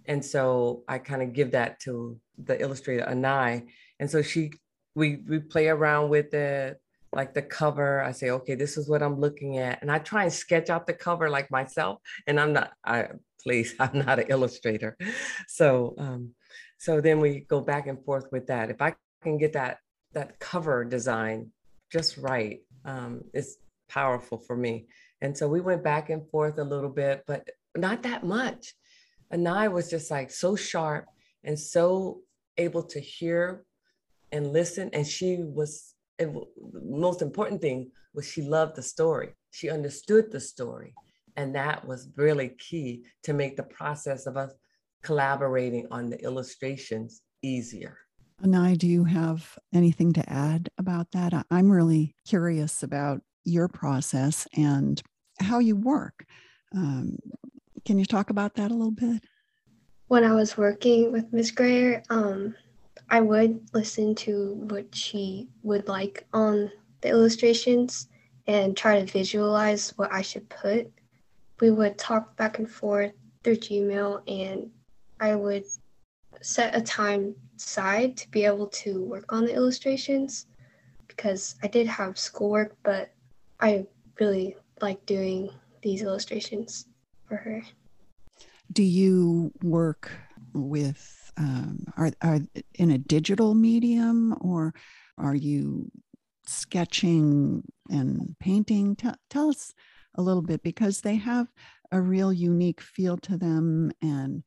And 0.07 0.24
so 0.24 0.82
I 0.88 0.98
kind 0.98 1.22
of 1.22 1.32
give 1.32 1.53
that 1.53 1.80
to 1.80 2.18
the 2.38 2.61
illustrator 2.61 3.05
Anai. 3.05 3.66
And 4.00 4.11
so 4.11 4.22
she 4.22 4.53
we 4.94 5.18
we 5.28 5.38
play 5.38 5.68
around 5.68 6.11
with 6.11 6.34
it, 6.34 6.80
like 7.12 7.34
the 7.34 7.42
cover. 7.42 8.03
I 8.03 8.12
say, 8.12 8.30
okay, 8.30 8.55
this 8.55 8.76
is 8.76 8.88
what 8.88 9.03
I'm 9.03 9.20
looking 9.20 9.59
at. 9.59 9.80
And 9.82 9.90
I 9.90 9.98
try 9.98 10.24
and 10.24 10.32
sketch 10.32 10.70
out 10.70 10.86
the 10.86 10.92
cover 10.92 11.30
like 11.30 11.50
myself. 11.50 12.00
And 12.26 12.38
I'm 12.40 12.53
not, 12.53 12.72
I 12.84 13.09
please, 13.42 13.74
I'm 13.80 13.98
not 13.98 14.18
an 14.18 14.26
illustrator. 14.28 14.96
So 15.48 15.94
um, 15.98 16.34
so 16.78 17.00
then 17.00 17.20
we 17.20 17.40
go 17.48 17.61
back 17.61 17.86
and 17.86 18.05
forth 18.05 18.26
with 18.32 18.48
that. 18.48 18.70
If 18.70 18.82
I 18.82 18.94
can 19.22 19.38
get 19.38 19.53
that 19.53 19.78
that 20.14 20.38
cover 20.40 20.84
design 20.84 21.50
just 21.92 22.16
right, 22.18 22.61
um, 22.84 23.22
it's 23.32 23.59
powerful 23.88 24.38
for 24.38 24.57
me. 24.57 24.86
And 25.20 25.36
so 25.36 25.48
we 25.48 25.61
went 25.61 25.84
back 25.84 26.11
and 26.11 26.28
forth 26.30 26.59
a 26.59 26.64
little 26.64 26.90
bit, 26.90 27.22
but 27.26 27.48
not 27.76 28.03
that 28.03 28.24
much. 28.24 28.74
Anai 29.32 29.72
was 29.72 29.88
just 29.88 30.10
like 30.10 30.30
so 30.30 30.56
sharp 30.56 31.06
and 31.44 31.58
so 31.58 32.20
able 32.58 32.82
to 32.82 33.00
hear 33.00 33.64
and 34.30 34.52
listen. 34.52 34.90
And 34.92 35.06
she 35.06 35.38
was, 35.40 35.94
and 36.18 36.34
the 36.34 36.80
most 36.84 37.22
important 37.22 37.60
thing 37.60 37.90
was 38.14 38.28
she 38.28 38.42
loved 38.42 38.76
the 38.76 38.82
story. 38.82 39.30
She 39.50 39.70
understood 39.70 40.30
the 40.30 40.40
story. 40.40 40.94
And 41.36 41.54
that 41.54 41.86
was 41.86 42.10
really 42.16 42.50
key 42.58 43.04
to 43.22 43.32
make 43.32 43.56
the 43.56 43.62
process 43.62 44.26
of 44.26 44.36
us 44.36 44.52
collaborating 45.02 45.86
on 45.90 46.10
the 46.10 46.22
illustrations 46.22 47.22
easier. 47.42 47.98
Anai, 48.42 48.76
do 48.76 48.86
you 48.86 49.04
have 49.04 49.58
anything 49.72 50.12
to 50.14 50.30
add 50.30 50.68
about 50.76 51.10
that? 51.12 51.46
I'm 51.50 51.70
really 51.70 52.14
curious 52.26 52.82
about 52.82 53.22
your 53.44 53.68
process 53.68 54.46
and 54.56 55.00
how 55.40 55.58
you 55.58 55.76
work. 55.76 56.24
Um, 56.74 57.16
can 57.84 57.98
you 57.98 58.04
talk 58.04 58.30
about 58.30 58.54
that 58.54 58.70
a 58.70 58.74
little 58.74 58.92
bit? 58.92 59.22
When 60.08 60.24
I 60.24 60.34
was 60.34 60.56
working 60.56 61.10
with 61.10 61.32
Miss 61.32 61.50
Grayer, 61.50 62.02
um, 62.10 62.54
I 63.10 63.20
would 63.20 63.60
listen 63.72 64.14
to 64.16 64.54
what 64.54 64.94
she 64.94 65.48
would 65.62 65.88
like 65.88 66.26
on 66.32 66.70
the 67.00 67.08
illustrations 67.08 68.08
and 68.46 68.76
try 68.76 69.00
to 69.00 69.10
visualize 69.10 69.90
what 69.96 70.12
I 70.12 70.22
should 70.22 70.48
put. 70.48 70.90
We 71.60 71.70
would 71.70 71.98
talk 71.98 72.36
back 72.36 72.58
and 72.58 72.70
forth 72.70 73.12
through 73.42 73.56
Gmail, 73.56 74.22
and 74.28 74.70
I 75.20 75.34
would 75.34 75.64
set 76.40 76.76
a 76.76 76.80
time 76.80 77.34
aside 77.56 78.16
to 78.18 78.30
be 78.30 78.44
able 78.44 78.66
to 78.68 79.02
work 79.02 79.32
on 79.32 79.44
the 79.44 79.54
illustrations 79.54 80.46
because 81.06 81.56
I 81.62 81.68
did 81.68 81.86
have 81.86 82.18
schoolwork, 82.18 82.76
but 82.82 83.12
I 83.60 83.86
really 84.18 84.56
like 84.80 85.04
doing 85.06 85.50
these 85.82 86.02
illustrations 86.02 86.86
for 87.32 87.38
her. 87.38 87.62
Do 88.70 88.82
you 88.82 89.52
work 89.62 90.10
with 90.52 91.32
um, 91.38 91.86
are 91.96 92.12
are 92.20 92.40
in 92.74 92.90
a 92.90 92.98
digital 92.98 93.54
medium 93.54 94.36
or 94.42 94.74
are 95.16 95.34
you 95.34 95.90
sketching 96.46 97.62
and 97.88 98.36
painting? 98.38 98.96
Tell, 98.96 99.14
tell 99.30 99.48
us 99.48 99.72
a 100.14 100.20
little 100.20 100.42
bit 100.42 100.62
because 100.62 101.00
they 101.00 101.16
have 101.16 101.46
a 101.90 102.02
real 102.02 102.34
unique 102.34 102.82
feel 102.82 103.16
to 103.18 103.38
them 103.38 103.92
and 104.02 104.42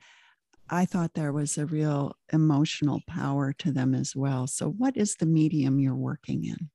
I 0.70 0.86
thought 0.86 1.16
there 1.16 1.34
was 1.34 1.58
a 1.58 1.66
real 1.66 2.16
emotional 2.32 3.02
power 3.08 3.52
to 3.54 3.72
them 3.72 3.96
as 3.96 4.16
well. 4.16 4.46
So, 4.46 4.70
what 4.70 4.96
is 4.96 5.16
the 5.16 5.26
medium 5.26 5.80
you're 5.80 5.96
working 5.96 6.46
in? 6.46 6.70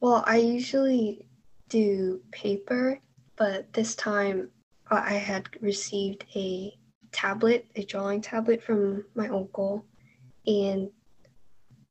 Well, 0.00 0.24
I 0.26 0.38
usually 0.38 1.26
do 1.68 2.20
paper, 2.32 3.00
but 3.36 3.72
this 3.72 3.94
time 3.96 4.50
I 4.90 5.14
had 5.14 5.48
received 5.60 6.24
a 6.34 6.76
tablet, 7.12 7.66
a 7.76 7.84
drawing 7.84 8.20
tablet 8.20 8.62
from 8.62 9.04
my 9.14 9.28
uncle, 9.28 9.84
and 10.46 10.90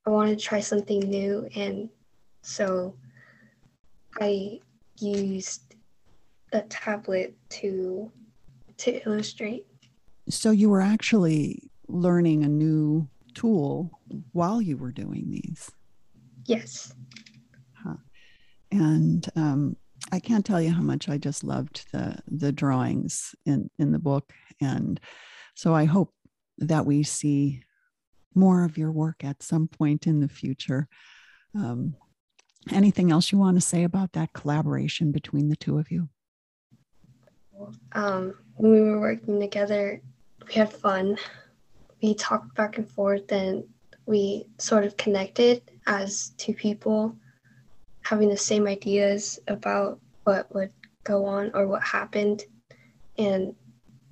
I 0.06 0.10
wanted 0.10 0.38
to 0.38 0.44
try 0.44 0.60
something 0.60 1.00
new. 1.00 1.48
And 1.54 1.88
so 2.42 2.96
I 4.20 4.60
used 4.98 5.74
the 6.52 6.62
tablet 6.62 7.36
to 7.50 8.10
to 8.78 9.02
illustrate. 9.08 9.66
So 10.28 10.50
you 10.50 10.70
were 10.70 10.80
actually 10.80 11.70
learning 11.88 12.44
a 12.44 12.48
new 12.48 13.08
tool 13.34 13.90
while 14.32 14.62
you 14.62 14.76
were 14.76 14.92
doing 14.92 15.30
these. 15.30 15.70
Yes. 16.46 16.94
Huh. 17.74 17.96
And 18.70 19.26
um, 19.34 19.76
I 20.10 20.20
can't 20.20 20.44
tell 20.44 20.60
you 20.60 20.70
how 20.70 20.82
much 20.82 21.08
I 21.08 21.18
just 21.18 21.44
loved 21.44 21.86
the 21.92 22.18
the 22.26 22.52
drawings 22.52 23.34
in 23.44 23.70
in 23.78 23.92
the 23.92 23.98
book, 23.98 24.32
and 24.60 25.00
so 25.54 25.74
I 25.74 25.84
hope 25.84 26.12
that 26.58 26.86
we 26.86 27.02
see 27.02 27.62
more 28.34 28.64
of 28.64 28.78
your 28.78 28.92
work 28.92 29.24
at 29.24 29.42
some 29.42 29.68
point 29.68 30.06
in 30.06 30.20
the 30.20 30.28
future. 30.28 30.88
Um, 31.54 31.96
anything 32.72 33.10
else 33.10 33.32
you 33.32 33.38
want 33.38 33.56
to 33.56 33.60
say 33.60 33.84
about 33.84 34.12
that 34.12 34.32
collaboration 34.32 35.12
between 35.12 35.48
the 35.48 35.56
two 35.56 35.78
of 35.78 35.90
you? 35.90 36.08
Um, 37.92 38.34
when 38.54 38.72
we 38.72 38.80
were 38.80 39.00
working 39.00 39.40
together, 39.40 40.00
we 40.46 40.54
had 40.54 40.72
fun. 40.72 41.18
We 42.02 42.14
talked 42.14 42.54
back 42.54 42.78
and 42.78 42.88
forth, 42.88 43.32
and 43.32 43.64
we 44.06 44.46
sort 44.58 44.84
of 44.84 44.96
connected 44.96 45.62
as 45.86 46.30
two 46.38 46.54
people 46.54 47.16
having 48.08 48.30
the 48.30 48.36
same 48.36 48.66
ideas 48.66 49.38
about 49.48 50.00
what 50.24 50.52
would 50.54 50.72
go 51.04 51.26
on 51.26 51.50
or 51.52 51.66
what 51.66 51.82
happened. 51.82 52.42
And 53.18 53.54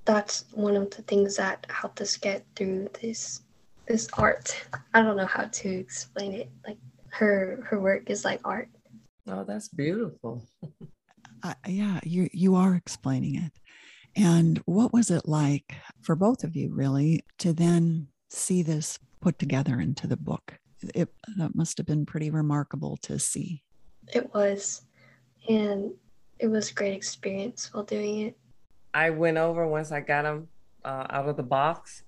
that's 0.05 0.45
one 0.53 0.75
of 0.75 0.91
the 0.91 1.01
things 1.01 1.35
that 1.37 1.65
helped 1.71 1.99
us 1.99 2.15
get 2.15 2.45
through 2.55 2.89
this 3.01 3.41
this 3.87 4.07
art. 4.13 4.55
I 4.93 5.01
don't 5.01 5.17
know 5.17 5.25
how 5.25 5.45
to 5.45 5.69
explain 5.69 6.33
it. 6.33 6.49
Like 6.67 6.77
her 7.09 7.65
her 7.67 7.79
work 7.79 8.11
is 8.11 8.23
like 8.23 8.39
art. 8.45 8.69
Oh, 9.27 9.43
that's 9.43 9.69
beautiful. 9.69 10.45
uh, 11.41 11.55
yeah, 11.65 11.99
you 12.03 12.29
you 12.31 12.53
are 12.53 12.75
explaining 12.75 13.35
it. 13.35 13.53
And 14.15 14.59
what 14.65 14.93
was 14.93 15.09
it 15.09 15.27
like 15.27 15.73
for 16.01 16.15
both 16.15 16.43
of 16.43 16.55
you, 16.55 16.71
really, 16.71 17.21
to 17.39 17.51
then 17.51 18.09
see 18.29 18.61
this 18.61 18.99
put 19.21 19.39
together 19.39 19.79
into 19.79 20.05
the 20.05 20.17
book? 20.17 20.59
It 20.93 21.09
that 21.37 21.55
must 21.55 21.79
have 21.79 21.87
been 21.87 22.05
pretty 22.05 22.29
remarkable 22.29 22.97
to 22.97 23.17
see. 23.17 23.63
It 24.13 24.33
was. 24.33 24.83
And 25.49 25.91
it 26.39 26.47
was 26.47 26.71
a 26.71 26.73
great 26.73 26.93
experience 26.93 27.73
while 27.73 27.83
doing 27.83 28.27
it. 28.27 28.37
I 28.93 29.09
went 29.09 29.37
over 29.37 29.67
once 29.67 29.91
I 29.91 30.01
got 30.01 30.23
them 30.23 30.47
uh, 30.83 31.05
out 31.09 31.29
of 31.29 31.37
the 31.37 31.43
box. 31.43 32.03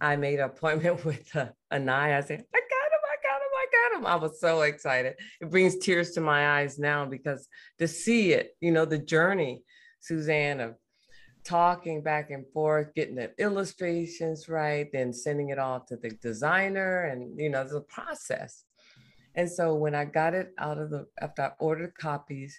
I 0.00 0.16
made 0.16 0.38
an 0.38 0.46
appointment 0.46 1.04
with 1.04 1.34
uh, 1.36 1.46
Anai. 1.72 2.16
I 2.16 2.20
said, 2.20 2.44
I 2.54 2.60
got 2.60 2.88
him, 2.92 3.02
I 3.04 3.16
got 3.22 3.40
him, 3.40 3.52
I 3.54 3.66
got 3.72 3.98
him. 3.98 4.06
I 4.06 4.16
was 4.16 4.40
so 4.40 4.62
excited. 4.62 5.14
It 5.40 5.50
brings 5.50 5.78
tears 5.78 6.10
to 6.12 6.20
my 6.20 6.60
eyes 6.60 6.78
now 6.78 7.06
because 7.06 7.48
to 7.78 7.86
see 7.88 8.32
it, 8.32 8.56
you 8.60 8.72
know, 8.72 8.84
the 8.84 8.98
journey, 8.98 9.62
Suzanne, 10.00 10.60
of 10.60 10.74
talking 11.44 12.02
back 12.02 12.30
and 12.30 12.44
forth, 12.52 12.94
getting 12.94 13.16
the 13.16 13.30
illustrations 13.38 14.48
right, 14.48 14.88
then 14.92 15.12
sending 15.12 15.50
it 15.50 15.58
all 15.58 15.80
to 15.80 15.96
the 15.96 16.10
designer, 16.10 17.04
and 17.04 17.38
you 17.38 17.50
know, 17.50 17.64
the 17.64 17.80
process. 17.82 18.64
And 19.34 19.50
so 19.50 19.74
when 19.74 19.94
I 19.94 20.04
got 20.04 20.34
it 20.34 20.52
out 20.58 20.78
of 20.78 20.90
the 20.90 21.06
after 21.20 21.42
I 21.42 21.50
ordered 21.58 21.94
copies 21.98 22.58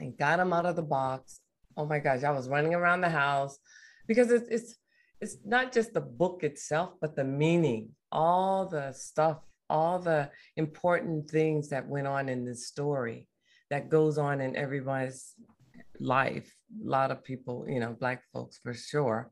and 0.00 0.16
got 0.16 0.38
them 0.38 0.52
out 0.52 0.66
of 0.66 0.76
the 0.76 0.82
box, 0.82 1.40
oh 1.76 1.86
my 1.86 1.98
gosh, 1.98 2.24
I 2.24 2.30
was 2.30 2.48
running 2.48 2.74
around 2.74 3.00
the 3.00 3.10
house 3.10 3.58
because 4.06 4.30
it's 4.30 4.48
it's 4.48 4.76
it's 5.20 5.36
not 5.44 5.72
just 5.72 5.92
the 5.92 6.00
book 6.00 6.42
itself, 6.42 6.94
but 7.00 7.14
the 7.14 7.24
meaning, 7.24 7.90
all 8.10 8.66
the 8.66 8.92
stuff, 8.92 9.38
all 9.68 9.98
the 9.98 10.30
important 10.56 11.30
things 11.30 11.68
that 11.68 11.86
went 11.86 12.06
on 12.06 12.28
in 12.28 12.44
this 12.44 12.66
story 12.66 13.28
that 13.70 13.88
goes 13.88 14.18
on 14.18 14.40
in 14.40 14.56
everybody's 14.56 15.34
life. 16.00 16.52
A 16.84 16.88
lot 16.88 17.10
of 17.10 17.22
people, 17.22 17.66
you 17.68 17.80
know, 17.80 17.96
Black 17.98 18.22
folks 18.32 18.58
for 18.62 18.74
sure. 18.74 19.30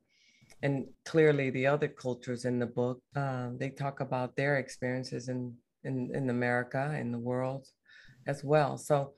And 0.63 0.87
clearly, 1.05 1.51
the 1.51 1.67
other 1.67 1.89
cultures 1.89 2.45
in 2.45 2.59
the 2.59 2.67
book, 2.67 3.01
um, 3.15 3.57
they 3.59 3.71
talk 3.71 4.01
about 4.01 4.37
their 4.37 4.59
experiences 4.59 5.29
in, 5.29 5.55
in, 5.85 6.11
in 6.15 6.31
America, 6.31 6.97
in 6.99 7.13
the 7.13 7.19
world 7.19 7.67
as 8.27 8.45
well. 8.45 8.77
So, 8.79 9.13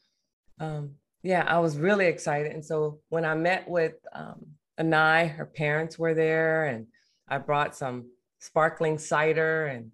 um, 0.58 0.92
yeah, 1.22 1.44
I 1.46 1.58
was 1.58 1.76
really 1.76 2.06
excited. 2.06 2.52
And 2.52 2.64
so 2.64 3.00
when 3.08 3.24
I 3.24 3.34
met 3.34 3.68
with 3.68 3.94
um, 4.12 4.46
Anai, 4.78 5.30
her 5.30 5.46
parents 5.46 5.98
were 5.98 6.14
there, 6.14 6.66
and 6.66 6.86
I 7.28 7.38
brought 7.38 7.76
some 7.76 8.10
sparkling 8.38 8.98
cider, 8.98 9.66
and 9.66 9.90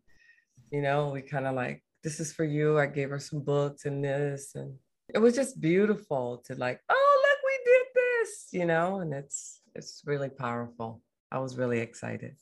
you 0.70 0.82
know, 0.82 1.10
we 1.10 1.22
kind 1.22 1.46
of 1.46 1.54
like, 1.54 1.82
this 2.02 2.20
is 2.20 2.32
for 2.32 2.44
you. 2.44 2.78
I 2.78 2.86
gave 2.86 3.10
her 3.10 3.18
some 3.18 3.40
books 3.40 3.84
and 3.84 4.04
this, 4.04 4.54
and 4.54 4.74
it 5.12 5.18
was 5.18 5.34
just 5.34 5.60
beautiful 5.60 6.42
to 6.46 6.54
like, 6.54 6.80
oh, 6.88 7.22
look, 7.24 7.38
we 7.44 7.72
did 7.72 7.86
this, 7.94 8.48
you 8.52 8.66
know, 8.66 9.00
and 9.00 9.12
it's 9.12 9.60
it's 9.74 10.02
really 10.06 10.28
powerful. 10.28 11.02
I 11.32 11.38
was 11.38 11.56
really 11.56 11.80
excited. 11.80 12.36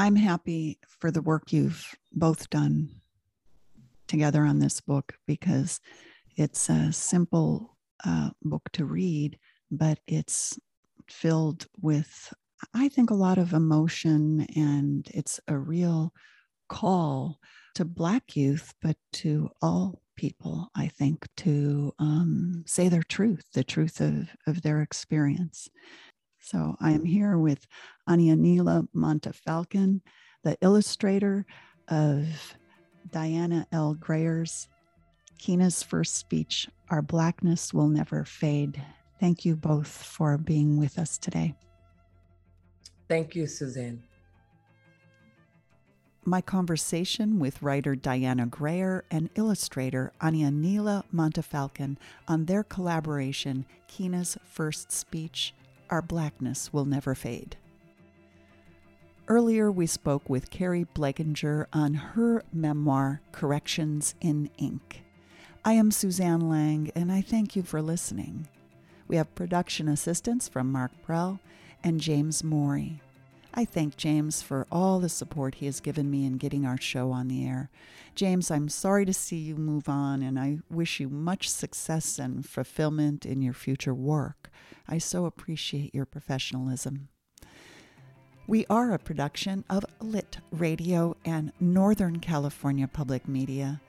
I'm 0.00 0.14
happy 0.14 0.78
for 0.86 1.10
the 1.10 1.22
work 1.22 1.52
you've 1.52 1.84
both 2.12 2.48
done 2.50 2.88
together 4.06 4.44
on 4.44 4.60
this 4.60 4.80
book 4.80 5.14
because 5.26 5.80
it's 6.36 6.70
a 6.70 6.92
simple 6.92 7.76
uh, 8.04 8.30
book 8.40 8.70
to 8.74 8.84
read, 8.84 9.40
but 9.72 9.98
it's 10.06 10.56
filled 11.08 11.66
with, 11.80 12.32
I 12.72 12.88
think, 12.88 13.10
a 13.10 13.14
lot 13.14 13.38
of 13.38 13.52
emotion, 13.52 14.46
and 14.54 15.10
it's 15.12 15.40
a 15.48 15.58
real 15.58 16.12
call 16.68 17.40
to 17.74 17.84
Black 17.84 18.36
youth, 18.36 18.74
but 18.80 18.96
to 19.14 19.50
all 19.60 20.00
people, 20.14 20.70
I 20.76 20.86
think, 20.86 21.26
to 21.38 21.92
um, 21.98 22.62
say 22.68 22.88
their 22.88 23.02
truth, 23.02 23.46
the 23.52 23.64
truth 23.64 24.00
of, 24.00 24.28
of 24.46 24.62
their 24.62 24.80
experience. 24.80 25.68
So 26.50 26.76
I 26.80 26.92
am 26.92 27.02
mm. 27.02 27.08
here 27.08 27.36
with 27.36 27.66
Anianela 28.08 28.88
Montefalcon, 28.96 30.00
the 30.44 30.56
illustrator 30.62 31.44
of 31.88 32.24
Dianna 33.10 33.66
L. 33.70 33.92
Grayer's 33.92 34.66
Keenah's 35.38 35.82
first 35.82 36.16
speech, 36.16 36.66
Our 36.88 37.02
Blackness 37.02 37.74
Will 37.74 37.88
Never 37.88 38.24
Fade. 38.24 38.82
Thank 39.20 39.44
you 39.44 39.56
both 39.56 39.88
for 39.88 40.38
being 40.38 40.78
with 40.78 40.98
us 40.98 41.18
today. 41.18 41.54
Thank 43.08 43.34
you, 43.34 43.46
Suzanne. 43.46 44.02
My 46.24 46.40
conversation 46.40 47.38
with 47.38 47.60
writer 47.60 47.94
Dianna 47.94 48.48
Grayer 48.48 49.04
and 49.10 49.28
illustrator 49.34 50.12
Anianela 50.22 51.04
Montefalcon 51.14 51.98
on 52.26 52.46
their 52.46 52.64
collaboration, 52.64 53.66
Keenah's 53.86 54.38
first 54.44 54.90
speech, 54.90 55.52
Our 55.90 56.02
Blackness 56.02 56.72
Will 56.72 56.84
Never 56.84 57.14
Fade. 57.14 57.56
Earlier, 59.26 59.70
we 59.70 59.86
spoke 59.86 60.28
with 60.28 60.50
Keri 60.50 60.86
Blakinger 60.94 61.66
on 61.72 61.94
her 61.94 62.42
memoir, 62.52 63.20
Corrections 63.32 64.14
in 64.20 64.50
Ink. 64.58 65.02
I 65.64 65.74
am 65.74 65.90
Suzanne 65.90 66.48
Lang, 66.48 66.90
and 66.94 67.12
I 67.12 67.20
thank 67.20 67.54
you 67.54 67.62
for 67.62 67.82
listening. 67.82 68.48
We 69.06 69.16
have 69.16 69.34
production 69.34 69.88
assistance 69.88 70.48
from 70.48 70.72
Mark 70.72 70.92
Prell 71.02 71.40
and 71.84 72.00
James 72.00 72.42
Morey. 72.42 73.02
I 73.58 73.64
thank 73.64 73.96
James 73.96 74.40
for 74.40 74.68
all 74.70 75.00
the 75.00 75.08
support 75.08 75.56
he 75.56 75.66
has 75.66 75.80
given 75.80 76.08
me 76.08 76.24
in 76.24 76.36
getting 76.36 76.64
our 76.64 76.80
show 76.80 77.10
on 77.10 77.26
the 77.26 77.44
air. 77.44 77.70
James, 78.14 78.52
I'm 78.52 78.68
sorry 78.68 79.04
to 79.04 79.12
see 79.12 79.34
you 79.34 79.56
move 79.56 79.88
on, 79.88 80.22
and 80.22 80.38
I 80.38 80.58
wish 80.70 81.00
you 81.00 81.08
much 81.08 81.50
success 81.50 82.20
and 82.20 82.46
fulfillment 82.46 83.26
in 83.26 83.42
your 83.42 83.54
future 83.54 83.92
work. 83.92 84.48
I 84.88 84.98
so 84.98 85.26
appreciate 85.26 85.92
your 85.92 86.06
professionalism. 86.06 87.08
We 88.46 88.64
are 88.70 88.92
a 88.92 88.98
production 89.00 89.64
of 89.68 89.84
Lit 90.00 90.38
Radio 90.52 91.16
and 91.24 91.50
Northern 91.58 92.20
California 92.20 92.86
Public 92.86 93.26
Media. 93.26 93.80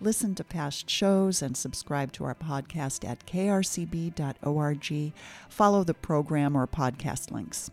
Listen 0.00 0.36
to 0.36 0.44
past 0.44 0.88
shows 0.88 1.42
and 1.42 1.56
subscribe 1.56 2.12
to 2.12 2.22
our 2.22 2.36
podcast 2.36 3.04
at 3.04 3.26
krcb.org. 3.26 5.12
Follow 5.48 5.82
the 5.82 5.94
program 5.94 6.54
or 6.54 6.68
podcast 6.68 7.32
links. 7.32 7.72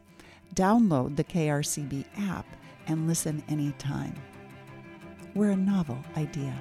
Download 0.54 1.16
the 1.16 1.24
KRCB 1.24 2.06
app 2.30 2.46
and 2.88 3.08
listen 3.08 3.44
anytime. 3.50 4.14
We're 5.34 5.52
a 5.52 5.56
novel 5.56 5.98
idea. 6.16 6.54